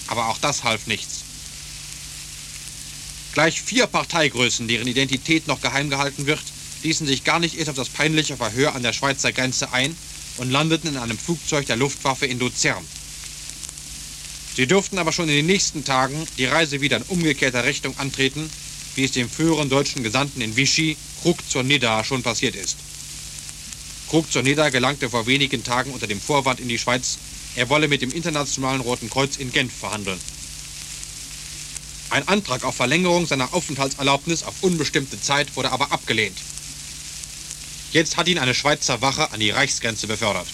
[0.07, 1.23] Aber auch das half nichts.
[3.33, 6.43] Gleich vier Parteigrößen, deren Identität noch geheim gehalten wird,
[6.83, 9.95] ließen sich gar nicht erst auf das peinliche Verhör an der Schweizer Grenze ein
[10.37, 12.85] und landeten in einem Flugzeug der Luftwaffe in Luzern.
[14.55, 18.49] Sie durften aber schon in den nächsten Tagen die Reise wieder in umgekehrter Richtung antreten,
[18.95, 22.77] wie es dem früheren deutschen Gesandten in Vichy, Krug zur Nidda, schon passiert ist.
[24.07, 27.17] Krug zur Nidda gelangte vor wenigen Tagen unter dem Vorwand in die Schweiz,
[27.55, 30.19] er wolle mit dem Internationalen Roten Kreuz in Genf verhandeln.
[32.09, 36.37] Ein Antrag auf Verlängerung seiner Aufenthaltserlaubnis auf unbestimmte Zeit wurde aber abgelehnt.
[37.91, 40.47] Jetzt hat ihn eine Schweizer Wache an die Reichsgrenze befördert.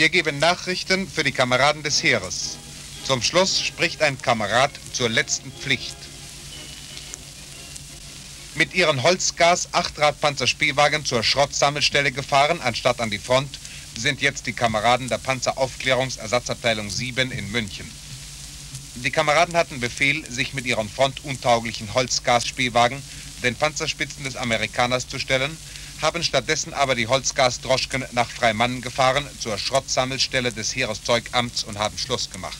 [0.06, 2.58] Wir geben Nachrichten für die Kameraden des Heeres.
[3.08, 5.96] Zum Schluss spricht ein Kamerad zur letzten Pflicht.
[8.54, 13.58] Mit ihren Holzgas-Achtradpanzerspähwagen zur Schrottsammelstelle gefahren, anstatt an die Front,
[13.98, 17.90] sind jetzt die Kameraden der Panzeraufklärungsersatzabteilung 7 in München.
[18.94, 23.02] Die Kameraden hatten Befehl, sich mit ihren frontuntauglichen Holzgasspähwagen
[23.42, 25.58] den Panzerspitzen des Amerikaners zu stellen,
[26.02, 32.30] haben stattdessen aber die Holzgasdroschken nach Freimann gefahren zur Schrottsammelstelle des Heereszeugamts und haben Schluss
[32.30, 32.58] gemacht.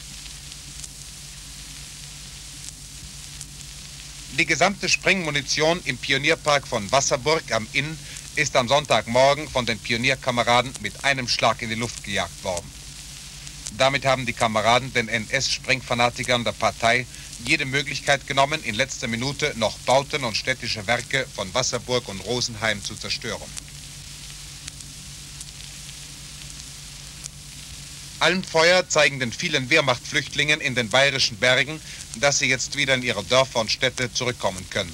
[4.38, 7.98] Die gesamte Sprengmunition im Pionierpark von Wasserburg am Inn
[8.34, 12.70] ist am Sonntagmorgen von den Pionierkameraden mit einem Schlag in die Luft gejagt worden.
[13.78, 17.06] Damit haben die Kameraden den NS-Sprengfanatikern der Partei
[17.44, 22.82] jede Möglichkeit genommen, in letzter Minute noch Bauten und städtische Werke von Wasserburg und Rosenheim
[22.82, 23.50] zu zerstören.
[28.18, 31.78] Allen Feuer zeigen den vielen Wehrmachtflüchtlingen in den bayerischen Bergen,
[32.18, 34.92] dass sie jetzt wieder in ihre Dörfer und Städte zurückkommen können.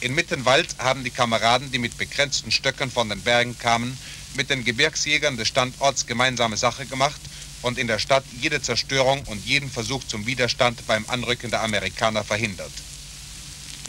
[0.00, 3.96] In Mittenwald haben die Kameraden, die mit begrenzten Stöcken von den Bergen kamen,
[4.34, 7.20] mit den Gebirgsjägern des Standorts gemeinsame Sache gemacht
[7.64, 12.22] und in der Stadt jede Zerstörung und jeden Versuch zum Widerstand beim Anrücken der Amerikaner
[12.22, 12.72] verhindert.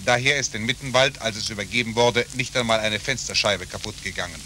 [0.06, 4.42] Daher ist in Mittenwald, als es übergeben wurde, nicht einmal eine Fensterscheibe kaputt gegangen.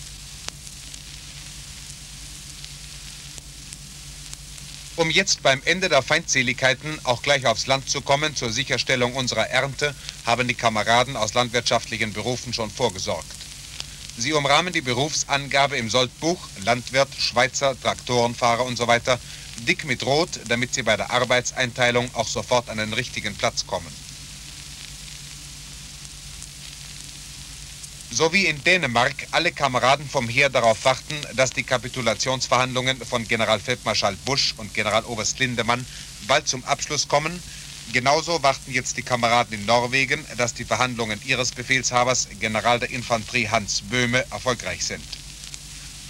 [4.95, 9.47] Um jetzt beim Ende der Feindseligkeiten auch gleich aufs Land zu kommen, zur Sicherstellung unserer
[9.47, 13.31] Ernte, haben die Kameraden aus landwirtschaftlichen Berufen schon vorgesorgt.
[14.19, 18.85] Sie umrahmen die Berufsangabe im Soldbuch, Landwirt, Schweizer, Traktorenfahrer und so
[19.65, 23.87] dick mit Rot, damit sie bei der Arbeitseinteilung auch sofort an den richtigen Platz kommen.
[28.11, 34.17] So wie in Dänemark alle Kameraden vom Heer darauf warten, dass die Kapitulationsverhandlungen von Generalfeldmarschall
[34.25, 35.85] Busch und Generaloberst Lindemann
[36.27, 37.41] bald zum Abschluss kommen,
[37.93, 43.49] genauso warten jetzt die Kameraden in Norwegen, dass die Verhandlungen ihres Befehlshabers, General der Infanterie
[43.49, 45.03] Hans Böhme, erfolgreich sind.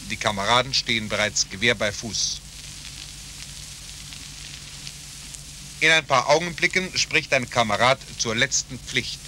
[0.09, 2.41] Die Kameraden stehen bereits Gewehr bei Fuß.
[5.82, 9.19] In ein paar Augenblicken spricht ein Kamerad zur letzten Pflicht.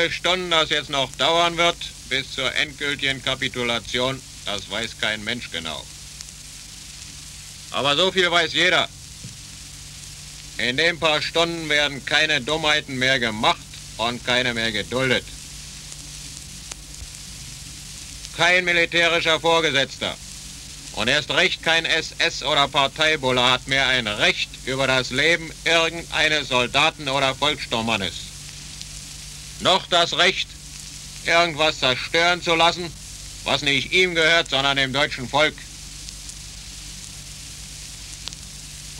[0.00, 1.76] Viele Stunden das jetzt noch dauern wird
[2.08, 5.84] bis zur endgültigen Kapitulation, das weiß kein Mensch genau.
[7.70, 8.88] Aber so viel weiß jeder.
[10.56, 13.58] In den paar Stunden werden keine Dummheiten mehr gemacht
[13.98, 15.24] und keine mehr geduldet.
[18.36, 20.16] Kein militärischer Vorgesetzter
[20.92, 26.48] und erst recht kein SS- oder Parteibulle hat mehr ein Recht über das Leben irgendeines
[26.48, 28.29] Soldaten oder Volkssturmmannes.
[29.60, 30.48] Noch das Recht,
[31.26, 32.90] irgendwas zerstören zu lassen,
[33.44, 35.54] was nicht ihm gehört, sondern dem deutschen Volk.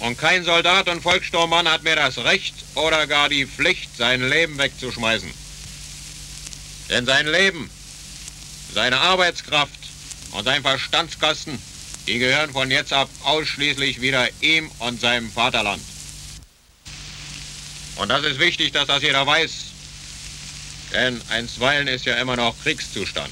[0.00, 4.58] Und kein Soldat und Volkssturmmann hat mehr das Recht oder gar die Pflicht, sein Leben
[4.58, 5.30] wegzuschmeißen.
[6.88, 7.70] Denn sein Leben,
[8.74, 9.78] seine Arbeitskraft
[10.32, 11.60] und sein Verstandskasten,
[12.06, 15.82] die gehören von jetzt ab ausschließlich wieder ihm und seinem Vaterland.
[17.96, 19.69] Und das ist wichtig, dass das jeder weiß,
[20.92, 23.30] denn einstweilen ist ja immer noch Kriegszustand.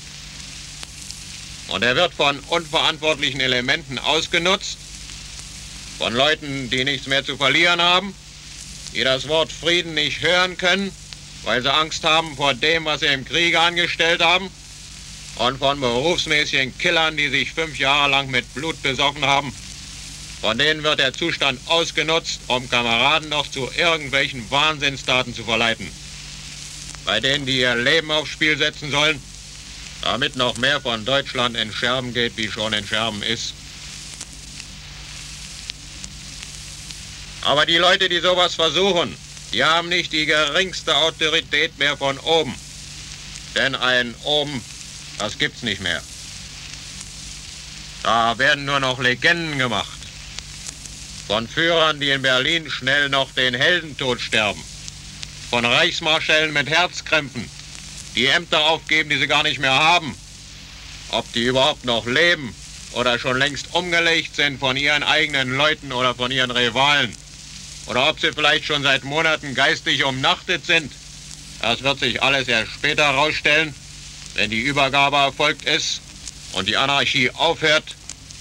[1.69, 4.79] Und er wird von unverantwortlichen Elementen ausgenutzt,
[5.99, 8.15] von Leuten, die nichts mehr zu verlieren haben,
[8.95, 10.91] die das Wort Frieden nicht hören können,
[11.45, 14.51] weil sie Angst haben vor dem, was sie im Kriege angestellt haben,
[15.37, 19.53] und von berufsmäßigen Killern, die sich fünf Jahre lang mit Blut besoffen haben.
[20.41, 25.89] Von denen wird der Zustand ausgenutzt, um Kameraden noch zu irgendwelchen Wahnsinnstaten zu verleiten.
[27.09, 29.19] Bei denen, die ihr Leben aufs Spiel setzen sollen,
[30.03, 33.55] damit noch mehr von Deutschland in Scherben geht, wie schon in Scherben ist.
[37.41, 39.17] Aber die Leute, die sowas versuchen,
[39.55, 42.55] die haben nicht die geringste Autorität mehr von oben.
[43.55, 44.63] Denn ein oben,
[45.17, 46.03] das gibt's nicht mehr.
[48.03, 49.99] Da werden nur noch Legenden gemacht.
[51.27, 54.63] Von Führern, die in Berlin schnell noch den Heldentod sterben.
[55.51, 57.49] Von Reichsmarschällen mit Herzkrämpfen,
[58.15, 60.15] die Ämter aufgeben, die sie gar nicht mehr haben.
[61.11, 62.55] Ob die überhaupt noch leben
[62.93, 67.17] oder schon längst umgelegt sind von ihren eigenen Leuten oder von ihren Rivalen.
[67.87, 70.93] Oder ob sie vielleicht schon seit Monaten geistig umnachtet sind.
[71.63, 73.75] Das wird sich alles erst später herausstellen,
[74.35, 76.03] wenn die Übergabe erfolgt ist
[76.53, 77.97] und die Anarchie aufhört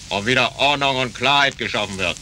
[0.09, 2.17] und wieder Ordnung und Klarheit geschaffen wird.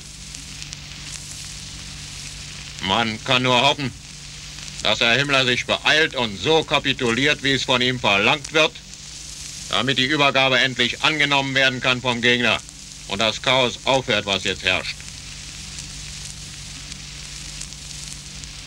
[2.82, 3.92] Man kann nur hoffen,
[4.86, 8.72] dass Herr Himmler sich beeilt und so kapituliert, wie es von ihm verlangt wird,
[9.70, 12.60] damit die Übergabe endlich angenommen werden kann vom Gegner
[13.08, 14.96] und das Chaos aufhört, was jetzt herrscht.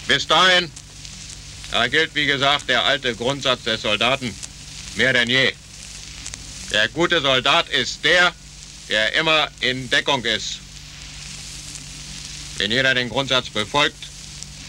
[0.09, 0.69] Bis dahin,
[1.71, 4.35] da gilt wie gesagt der alte Grundsatz des Soldaten,
[4.97, 5.53] mehr denn je.
[6.73, 8.33] Der gute Soldat ist der,
[8.89, 10.59] der immer in Deckung ist.
[12.57, 14.08] Wenn jeder den Grundsatz befolgt,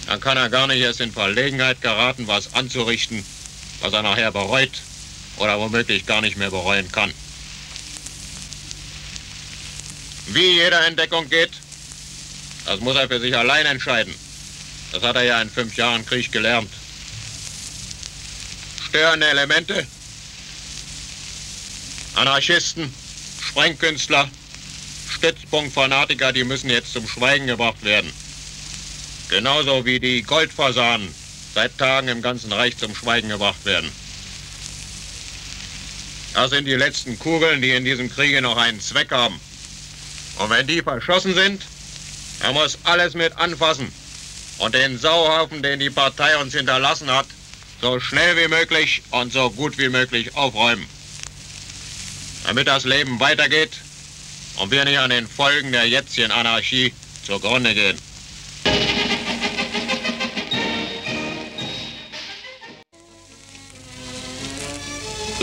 [0.10, 3.24] dann kann er gar nicht erst in Verlegenheit geraten, was anzurichten,
[3.80, 4.82] was er nachher bereut
[5.38, 7.14] oder womöglich gar nicht mehr bereuen kann.
[10.26, 11.52] Wie jeder in Deckung geht,
[12.66, 14.16] das muss er für sich allein entscheiden.
[14.92, 16.72] Das hat er ja in fünf Jahren Krieg gelernt.
[18.88, 19.86] Störende Elemente,
[22.16, 22.92] Anarchisten,
[23.48, 24.28] Sprengkünstler,
[25.12, 28.12] Stützpunktfanatiker, die müssen jetzt zum Schweigen gebracht werden.
[29.30, 31.14] Genauso wie die Goldfasanen
[31.54, 33.92] seit Tagen im ganzen Reich zum Schweigen gebracht werden.
[36.34, 39.40] Das sind die letzten Kugeln, die in diesem Kriege noch einen Zweck haben.
[40.38, 41.64] Und wenn die verschossen sind,
[42.42, 43.92] dann muss alles mit anfassen
[44.58, 47.28] und den Sauhaufen, den die Partei uns hinterlassen hat,
[47.82, 50.86] so schnell wie möglich und so gut wie möglich aufräumen.
[52.46, 53.78] Damit das Leben weitergeht
[54.58, 56.94] und wir nicht an den Folgen der jetzigen Anarchie
[57.26, 58.09] zugrunde gehen.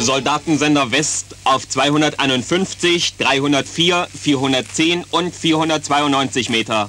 [0.06, 6.88] Soldatensender West auf 251, 304, 410 und 492 Meter.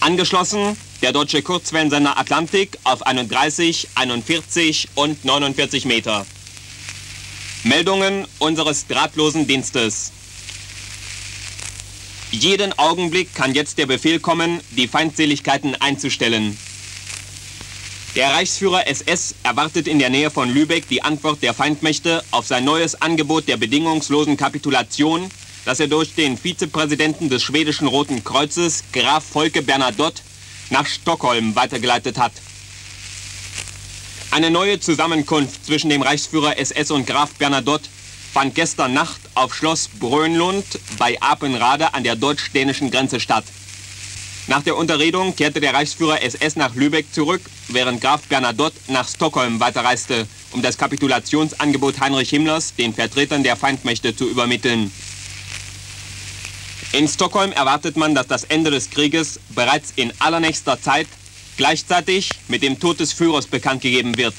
[0.00, 6.24] Angeschlossen der deutsche Kurzwellensender Atlantik auf 31, 41 und 49 Meter.
[7.62, 10.10] Meldungen unseres drahtlosen Dienstes.
[12.30, 16.56] Jeden Augenblick kann jetzt der Befehl kommen, die Feindseligkeiten einzustellen.
[18.16, 22.64] Der Reichsführer SS erwartet in der Nähe von Lübeck die Antwort der Feindmächte auf sein
[22.64, 25.30] neues Angebot der bedingungslosen Kapitulation,
[25.64, 30.22] das er durch den Vizepräsidenten des schwedischen Roten Kreuzes, Graf Volke Bernadotte,
[30.70, 32.32] nach Stockholm weitergeleitet hat.
[34.32, 37.88] Eine neue Zusammenkunft zwischen dem Reichsführer SS und Graf Bernadotte
[38.32, 40.66] fand gestern Nacht auf Schloss Brönlund
[40.98, 43.44] bei Apenrade an der deutsch-dänischen Grenze statt.
[44.50, 49.60] Nach der Unterredung kehrte der Reichsführer SS nach Lübeck zurück, während Graf Bernadotte nach Stockholm
[49.60, 54.90] weiterreiste, um das Kapitulationsangebot Heinrich Himmlers den Vertretern der Feindmächte zu übermitteln.
[56.92, 61.06] In Stockholm erwartet man, dass das Ende des Krieges bereits in allernächster Zeit
[61.56, 64.34] gleichzeitig mit dem Tod des Führers bekannt gegeben wird.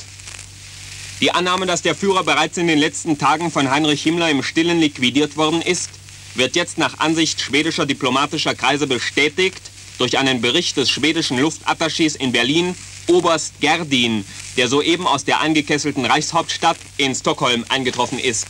[1.22, 4.82] Die Annahme, dass der Führer bereits in den letzten Tagen von Heinrich Himmler im Stillen
[4.82, 5.90] liquidiert worden ist,
[6.36, 9.71] wird jetzt nach Ansicht schwedischer diplomatischer Kreise bestätigt
[10.02, 12.76] durch einen Bericht des schwedischen Luftattachés in Berlin,
[13.06, 14.26] Oberst Gerdin,
[14.58, 18.48] der soeben aus der eingekesselten Reichshauptstadt in Stockholm eingetroffen ist.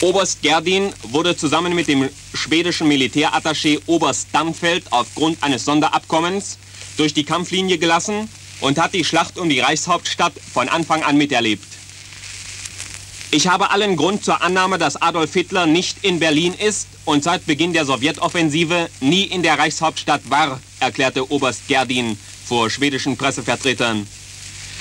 [0.00, 6.56] Oberst Gerdin wurde zusammen mit dem schwedischen Militärattaché Oberst Damfeld aufgrund eines Sonderabkommens
[6.96, 8.30] durch die Kampflinie gelassen
[8.60, 11.79] und hat die Schlacht um die Reichshauptstadt von Anfang an miterlebt.
[13.32, 17.46] Ich habe allen Grund zur Annahme, dass Adolf Hitler nicht in Berlin ist und seit
[17.46, 24.04] Beginn der Sowjetoffensive nie in der Reichshauptstadt war, erklärte Oberst Gerdin vor schwedischen Pressevertretern.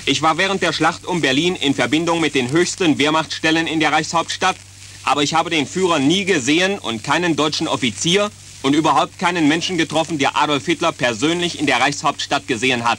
[0.08, 3.92] Ich war während der Schlacht um Berlin in Verbindung mit den höchsten Wehrmachtstellen in der
[3.92, 4.56] Reichshauptstadt,
[5.04, 8.32] aber ich habe den Führer nie gesehen und keinen deutschen Offizier
[8.64, 12.98] und überhaupt keinen Menschen getroffen, der Adolf Hitler persönlich in der Reichshauptstadt gesehen hat.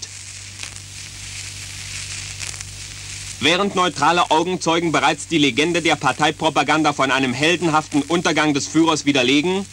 [3.42, 9.64] Während neutrale Augenzeugen bereits die Legende der Parteipropaganda von einem heldenhaften Untergang des Führers widerlegen,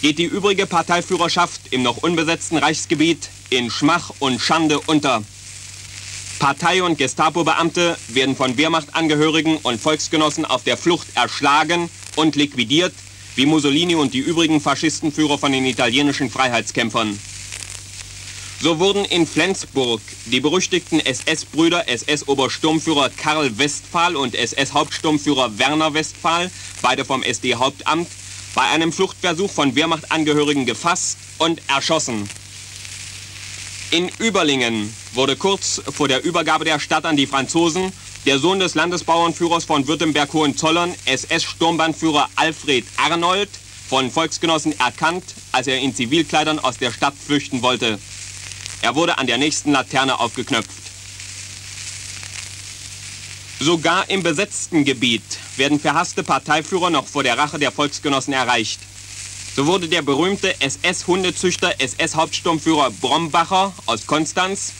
[0.00, 5.24] geht die übrige Parteiführerschaft im noch unbesetzten Reichsgebiet in Schmach und Schande unter.
[6.38, 12.94] Partei- und Gestapo-Beamte werden von Wehrmachtangehörigen und Volksgenossen auf der Flucht erschlagen und liquidiert,
[13.34, 17.18] wie Mussolini und die übrigen Faschistenführer von den italienischen Freiheitskämpfern.
[18.64, 26.50] So wurden in Flensburg die berüchtigten SS-Brüder SS-Obersturmführer Karl Westphal und SS-Hauptsturmführer Werner Westphal,
[26.80, 28.08] beide vom SD-Hauptamt,
[28.54, 32.26] bei einem Fluchtversuch von Wehrmachtangehörigen gefasst und erschossen.
[33.90, 37.92] In Überlingen wurde kurz vor der Übergabe der Stadt an die Franzosen
[38.24, 43.50] der Sohn des Landesbauernführers von Württemberg-Hohenzollern, SS-Sturmbannführer Alfred Arnold,
[43.90, 47.98] von Volksgenossen erkannt, als er in Zivilkleidern aus der Stadt flüchten wollte.
[48.84, 50.68] Er wurde an der nächsten Laterne aufgeknöpft.
[53.58, 55.22] Sogar im besetzten Gebiet
[55.56, 58.78] werden verhasste Parteiführer noch vor der Rache der Volksgenossen erreicht.
[59.56, 64.74] So wurde der berühmte SS-Hundezüchter, SS-Hauptsturmführer Brombacher aus Konstanz,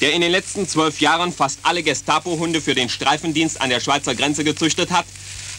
[0.00, 4.16] der in den letzten zwölf Jahren fast alle Gestapo-Hunde für den Streifendienst an der Schweizer
[4.16, 5.06] Grenze gezüchtet hat,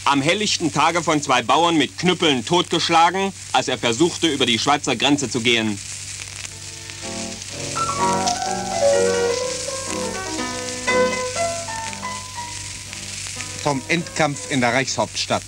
[0.04, 4.94] am helllichten Tage von zwei Bauern mit Knüppeln totgeschlagen, als er versuchte, über die Schweizer
[4.94, 5.78] Grenze zu gehen.
[13.62, 15.42] Vom Endkampf in der Reichshauptstadt.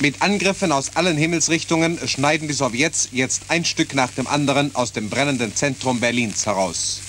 [0.00, 4.92] Mit Angriffen aus allen Himmelsrichtungen schneiden die Sowjets jetzt ein Stück nach dem anderen aus
[4.92, 7.00] dem brennenden Zentrum Berlins heraus.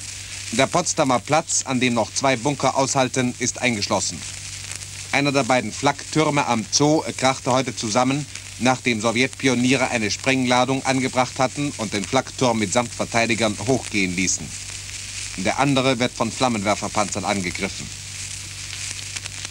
[0.51, 4.21] Der Potsdamer Platz, an dem noch zwei Bunker aushalten, ist eingeschlossen.
[5.11, 8.25] Einer der beiden Flaktürme am Zoo krachte heute zusammen,
[8.59, 14.47] nachdem Sowjetpioniere eine Sprengladung angebracht hatten und den Flakturm mit Samtverteidigern hochgehen ließen.
[15.37, 17.87] Der andere wird von Flammenwerferpanzern angegriffen.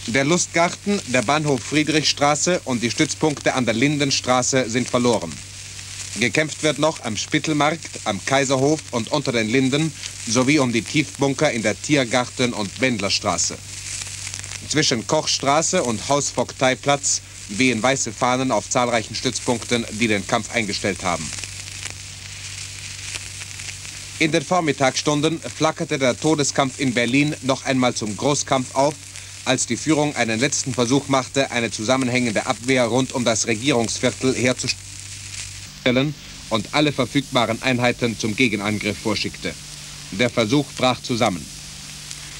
[0.06, 5.32] Der Lustgarten, der Bahnhof Friedrichstraße und die Stützpunkte an der Lindenstraße sind verloren.
[6.20, 9.92] Gekämpft wird noch am Spittelmarkt, am Kaiserhof und unter den Linden
[10.26, 13.56] sowie um die Tiefbunker in der Tiergarten- und Bändlerstraße.
[14.68, 21.24] Zwischen Kochstraße und Hausvogteiplatz wehen weiße Fahnen auf zahlreichen Stützpunkten, die den Kampf eingestellt haben.
[24.18, 28.94] In den Vormittagsstunden flackerte der Todeskampf in Berlin noch einmal zum Großkampf auf,
[29.44, 36.14] als die Führung einen letzten Versuch machte, eine zusammenhängende Abwehr rund um das Regierungsviertel herzustellen
[36.50, 39.52] und alle verfügbaren Einheiten zum Gegenangriff vorschickte.
[40.12, 41.44] Der Versuch brach zusammen.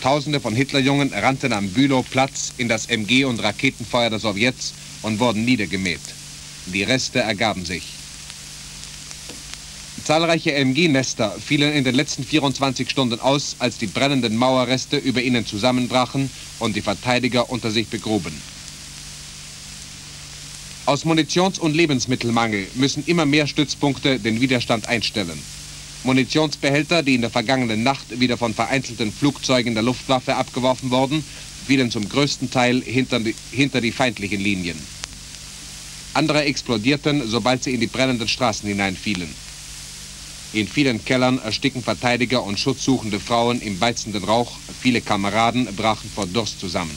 [0.01, 4.75] Tausende von Hitlerjungen rannten am Bülowplatz in das MG- und Raketenfeuer der Sowjets
[5.05, 6.01] und wurden niedergemäht.
[6.67, 7.85] Die Reste ergaben sich.
[10.05, 15.47] Zahlreiche MG-Nester fielen in den letzten 24 Stunden aus, als die brennenden Mauerreste über ihnen
[15.47, 16.29] zusammenbrachen
[16.59, 18.33] und die Verteidiger unter sich begruben.
[20.87, 25.39] Aus Munitions- und Lebensmittelmangel müssen immer mehr Stützpunkte den Widerstand einstellen.
[26.03, 31.25] Munitionsbehälter, die in der vergangenen Nacht wieder von vereinzelten Flugzeugen der Luftwaffe abgeworfen wurden,
[31.67, 34.79] fielen zum größten Teil hinter die, hinter die feindlichen Linien.
[36.15, 39.29] Andere explodierten, sobald sie in die brennenden Straßen hineinfielen.
[40.53, 44.53] In vielen Kellern ersticken Verteidiger und schutzsuchende Frauen im beizenden Rauch.
[44.81, 46.95] Viele Kameraden brachen vor Durst zusammen.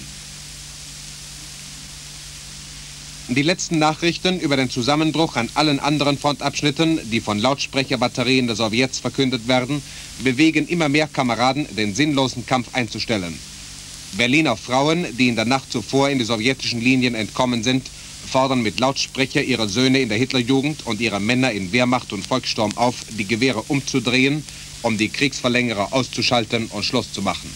[3.30, 9.00] Die letzten Nachrichten über den Zusammenbruch an allen anderen Frontabschnitten, die von Lautsprecherbatterien der Sowjets
[9.00, 9.82] verkündet werden,
[10.20, 13.38] bewegen immer mehr Kameraden, den sinnlosen Kampf einzustellen.
[14.14, 17.88] Berliner Frauen, die in der Nacht zuvor in die sowjetischen Linien entkommen sind,
[18.28, 22.76] fordern mit Lautsprecher ihre Söhne in der Hitlerjugend und ihre Männer in Wehrmacht und Volkssturm
[22.78, 24.44] auf, die Gewehre umzudrehen,
[24.82, 27.50] um die Kriegsverlängerer auszuschalten und Schluss zu machen.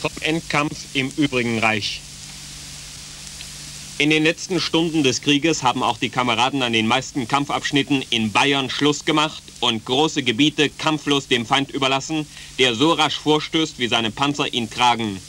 [0.00, 2.00] Vom Endkampf im übrigen Reich.
[3.96, 8.32] In den letzten Stunden des Krieges haben auch die Kameraden an den meisten Kampfabschnitten in
[8.32, 12.26] Bayern Schluss gemacht und große Gebiete kampflos dem Feind überlassen,
[12.58, 15.20] der so rasch vorstößt, wie seine Panzer ihn tragen.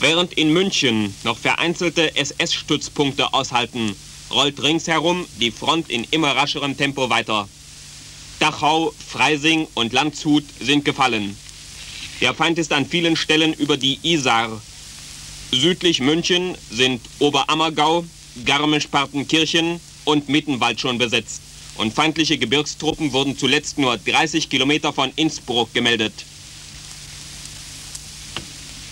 [0.00, 3.96] Während in München noch vereinzelte SS-Stützpunkte aushalten,
[4.30, 7.48] rollt ringsherum die Front in immer rascherem Tempo weiter.
[8.38, 11.34] Dachau, Freising und Landshut sind gefallen.
[12.20, 14.60] Der Feind ist an vielen Stellen über die Isar.
[15.52, 18.04] Südlich München sind Oberammergau,
[18.44, 21.40] Garmisch-Partenkirchen und Mittenwald schon besetzt.
[21.76, 26.12] Und feindliche Gebirgstruppen wurden zuletzt nur 30 Kilometer von Innsbruck gemeldet.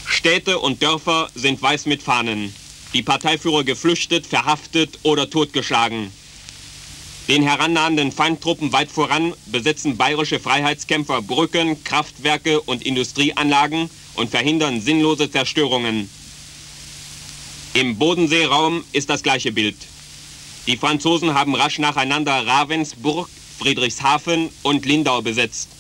[0.07, 2.55] Städte und Dörfer sind weiß mit Fahnen.
[2.95, 6.13] Die Parteiführer geflüchtet, verhaftet oder totgeschlagen.
[7.27, 15.31] Den herannahenden Feindtruppen weit voran besetzen bayerische Freiheitskämpfer Brücken, Kraftwerke und Industrieanlagen und verhindern sinnlose
[15.31, 16.09] Zerstörungen.
[17.75, 19.75] Im Bodenseeraum ist das gleiche Bild.
[20.69, 23.29] Die Franzosen haben rasch nacheinander Ravensburg,
[23.59, 25.71] Friedrichshafen und Lindau besetzt,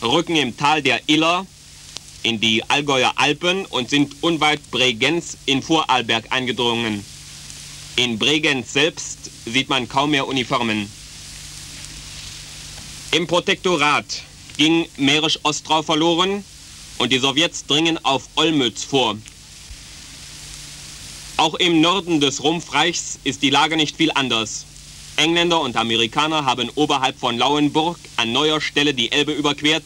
[0.00, 1.44] rücken im Tal der Iller
[2.22, 7.04] in die Allgäuer Alpen und sind unweit Bregenz in Vorarlberg eingedrungen.
[7.96, 10.88] In Bregenz selbst sieht man kaum mehr Uniformen.
[13.10, 14.22] Im Protektorat
[14.56, 16.44] ging Mährisch-Ostrau verloren
[16.98, 19.16] und die Sowjets dringen auf Olmütz vor.
[21.40, 24.66] Auch im Norden des Rumpfreichs ist die Lage nicht viel anders.
[25.16, 29.84] Engländer und Amerikaner haben oberhalb von Lauenburg an neuer Stelle die Elbe überquert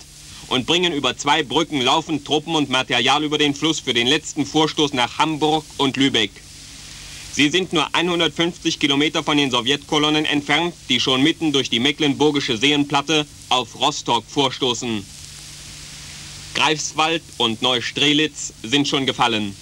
[0.48, 4.46] und bringen über zwei Brücken laufend Truppen und Material über den Fluss für den letzten
[4.46, 6.32] Vorstoß nach Hamburg und Lübeck.
[7.32, 12.56] Sie sind nur 150 Kilometer von den Sowjetkolonnen entfernt, die schon mitten durch die mecklenburgische
[12.56, 15.06] Seenplatte auf Rostock vorstoßen.
[16.56, 19.54] Greifswald und Neustrelitz sind schon gefallen.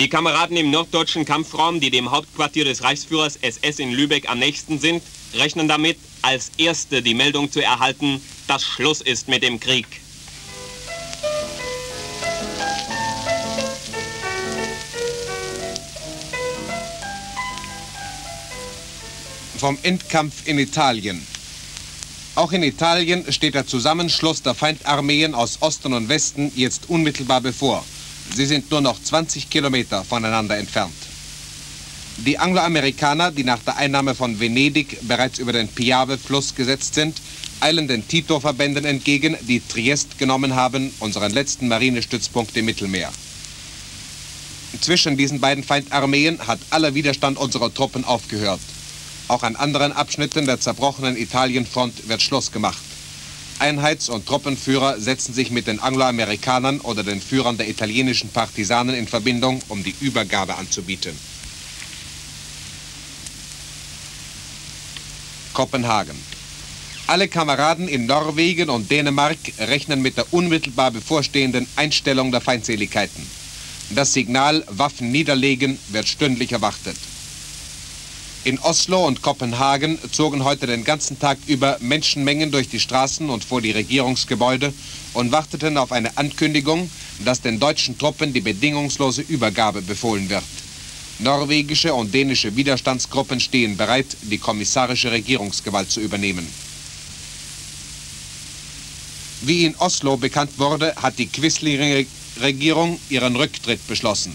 [0.00, 4.78] Die Kameraden im norddeutschen Kampfraum, die dem Hauptquartier des Reichsführers SS in Lübeck am nächsten
[4.78, 5.02] sind,
[5.34, 8.18] rechnen damit, als erste die Meldung zu erhalten,
[8.48, 9.86] dass Schluss ist mit dem Krieg.
[19.58, 21.26] vom Endkampf in Italien.
[22.34, 27.84] Auch in Italien steht der Zusammenschluss der Feindarmeen aus Osten und Westen jetzt unmittelbar bevor.
[28.34, 30.94] Sie sind nur noch 20 Kilometer voneinander entfernt.
[32.18, 37.16] Die Angloamerikaner, die nach der Einnahme von Venedig bereits über den Piave-Fluss gesetzt sind,
[37.60, 43.10] eilen den Tito-Verbänden entgegen, die Triest genommen haben, unseren letzten Marinestützpunkt im Mittelmeer.
[44.80, 48.60] Zwischen diesen beiden Feindarmeen hat aller Widerstand unserer Truppen aufgehört.
[49.28, 52.82] Auch an anderen Abschnitten der zerbrochenen Italienfront wird Schluss gemacht.
[53.60, 59.06] Einheits- und Truppenführer setzen sich mit den Angloamerikanern oder den Führern der italienischen Partisanen in
[59.06, 61.12] Verbindung, um die Übergabe anzubieten.
[65.52, 66.16] Kopenhagen.
[67.06, 73.26] Alle Kameraden in Norwegen und Dänemark rechnen mit der unmittelbar bevorstehenden Einstellung der Feindseligkeiten.
[73.90, 76.96] Das Signal Waffen niederlegen wird stündlich erwartet.
[78.42, 83.44] In Oslo und Kopenhagen zogen heute den ganzen Tag über Menschenmengen durch die Straßen und
[83.44, 84.72] vor die Regierungsgebäude
[85.12, 86.90] und warteten auf eine Ankündigung,
[87.22, 90.42] dass den deutschen Truppen die bedingungslose Übergabe befohlen wird.
[91.18, 96.46] Norwegische und dänische Widerstandsgruppen stehen bereit, die kommissarische Regierungsgewalt zu übernehmen.
[99.42, 104.32] Wie in Oslo bekannt wurde, hat die Quisling-Regierung ihren Rücktritt beschlossen.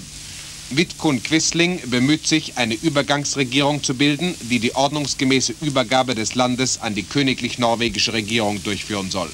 [0.72, 6.96] Vidkun Quisling bemüht sich, eine Übergangsregierung zu bilden, die die ordnungsgemäße Übergabe des Landes an
[6.96, 9.30] die königlich-norwegische Regierung durchführen soll.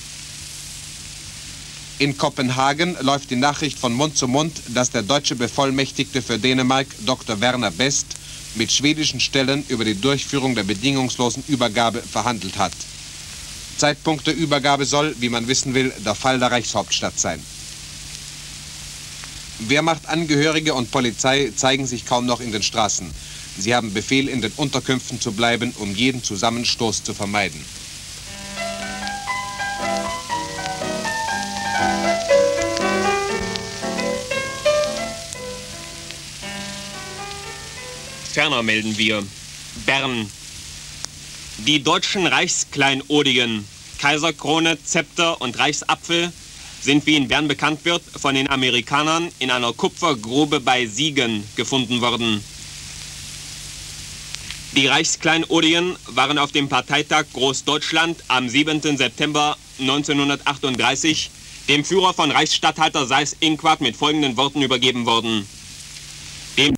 [2.00, 6.88] In Kopenhagen läuft die Nachricht von Mund zu Mund, dass der deutsche Bevollmächtigte für Dänemark,
[7.06, 7.40] Dr.
[7.40, 8.08] Werner Best,
[8.56, 12.74] mit schwedischen Stellen über die Durchführung der bedingungslosen Übergabe verhandelt hat.
[13.78, 17.42] Zeitpunkt der Übergabe soll, wie man wissen will, der Fall der Reichshauptstadt sein.
[19.70, 23.10] Wehrmachtangehörige und Polizei zeigen sich kaum noch in den Straßen.
[23.58, 27.64] Sie haben Befehl, in den Unterkünften zu bleiben, um jeden Zusammenstoß zu vermeiden.
[38.32, 39.24] Ferner melden wir
[39.86, 40.32] Bern.
[41.68, 43.68] Die deutschen Reichskleinodigen,
[44.00, 46.32] Kaiserkrone, Zepter und Reichsapfel
[46.82, 52.02] sind, wie in Bern bekannt wird, von den Amerikanern in einer Kupfergrube bei Siegen gefunden
[52.02, 52.44] worden.
[54.74, 58.82] Die Reichskleinodien waren auf dem Parteitag Großdeutschland am 7.
[58.98, 61.30] September 1938
[61.68, 65.48] dem Führer von Reichsstatthalter Seyß-Inquart mit folgenden Worten übergeben worden.
[66.58, 66.74] Dem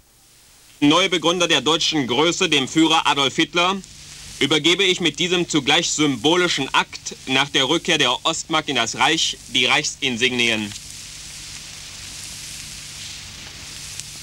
[0.82, 3.78] neue Begründer der deutschen Größe, dem Führer Adolf Hitler,
[4.40, 9.38] übergebe ich mit diesem zugleich symbolischen Akt nach der Rückkehr der Ostmark in das Reich
[9.50, 10.72] die Reichsinsignien.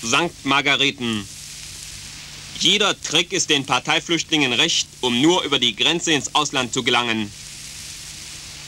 [0.03, 0.45] St.
[0.45, 1.27] Margareten.
[2.59, 7.31] Jeder Trick ist den Parteiflüchtlingen recht, um nur über die Grenze ins Ausland zu gelangen.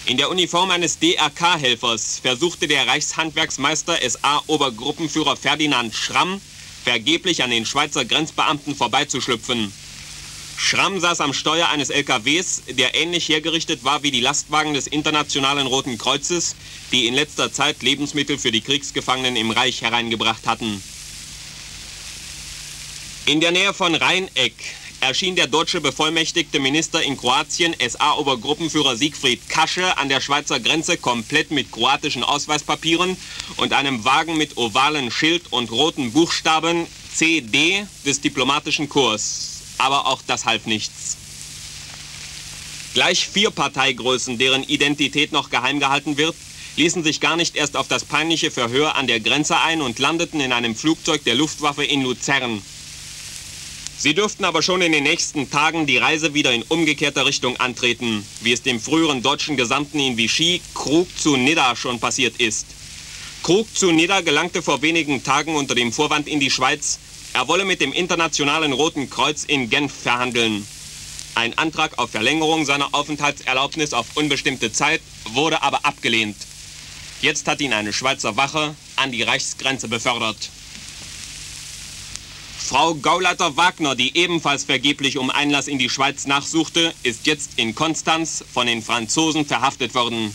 [0.07, 6.41] In der Uniform eines DRK-Helfers versuchte der Reichshandwerksmeister SA-Obergruppenführer Ferdinand Schramm
[6.85, 9.73] vergeblich an den Schweizer Grenzbeamten vorbeizuschlüpfen.
[10.63, 15.67] Schramm saß am Steuer eines LKWs, der ähnlich hergerichtet war wie die Lastwagen des Internationalen
[15.67, 16.55] Roten Kreuzes,
[16.93, 20.81] die in letzter Zeit Lebensmittel für die Kriegsgefangenen im Reich hereingebracht hatten.
[23.27, 24.55] In der Nähe von Rheineck
[25.01, 31.51] erschien der deutsche bevollmächtigte Minister in Kroatien, SA-Obergruppenführer Siegfried Kasche, an der Schweizer Grenze komplett
[31.51, 33.17] mit kroatischen Ausweispapieren
[33.57, 40.23] und einem Wagen mit ovalen Schild und roten Buchstaben CD des diplomatischen Kurs aber auch
[40.27, 41.17] das half nichts.
[42.95, 46.35] Gleich vier Parteigrößen, deren Identität noch geheim gehalten wird,
[46.77, 50.41] ließen sich gar nicht erst auf das peinliche Verhör an der Grenze ein und landeten
[50.41, 52.63] in einem Flugzeug der Luftwaffe in Luzern.
[53.99, 58.27] Sie dürften aber schon in den nächsten Tagen die Reise wieder in umgekehrter Richtung antreten,
[58.41, 62.67] wie es dem früheren deutschen Gesandten in Vichy, Krug zu Nidda, schon passiert ist.
[63.43, 66.99] Krug zu Nidda gelangte vor wenigen Tagen unter dem Vorwand in die Schweiz,
[67.35, 70.67] er wolle mit dem Internationalen Roten Kreuz in Genf verhandeln.
[71.35, 75.01] Ein Antrag auf Verlängerung seiner Aufenthaltserlaubnis auf unbestimmte Zeit
[75.33, 76.37] wurde aber abgelehnt.
[77.23, 80.51] Jetzt hat ihn eine Schweizer Wache an die Reichsgrenze befördert.
[82.59, 87.75] Frau Gauleiter Wagner, die ebenfalls vergeblich um Einlass in die Schweiz nachsuchte, ist jetzt in
[87.75, 90.35] Konstanz von den Franzosen verhaftet worden.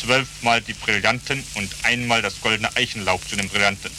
[0.00, 3.90] 12 mal die Brillanten und einmal das goldene Eichenlaub zu den Brillanten.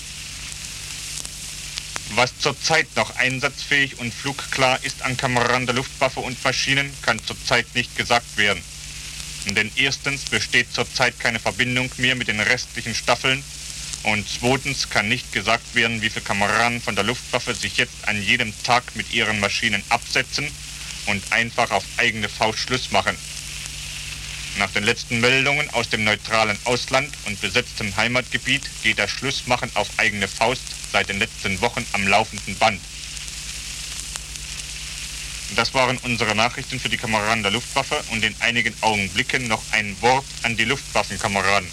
[2.15, 7.73] Was zurzeit noch einsatzfähig und flugklar ist an Kameraden der Luftwaffe und Maschinen, kann zurzeit
[7.73, 8.61] nicht gesagt werden.
[9.45, 13.44] Denn erstens besteht zurzeit keine Verbindung mehr mit den restlichen Staffeln
[14.03, 18.22] und zweitens kann nicht gesagt werden, wie viele Kameraden von der Luftwaffe sich jetzt an
[18.22, 20.48] jedem Tag mit ihren Maschinen absetzen
[21.06, 23.18] und einfach auf eigene Faust Schluss machen.
[24.60, 29.90] Nach den letzten Meldungen aus dem neutralen Ausland und besetztem Heimatgebiet geht das Schlussmachen auf
[29.98, 32.80] eigene Faust seit den letzten Wochen am laufenden Band.
[35.56, 39.95] Das waren unsere Nachrichten für die Kameraden der Luftwaffe und in einigen Augenblicken noch ein
[40.02, 41.70] Wort an die Luftwaffenkameraden.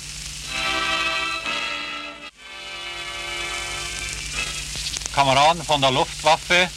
[5.14, 6.70] Kameraden von der Luftwaffe,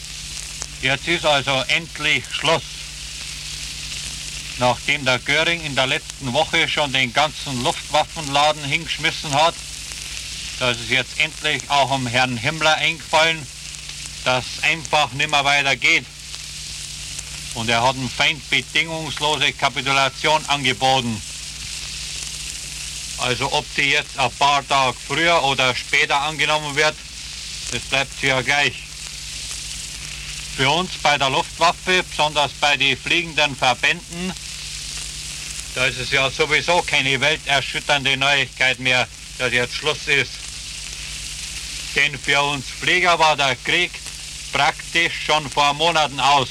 [0.81, 2.63] jetzt ist also endlich Schluss.
[4.59, 9.55] Nachdem der Göring in der letzten Woche schon den ganzen Luftwaffenladen hingeschmissen hat,
[10.59, 13.45] da ist es jetzt endlich auch um Herrn Himmler eingefallen,
[14.23, 16.05] dass einfach nimmer weiter geht.
[17.55, 21.21] Und er hat dem Feind bedingungslose Kapitulation angeboten.
[23.19, 26.95] Also ob die jetzt ein paar Tage früher oder später angenommen wird,
[27.71, 28.73] das bleibt ja gleich.
[30.57, 34.33] Für uns bei der Luftwaffe, besonders bei den fliegenden Verbänden,
[35.75, 39.07] da ist es ja sowieso keine welterschütternde Neuigkeit mehr,
[39.39, 40.31] dass jetzt Schluss ist.
[41.95, 43.91] Denn für uns Flieger war der Krieg
[44.51, 46.49] praktisch schon vor Monaten aus,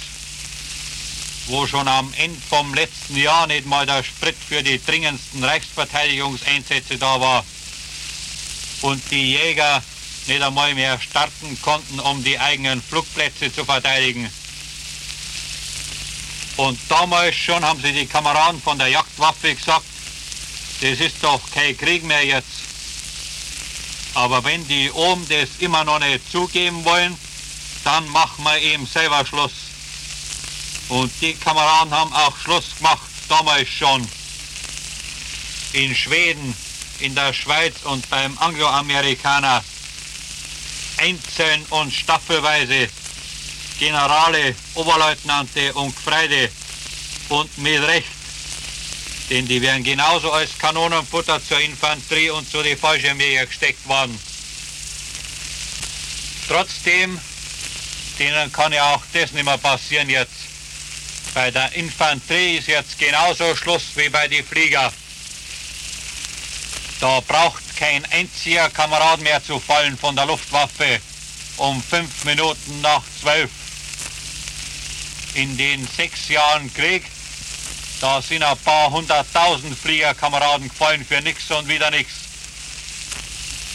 [1.47, 6.99] wo schon am Ende vom letzten Jahr nicht mal der Sprit für die dringendsten Reichsverteidigungseinsätze
[6.99, 7.45] da war.
[8.83, 9.83] Und die Jäger
[10.27, 14.31] nicht einmal mehr starten konnten, um die eigenen Flugplätze zu verteidigen.
[16.57, 19.87] Und damals schon haben sie die Kameraden von der Jagdwaffe gesagt,
[20.81, 22.63] das ist doch kein Krieg mehr jetzt.
[24.15, 27.17] Aber wenn die oben das immer noch nicht zugeben wollen,
[27.85, 29.53] dann machen wir eben selber Schluss.
[30.89, 34.07] Und die Kameraden haben auch Schluss gemacht, damals schon.
[35.73, 36.55] In Schweden,
[37.01, 39.65] in der Schweiz und beim Angloamerikaner.
[40.99, 42.89] Einzeln und staffelweise
[43.79, 46.51] Generale, Oberleutnante und Gefreide
[47.31, 48.07] und mit Recht.
[49.31, 54.19] Denn die wären genauso als Kanonenfutter zur Infanterie und zu den Fallschirmjäger gesteckt worden.
[56.47, 57.19] Trotzdem,
[58.19, 60.42] denen kann ja auch das nicht mehr passieren jetzt.
[61.35, 64.93] Bei der Infanterie ist jetzt genauso Schluss wie bei den Flieger.
[67.01, 71.01] Da braucht kein einziger Kamerad mehr zu fallen von der Luftwaffe
[71.57, 73.51] um fünf Minuten nach zwölf.
[75.35, 77.05] In den sechs Jahren Krieg,
[78.01, 82.13] da sind ein paar hunderttausend Fliegerkameraden gefallen für nichts und wieder nichts.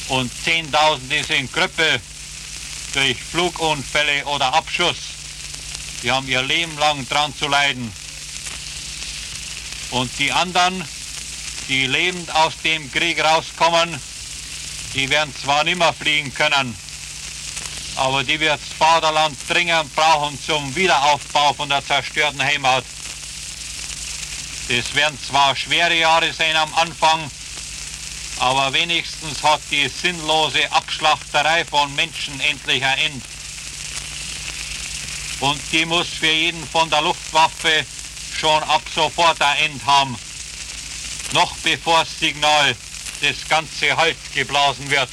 [0.10, 2.00] Und zehntausend ist in Krüppel
[2.94, 5.17] durch Flugunfälle oder Abschuss.
[6.04, 7.92] Die haben ihr Leben lang dran zu leiden.
[9.92, 10.84] Und die anderen,
[11.70, 14.00] die lebend aus dem Krieg rauskommen,
[14.94, 16.78] die werden zwar nicht mehr fliegen können,
[17.96, 22.84] aber die wird das Vaterland dringend brauchen zum Wiederaufbau von der zerstörten Heimat.
[24.70, 27.32] Das werden zwar schwere Jahre sein am Anfang,
[28.40, 33.37] aber wenigstens hat die sinnlose Abschlachterei von Menschen endlich ein Ende.
[35.40, 37.86] Und die muss für jeden von der Luftwaffe
[38.40, 40.18] schon ab sofort ein Ende haben.
[41.34, 42.76] Noch bevor das Signal
[43.22, 45.10] das ganze Halt geblasen wird.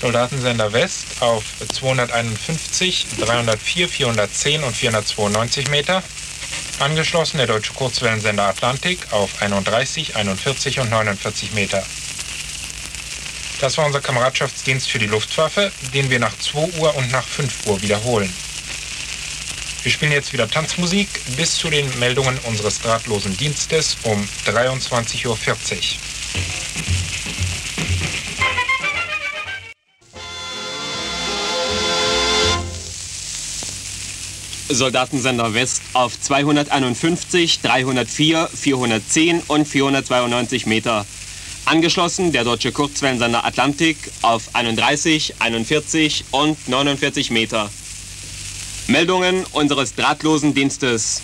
[0.00, 1.42] Soldatensender West auf
[1.72, 6.02] 251, 304, 410 und 492 Meter.
[6.78, 11.82] Angeschlossen der deutsche Kurzwellensender Atlantik auf 31, 41 und 49 Meter.
[13.60, 17.66] Das war unser Kameradschaftsdienst für die Luftwaffe, den wir nach 2 Uhr und nach 5
[17.66, 18.32] Uhr wiederholen.
[19.82, 25.38] Wir spielen jetzt wieder Tanzmusik bis zu den Meldungen unseres drahtlosen Dienstes um 23.40 Uhr.
[34.68, 41.06] Soldatensender West auf 251, 304, 410 und 492 Meter.
[41.66, 47.68] Angeschlossen der deutsche Kurzwellensender Atlantik auf 31, 41 und 49 Meter.
[48.86, 51.22] Meldungen unseres drahtlosen Dienstes.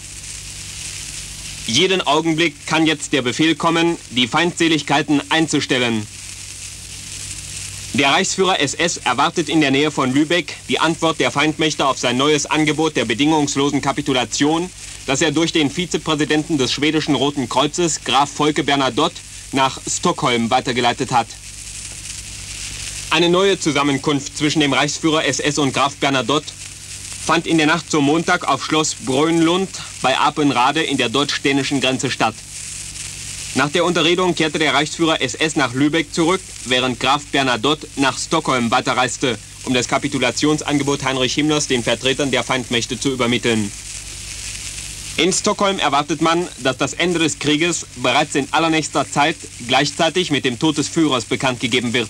[1.69, 6.05] Jeden Augenblick kann jetzt der Befehl kommen, die Feindseligkeiten einzustellen.
[7.93, 12.17] Der Reichsführer SS erwartet in der Nähe von Lübeck die Antwort der Feindmächte auf sein
[12.17, 14.69] neues Angebot der bedingungslosen Kapitulation,
[15.07, 19.21] das er durch den Vizepräsidenten des schwedischen Roten Kreuzes, Graf Volke Bernadotte,
[19.53, 21.27] nach Stockholm weitergeleitet hat.
[23.11, 26.47] Eine neue Zusammenkunft zwischen dem Reichsführer SS und Graf Bernadotte
[27.25, 29.69] fand in der Nacht zum Montag auf Schloss Brönlund
[30.01, 32.35] bei Apenrade in der deutsch-dänischen Grenze statt.
[33.55, 38.71] Nach der Unterredung kehrte der Reichsführer SS nach Lübeck zurück, während Graf Bernadotte nach Stockholm
[38.71, 43.71] weiterreiste, um das Kapitulationsangebot Heinrich Himmlers den Vertretern der Feindmächte zu übermitteln.
[45.19, 49.37] In Stockholm erwartet man, dass das Ende des Krieges bereits in allernächster Zeit
[49.69, 52.09] gleichzeitig mit dem Tod des Führers bekannt gegeben wird.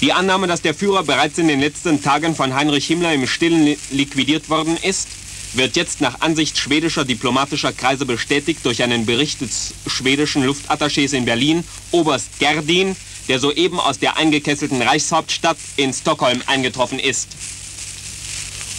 [0.00, 3.76] Die Annahme, dass der Führer bereits in den letzten Tagen von Heinrich Himmler im Stillen
[3.90, 5.08] liquidiert worden ist,
[5.54, 11.24] wird jetzt nach Ansicht schwedischer diplomatischer Kreise bestätigt durch einen Bericht des schwedischen Luftattachés in
[11.24, 12.96] Berlin, Oberst Gerdin,
[13.28, 17.28] der soeben aus der eingekesselten Reichshauptstadt in Stockholm eingetroffen ist.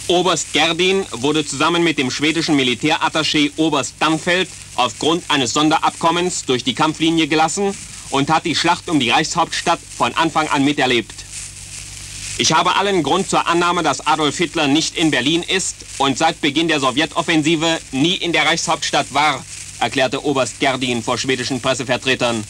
[0.08, 6.74] Oberst Gerdin wurde zusammen mit dem schwedischen Militärattaché Oberst Danfeld aufgrund eines Sonderabkommens durch die
[6.74, 7.74] Kampflinie gelassen
[8.10, 11.14] und hat die Schlacht um die Reichshauptstadt von Anfang an miterlebt.
[12.38, 16.40] Ich habe allen Grund zur Annahme, dass Adolf Hitler nicht in Berlin ist und seit
[16.40, 19.44] Beginn der Sowjetoffensive nie in der Reichshauptstadt war,
[19.78, 22.42] erklärte Oberst Gerdin vor schwedischen Pressevertretern.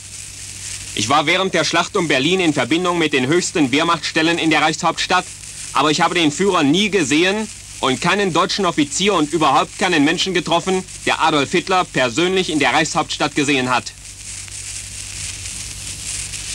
[0.95, 4.63] Ich war während der Schlacht um Berlin in Verbindung mit den höchsten Wehrmachtstellen in der
[4.63, 5.25] Reichshauptstadt,
[5.73, 7.49] aber ich habe den Führer nie gesehen
[7.81, 12.73] und keinen deutschen Offizier und überhaupt keinen Menschen getroffen, der Adolf Hitler persönlich in der
[12.73, 13.93] Reichshauptstadt gesehen hat.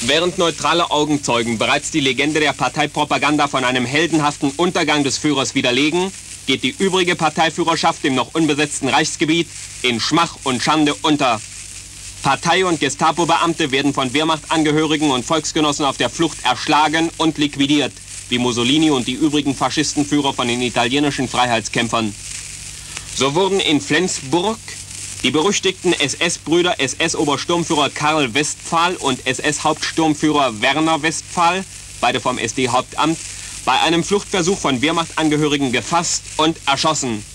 [0.02, 6.12] Während neutrale Augenzeugen bereits die Legende der Parteipropaganda von einem heldenhaften Untergang des Führers widerlegen,
[6.46, 9.48] geht die übrige Parteiführerschaft im noch unbesetzten Reichsgebiet
[9.82, 11.42] in Schmach und Schande unter.
[12.22, 17.94] Partei- und Gestapo-Beamte werden von Wehrmachtangehörigen und Volksgenossen auf der Flucht erschlagen und liquidiert,
[18.30, 22.14] wie Mussolini und die übrigen Faschistenführer von den italienischen Freiheitskämpfern.
[23.16, 24.58] So wurden in Flensburg
[25.26, 31.66] Die berüchtigten SS-Brüder SS-Obersturmführer Karl Westphal und SS-Hauptsturmführer Werner Westphal,
[32.00, 33.18] beide vom SD-Hauptamt,
[33.66, 37.26] bei einem Fluchtversuch von Wehrmachtangehörigen gefasst und erschossen.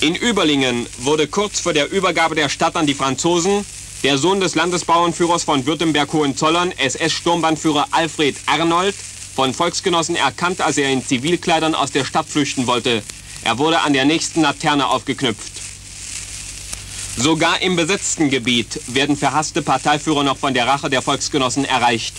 [0.00, 3.64] In Überlingen wurde kurz vor der Übergabe der Stadt an die Franzosen
[4.04, 8.94] der Sohn des Landesbauernführers von Württemberg-Hohenzollern, SS-Sturmbannführer Alfred Arnold,
[9.38, 13.04] von Volksgenossen erkannt, als er in Zivilkleidern aus der Stadt flüchten wollte.
[13.44, 15.52] Er wurde an der nächsten Laterne aufgeknüpft.
[17.16, 22.16] Sogar im besetzten Gebiet werden verhasste Parteiführer noch von der Rache der Volksgenossen erreicht.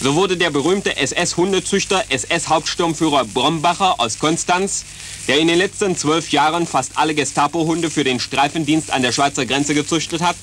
[0.00, 4.84] So wurde der berühmte SS-Hundezüchter, SS-Hauptsturmführer Brombacher aus Konstanz,
[5.28, 9.46] der in den letzten zwölf Jahren fast alle Gestapo-Hunde für den Streifendienst an der Schweizer
[9.46, 10.34] Grenze gezüchtet hat,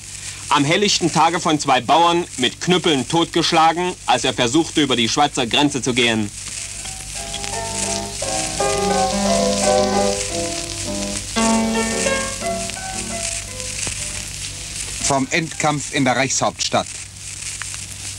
[0.48, 5.46] am helllichten Tage von zwei Bauern mit Knüppeln totgeschlagen, als er versuchte, über die Schweizer
[5.46, 6.30] Grenze zu gehen.
[15.02, 16.88] Vom Endkampf in der Reichshauptstadt.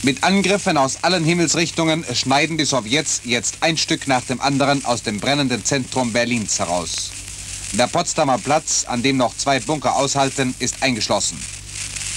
[0.02, 5.02] Mit Angriffen aus allen Himmelsrichtungen schneiden die Sowjets jetzt ein Stück nach dem anderen aus
[5.02, 7.10] dem brennenden Zentrum Berlins heraus.
[7.72, 11.38] Der Potsdamer Platz, an dem noch zwei Bunker aushalten, ist eingeschlossen.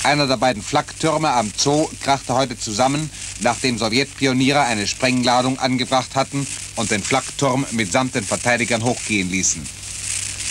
[0.03, 3.11] Einer der beiden Flaktürme am Zoo krachte heute zusammen,
[3.41, 9.61] nachdem Sowjetpioniere eine Sprengladung angebracht hatten und den Flakturm mitsamt den Verteidigern hochgehen ließen.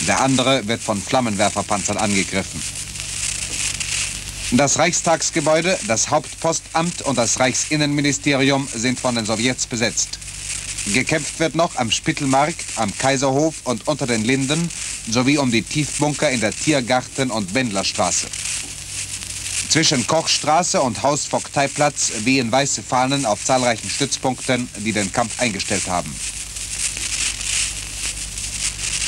[0.07, 2.61] Der andere wird von Flammenwerferpanzern angegriffen.
[4.51, 10.17] Das Reichstagsgebäude, das Hauptpostamt und das Reichsinnenministerium sind von den Sowjets besetzt.
[10.93, 14.69] Gekämpft wird noch am Spittelmarkt, am Kaiserhof und unter den Linden
[15.09, 18.27] sowie um die Tiefbunker in der Tiergarten- und Wendlerstraße.
[19.71, 26.13] Zwischen Kochstraße und Hausvogteiplatz wehen weiße Fahnen auf zahlreichen Stützpunkten, die den Kampf eingestellt haben.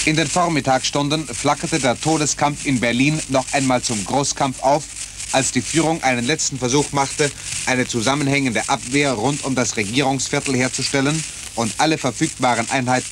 [0.05, 4.85] In den Vormittagsstunden flackerte der Todeskampf in Berlin noch einmal zum Großkampf auf,
[5.33, 7.29] als die Führung einen letzten Versuch machte,
[7.65, 11.21] eine zusammenhängende Abwehr rund um das Regierungsviertel herzustellen
[11.55, 13.05] und alle verfügbaren Einheiten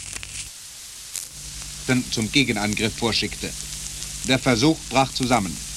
[2.11, 3.51] zum Gegenangriff vorschickte.
[4.29, 5.70] Der Versuch brach zusammen.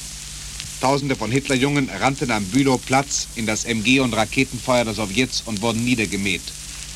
[0.85, 5.83] Tausende von Hitlerjungen rannten am Bülowplatz in das MG- und Raketenfeuer der Sowjets und wurden
[5.83, 6.43] niedergemäht.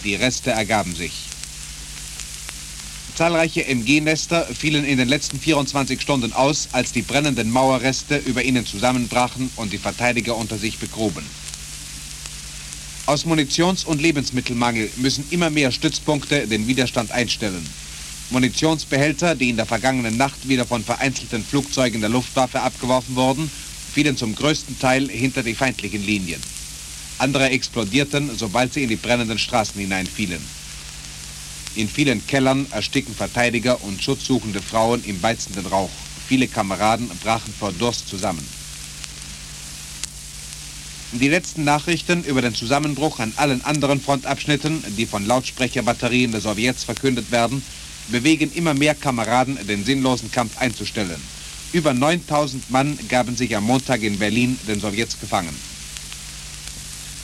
[0.04, 1.12] Die Reste ergaben sich.
[3.14, 8.66] Zahlreiche MG-Nester fielen in den letzten 24 Stunden aus, als die brennenden Mauerreste über ihnen
[8.66, 11.24] zusammenbrachen und die Verteidiger unter sich begruben.
[13.06, 17.66] Aus Munitions- und Lebensmittelmangel müssen immer mehr Stützpunkte den Widerstand einstellen.
[18.28, 23.50] Munitionsbehälter, die in der vergangenen Nacht wieder von vereinzelten Flugzeugen der Luftwaffe abgeworfen wurden,
[23.98, 26.40] fielen zum größten Teil hinter die feindlichen Linien.
[27.18, 30.40] Andere explodierten, sobald sie in die brennenden Straßen hineinfielen.
[31.74, 35.90] In vielen Kellern ersticken Verteidiger und schutzsuchende Frauen im beizenden Rauch.
[36.28, 38.46] Viele Kameraden brachen vor Durst zusammen.
[41.10, 46.84] Die letzten Nachrichten über den Zusammenbruch an allen anderen Frontabschnitten, die von Lautsprecherbatterien der Sowjets
[46.84, 47.64] verkündet werden,
[48.06, 51.20] bewegen immer mehr Kameraden, den sinnlosen Kampf einzustellen.
[51.72, 55.54] Über 9000 Mann gaben sich am Montag in Berlin den Sowjets gefangen.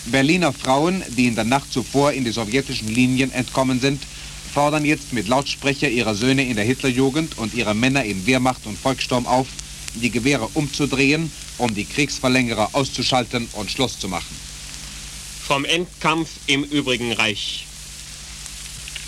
[0.07, 4.03] Berliner Frauen, die in der Nacht zuvor in die sowjetischen Linien entkommen sind,
[4.53, 8.79] fordern jetzt mit Lautsprecher ihre Söhne in der Hitlerjugend und ihre Männer in Wehrmacht und
[8.79, 9.47] Volkssturm auf,
[9.95, 14.37] die Gewehre umzudrehen, um die Kriegsverlängerer auszuschalten und Schluss zu machen.
[15.47, 17.66] Vom Endkampf im übrigen Reich.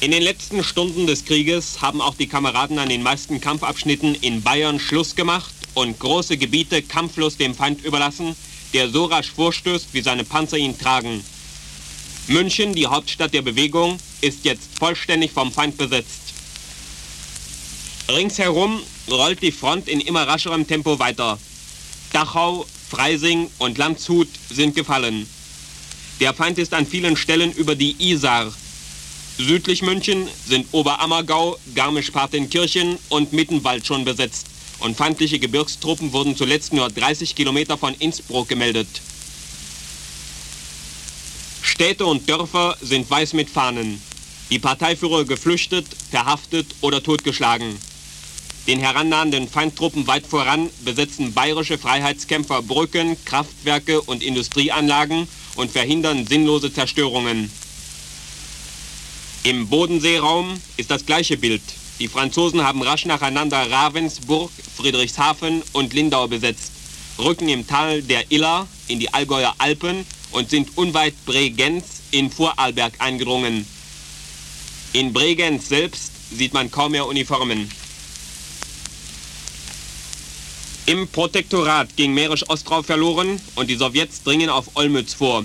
[0.01, 4.43] In den letzten Stunden des Krieges haben auch die Kameraden an den meisten Kampfabschnitten in
[4.43, 8.37] Bayern Schluss gemacht und große Gebiete kampflos dem Feind überlassen,
[8.75, 11.25] der so rasch vorstößt, wie seine Panzer ihn tragen.
[12.29, 16.35] München, die Hauptstadt der Bewegung, ist jetzt vollständig vom Feind besetzt.
[18.11, 21.39] Ringsherum rollt die Front in immer rascherem Tempo weiter.
[22.13, 25.27] Dachau, Freising und Landshut sind gefallen.
[26.21, 28.53] Der Feind ist an vielen Stellen über die Isar.
[29.39, 34.47] Südlich München sind Oberammergau, Garmisch-Partenkirchen und Mittenwald schon besetzt.
[34.79, 38.89] Und feindliche Gebirgstruppen wurden zuletzt nur 30 Kilometer von Innsbruck gemeldet.
[41.61, 44.01] Städte und Dörfer sind weiß mit Fahnen.
[44.49, 47.77] Die Parteiführer geflüchtet, verhaftet oder totgeschlagen.
[48.67, 56.73] Den herannahenden Feindtruppen weit voran besetzen bayerische Freiheitskämpfer Brücken, Kraftwerke und Industrieanlagen und verhindern sinnlose
[56.73, 57.51] Zerstörungen.
[59.47, 61.63] Im Bodenseeraum ist das gleiche Bild.
[62.01, 66.73] Die Franzosen haben rasch nacheinander Ravensburg, Friedrichshafen und Lindau besetzt,
[67.17, 72.95] rücken im Tal der Iller in die Allgäuer Alpen und sind unweit Bregenz in Vorarlberg
[73.01, 73.65] eingedrungen.
[74.93, 77.71] In Bregenz selbst sieht man kaum mehr Uniformen.
[80.87, 85.45] Im Protektorat ging Mährisch-Ostrau verloren und die Sowjets dringen auf Olmütz vor.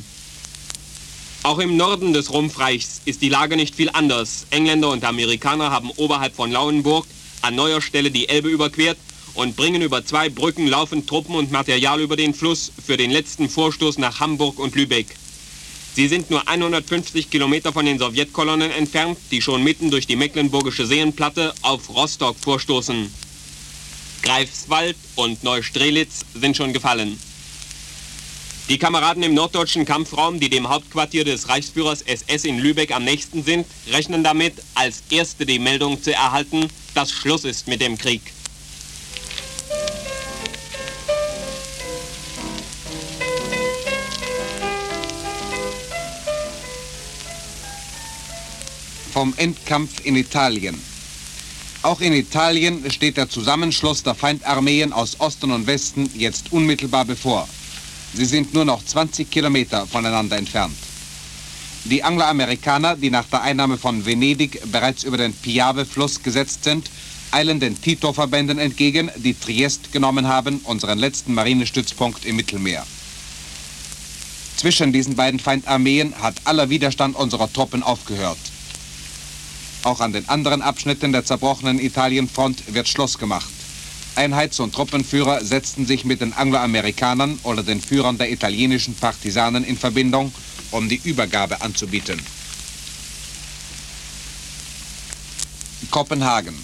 [1.43, 4.45] Auch im Norden des Rumpfreichs ist die Lage nicht viel anders.
[4.51, 7.07] Engländer und Amerikaner haben oberhalb von Lauenburg
[7.41, 8.97] an neuer Stelle die Elbe überquert
[9.33, 13.49] und bringen über zwei Brücken laufend Truppen und Material über den Fluss für den letzten
[13.49, 15.07] Vorstoß nach Hamburg und Lübeck.
[15.95, 20.85] Sie sind nur 150 Kilometer von den Sowjetkolonnen entfernt, die schon mitten durch die Mecklenburgische
[20.85, 23.11] Seenplatte auf Rostock vorstoßen.
[24.21, 27.17] Greifswald und Neustrelitz sind schon gefallen.
[28.71, 33.43] Die Kameraden im norddeutschen Kampfraum, die dem Hauptquartier des Reichsführers SS in Lübeck am nächsten
[33.43, 38.21] sind, rechnen damit, als erste die Meldung zu erhalten, dass Schluss ist mit dem Krieg.
[49.11, 50.81] Vom Endkampf in Italien.
[51.81, 57.49] Auch in Italien steht der Zusammenschluss der Feindarmeen aus Osten und Westen jetzt unmittelbar bevor.
[58.13, 60.77] Sie sind nur noch 20 Kilometer voneinander entfernt.
[61.85, 66.91] Die Angloamerikaner, die nach der Einnahme von Venedig bereits über den Piave-Fluss gesetzt sind,
[67.31, 72.85] eilen den Tito-Verbänden entgegen, die Triest genommen haben, unseren letzten Marinestützpunkt im Mittelmeer.
[74.57, 78.37] Zwischen diesen beiden Feindarmeen hat aller Widerstand unserer Truppen aufgehört.
[79.83, 83.49] Auch an den anderen Abschnitten der zerbrochenen Italienfront wird Schluss gemacht.
[84.15, 89.77] Einheits- und Truppenführer setzten sich mit den Angloamerikanern oder den Führern der italienischen Partisanen in
[89.77, 90.33] Verbindung,
[90.71, 92.19] um die Übergabe anzubieten.
[95.89, 96.55] Kopenhagen.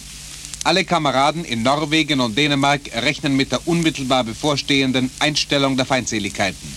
[0.64, 6.68] Alle Kameraden in Norwegen und Dänemark rechnen mit der unmittelbar bevorstehenden Einstellung der Feindseligkeiten.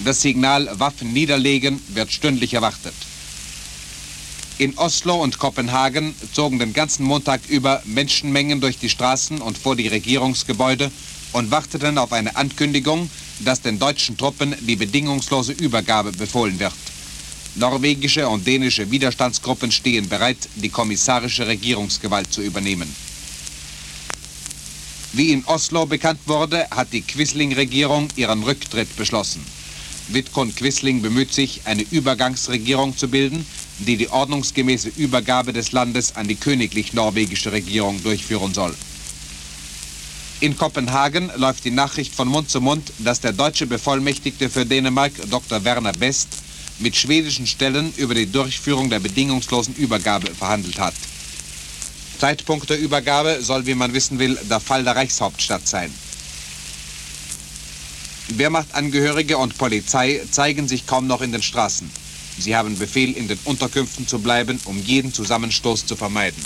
[0.00, 2.94] Das Signal Waffen niederlegen wird stündlich erwartet.
[4.62, 9.74] In Oslo und Kopenhagen zogen den ganzen Montag über Menschenmengen durch die Straßen und vor
[9.74, 10.92] die Regierungsgebäude
[11.32, 13.10] und warteten auf eine Ankündigung,
[13.40, 16.74] dass den deutschen Truppen die bedingungslose Übergabe befohlen wird.
[17.56, 22.94] Norwegische und dänische Widerstandsgruppen stehen bereit, die kommissarische Regierungsgewalt zu übernehmen.
[25.12, 29.44] Wie in Oslo bekannt wurde, hat die Quisling-Regierung ihren Rücktritt beschlossen.
[30.06, 33.44] Vidkun Quisling bemüht sich, eine Übergangsregierung zu bilden,
[33.84, 38.74] die die ordnungsgemäße Übergabe des Landes an die königlich-norwegische Regierung durchführen soll.
[40.40, 45.12] In Kopenhagen läuft die Nachricht von Mund zu Mund, dass der deutsche Bevollmächtigte für Dänemark,
[45.30, 45.64] Dr.
[45.64, 46.28] Werner Best,
[46.80, 50.94] mit schwedischen Stellen über die Durchführung der bedingungslosen Übergabe verhandelt hat.
[52.18, 55.92] Zeitpunkt der Übergabe soll, wie man wissen will, der Fall der Reichshauptstadt sein.
[58.28, 61.90] Wehrmachtangehörige und Polizei zeigen sich kaum noch in den Straßen.
[62.42, 66.42] Sie haben Befehl, in den Unterkünften zu bleiben, um jeden Zusammenstoß zu vermeiden.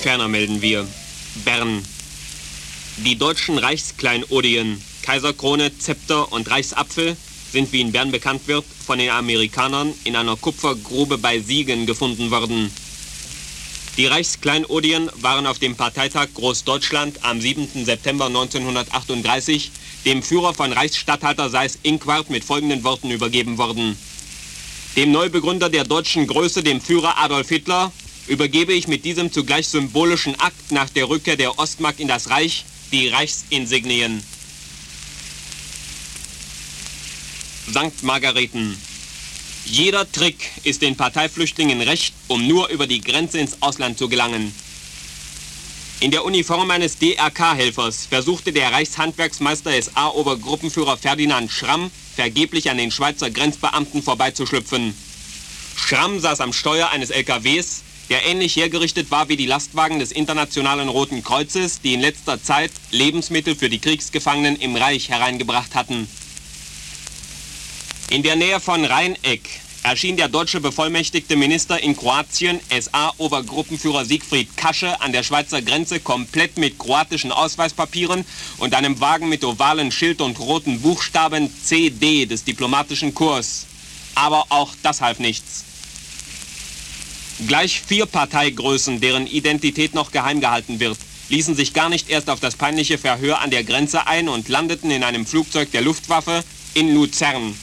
[0.00, 0.86] Ferner melden wir
[1.46, 1.82] Bern.
[2.98, 7.16] Die deutschen Reichskleinodien, Kaiserkrone, Zepter und Reichsapfel
[7.52, 12.30] sind, wie in Bern bekannt wird, von den Amerikanern in einer Kupfergrube bei Siegen gefunden
[12.30, 12.70] worden.
[14.00, 17.84] Die Reichskleinodien waren auf dem Parteitag Großdeutschland am 7.
[17.84, 19.70] September 1938
[20.06, 23.98] dem Führer von Reichsstatthalter Seyß-Inquart mit folgenden Worten übergeben worden.
[24.96, 27.92] Dem Neubegründer der deutschen Größe, dem Führer Adolf Hitler,
[28.26, 32.64] übergebe ich mit diesem zugleich symbolischen Akt nach der Rückkehr der Ostmark in das Reich
[32.92, 34.24] die Reichsinsignien.
[37.68, 38.02] St.
[38.02, 38.78] Margareten.
[39.66, 44.54] Jeder Trick ist den Parteiflüchtlingen recht, um nur über die Grenze ins Ausland zu gelangen.
[46.00, 53.30] In der Uniform eines DRK-Helfers versuchte der Reichshandwerksmeister SA-Obergruppenführer Ferdinand Schramm vergeblich an den Schweizer
[53.30, 54.94] Grenzbeamten vorbeizuschlüpfen.
[55.76, 60.88] Schramm saß am Steuer eines LKWs, der ähnlich hergerichtet war wie die Lastwagen des Internationalen
[60.88, 66.08] Roten Kreuzes, die in letzter Zeit Lebensmittel für die Kriegsgefangenen im Reich hereingebracht hatten.
[68.10, 69.48] In der Nähe von Rheineck
[69.84, 76.58] erschien der deutsche bevollmächtigte Minister in Kroatien, SA-Obergruppenführer Siegfried Kasche, an der Schweizer Grenze komplett
[76.58, 78.24] mit kroatischen Ausweispapieren
[78.58, 83.66] und einem Wagen mit ovalen Schild und roten Buchstaben CD des diplomatischen Kurs.
[84.16, 85.62] Aber auch das half nichts.
[87.46, 92.40] Gleich vier Parteigrößen, deren Identität noch geheim gehalten wird, ließen sich gar nicht erst auf
[92.40, 96.42] das peinliche Verhör an der Grenze ein und landeten in einem Flugzeug der Luftwaffe
[96.74, 97.54] in Luzern.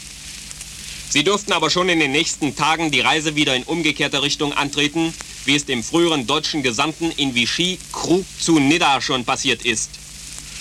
[1.09, 5.13] Sie durften aber schon in den nächsten Tagen die Reise wieder in umgekehrter Richtung antreten,
[5.45, 9.89] wie es dem früheren deutschen Gesandten in Vichy Krug zu Nidda schon passiert ist.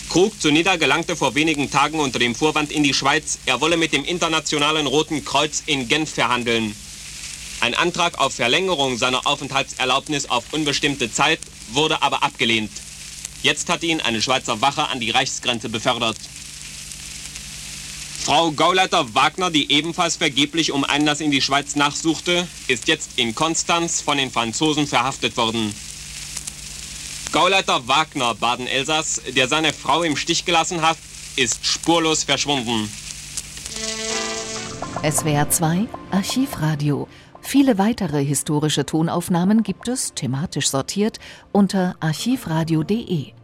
[0.09, 3.77] Krug zu Nidda gelangte vor wenigen Tagen unter dem Vorwand in die Schweiz, er wolle
[3.77, 6.77] mit dem Internationalen Roten Kreuz in Genf verhandeln.
[7.59, 11.41] Ein Antrag auf Verlängerung seiner Aufenthaltserlaubnis auf unbestimmte Zeit
[11.73, 12.71] wurde aber abgelehnt.
[13.43, 16.17] Jetzt hat ihn eine Schweizer Wache an die Reichsgrenze befördert.
[18.27, 23.37] Frau Gauleiter Wagner, die ebenfalls vergeblich um Einlass in die Schweiz nachsuchte, ist jetzt in
[23.37, 25.73] Konstanz von den Franzosen verhaftet worden.
[27.31, 30.97] Gauleiter Wagner, Baden-Elsass, der seine Frau im Stich gelassen hat,
[31.37, 32.91] ist spurlos verschwunden.
[35.09, 37.07] SWR 2 Archivradio.
[37.43, 41.21] Viele weitere historische Tonaufnahmen gibt es, thematisch sortiert,
[41.53, 43.36] unter archivradio.de.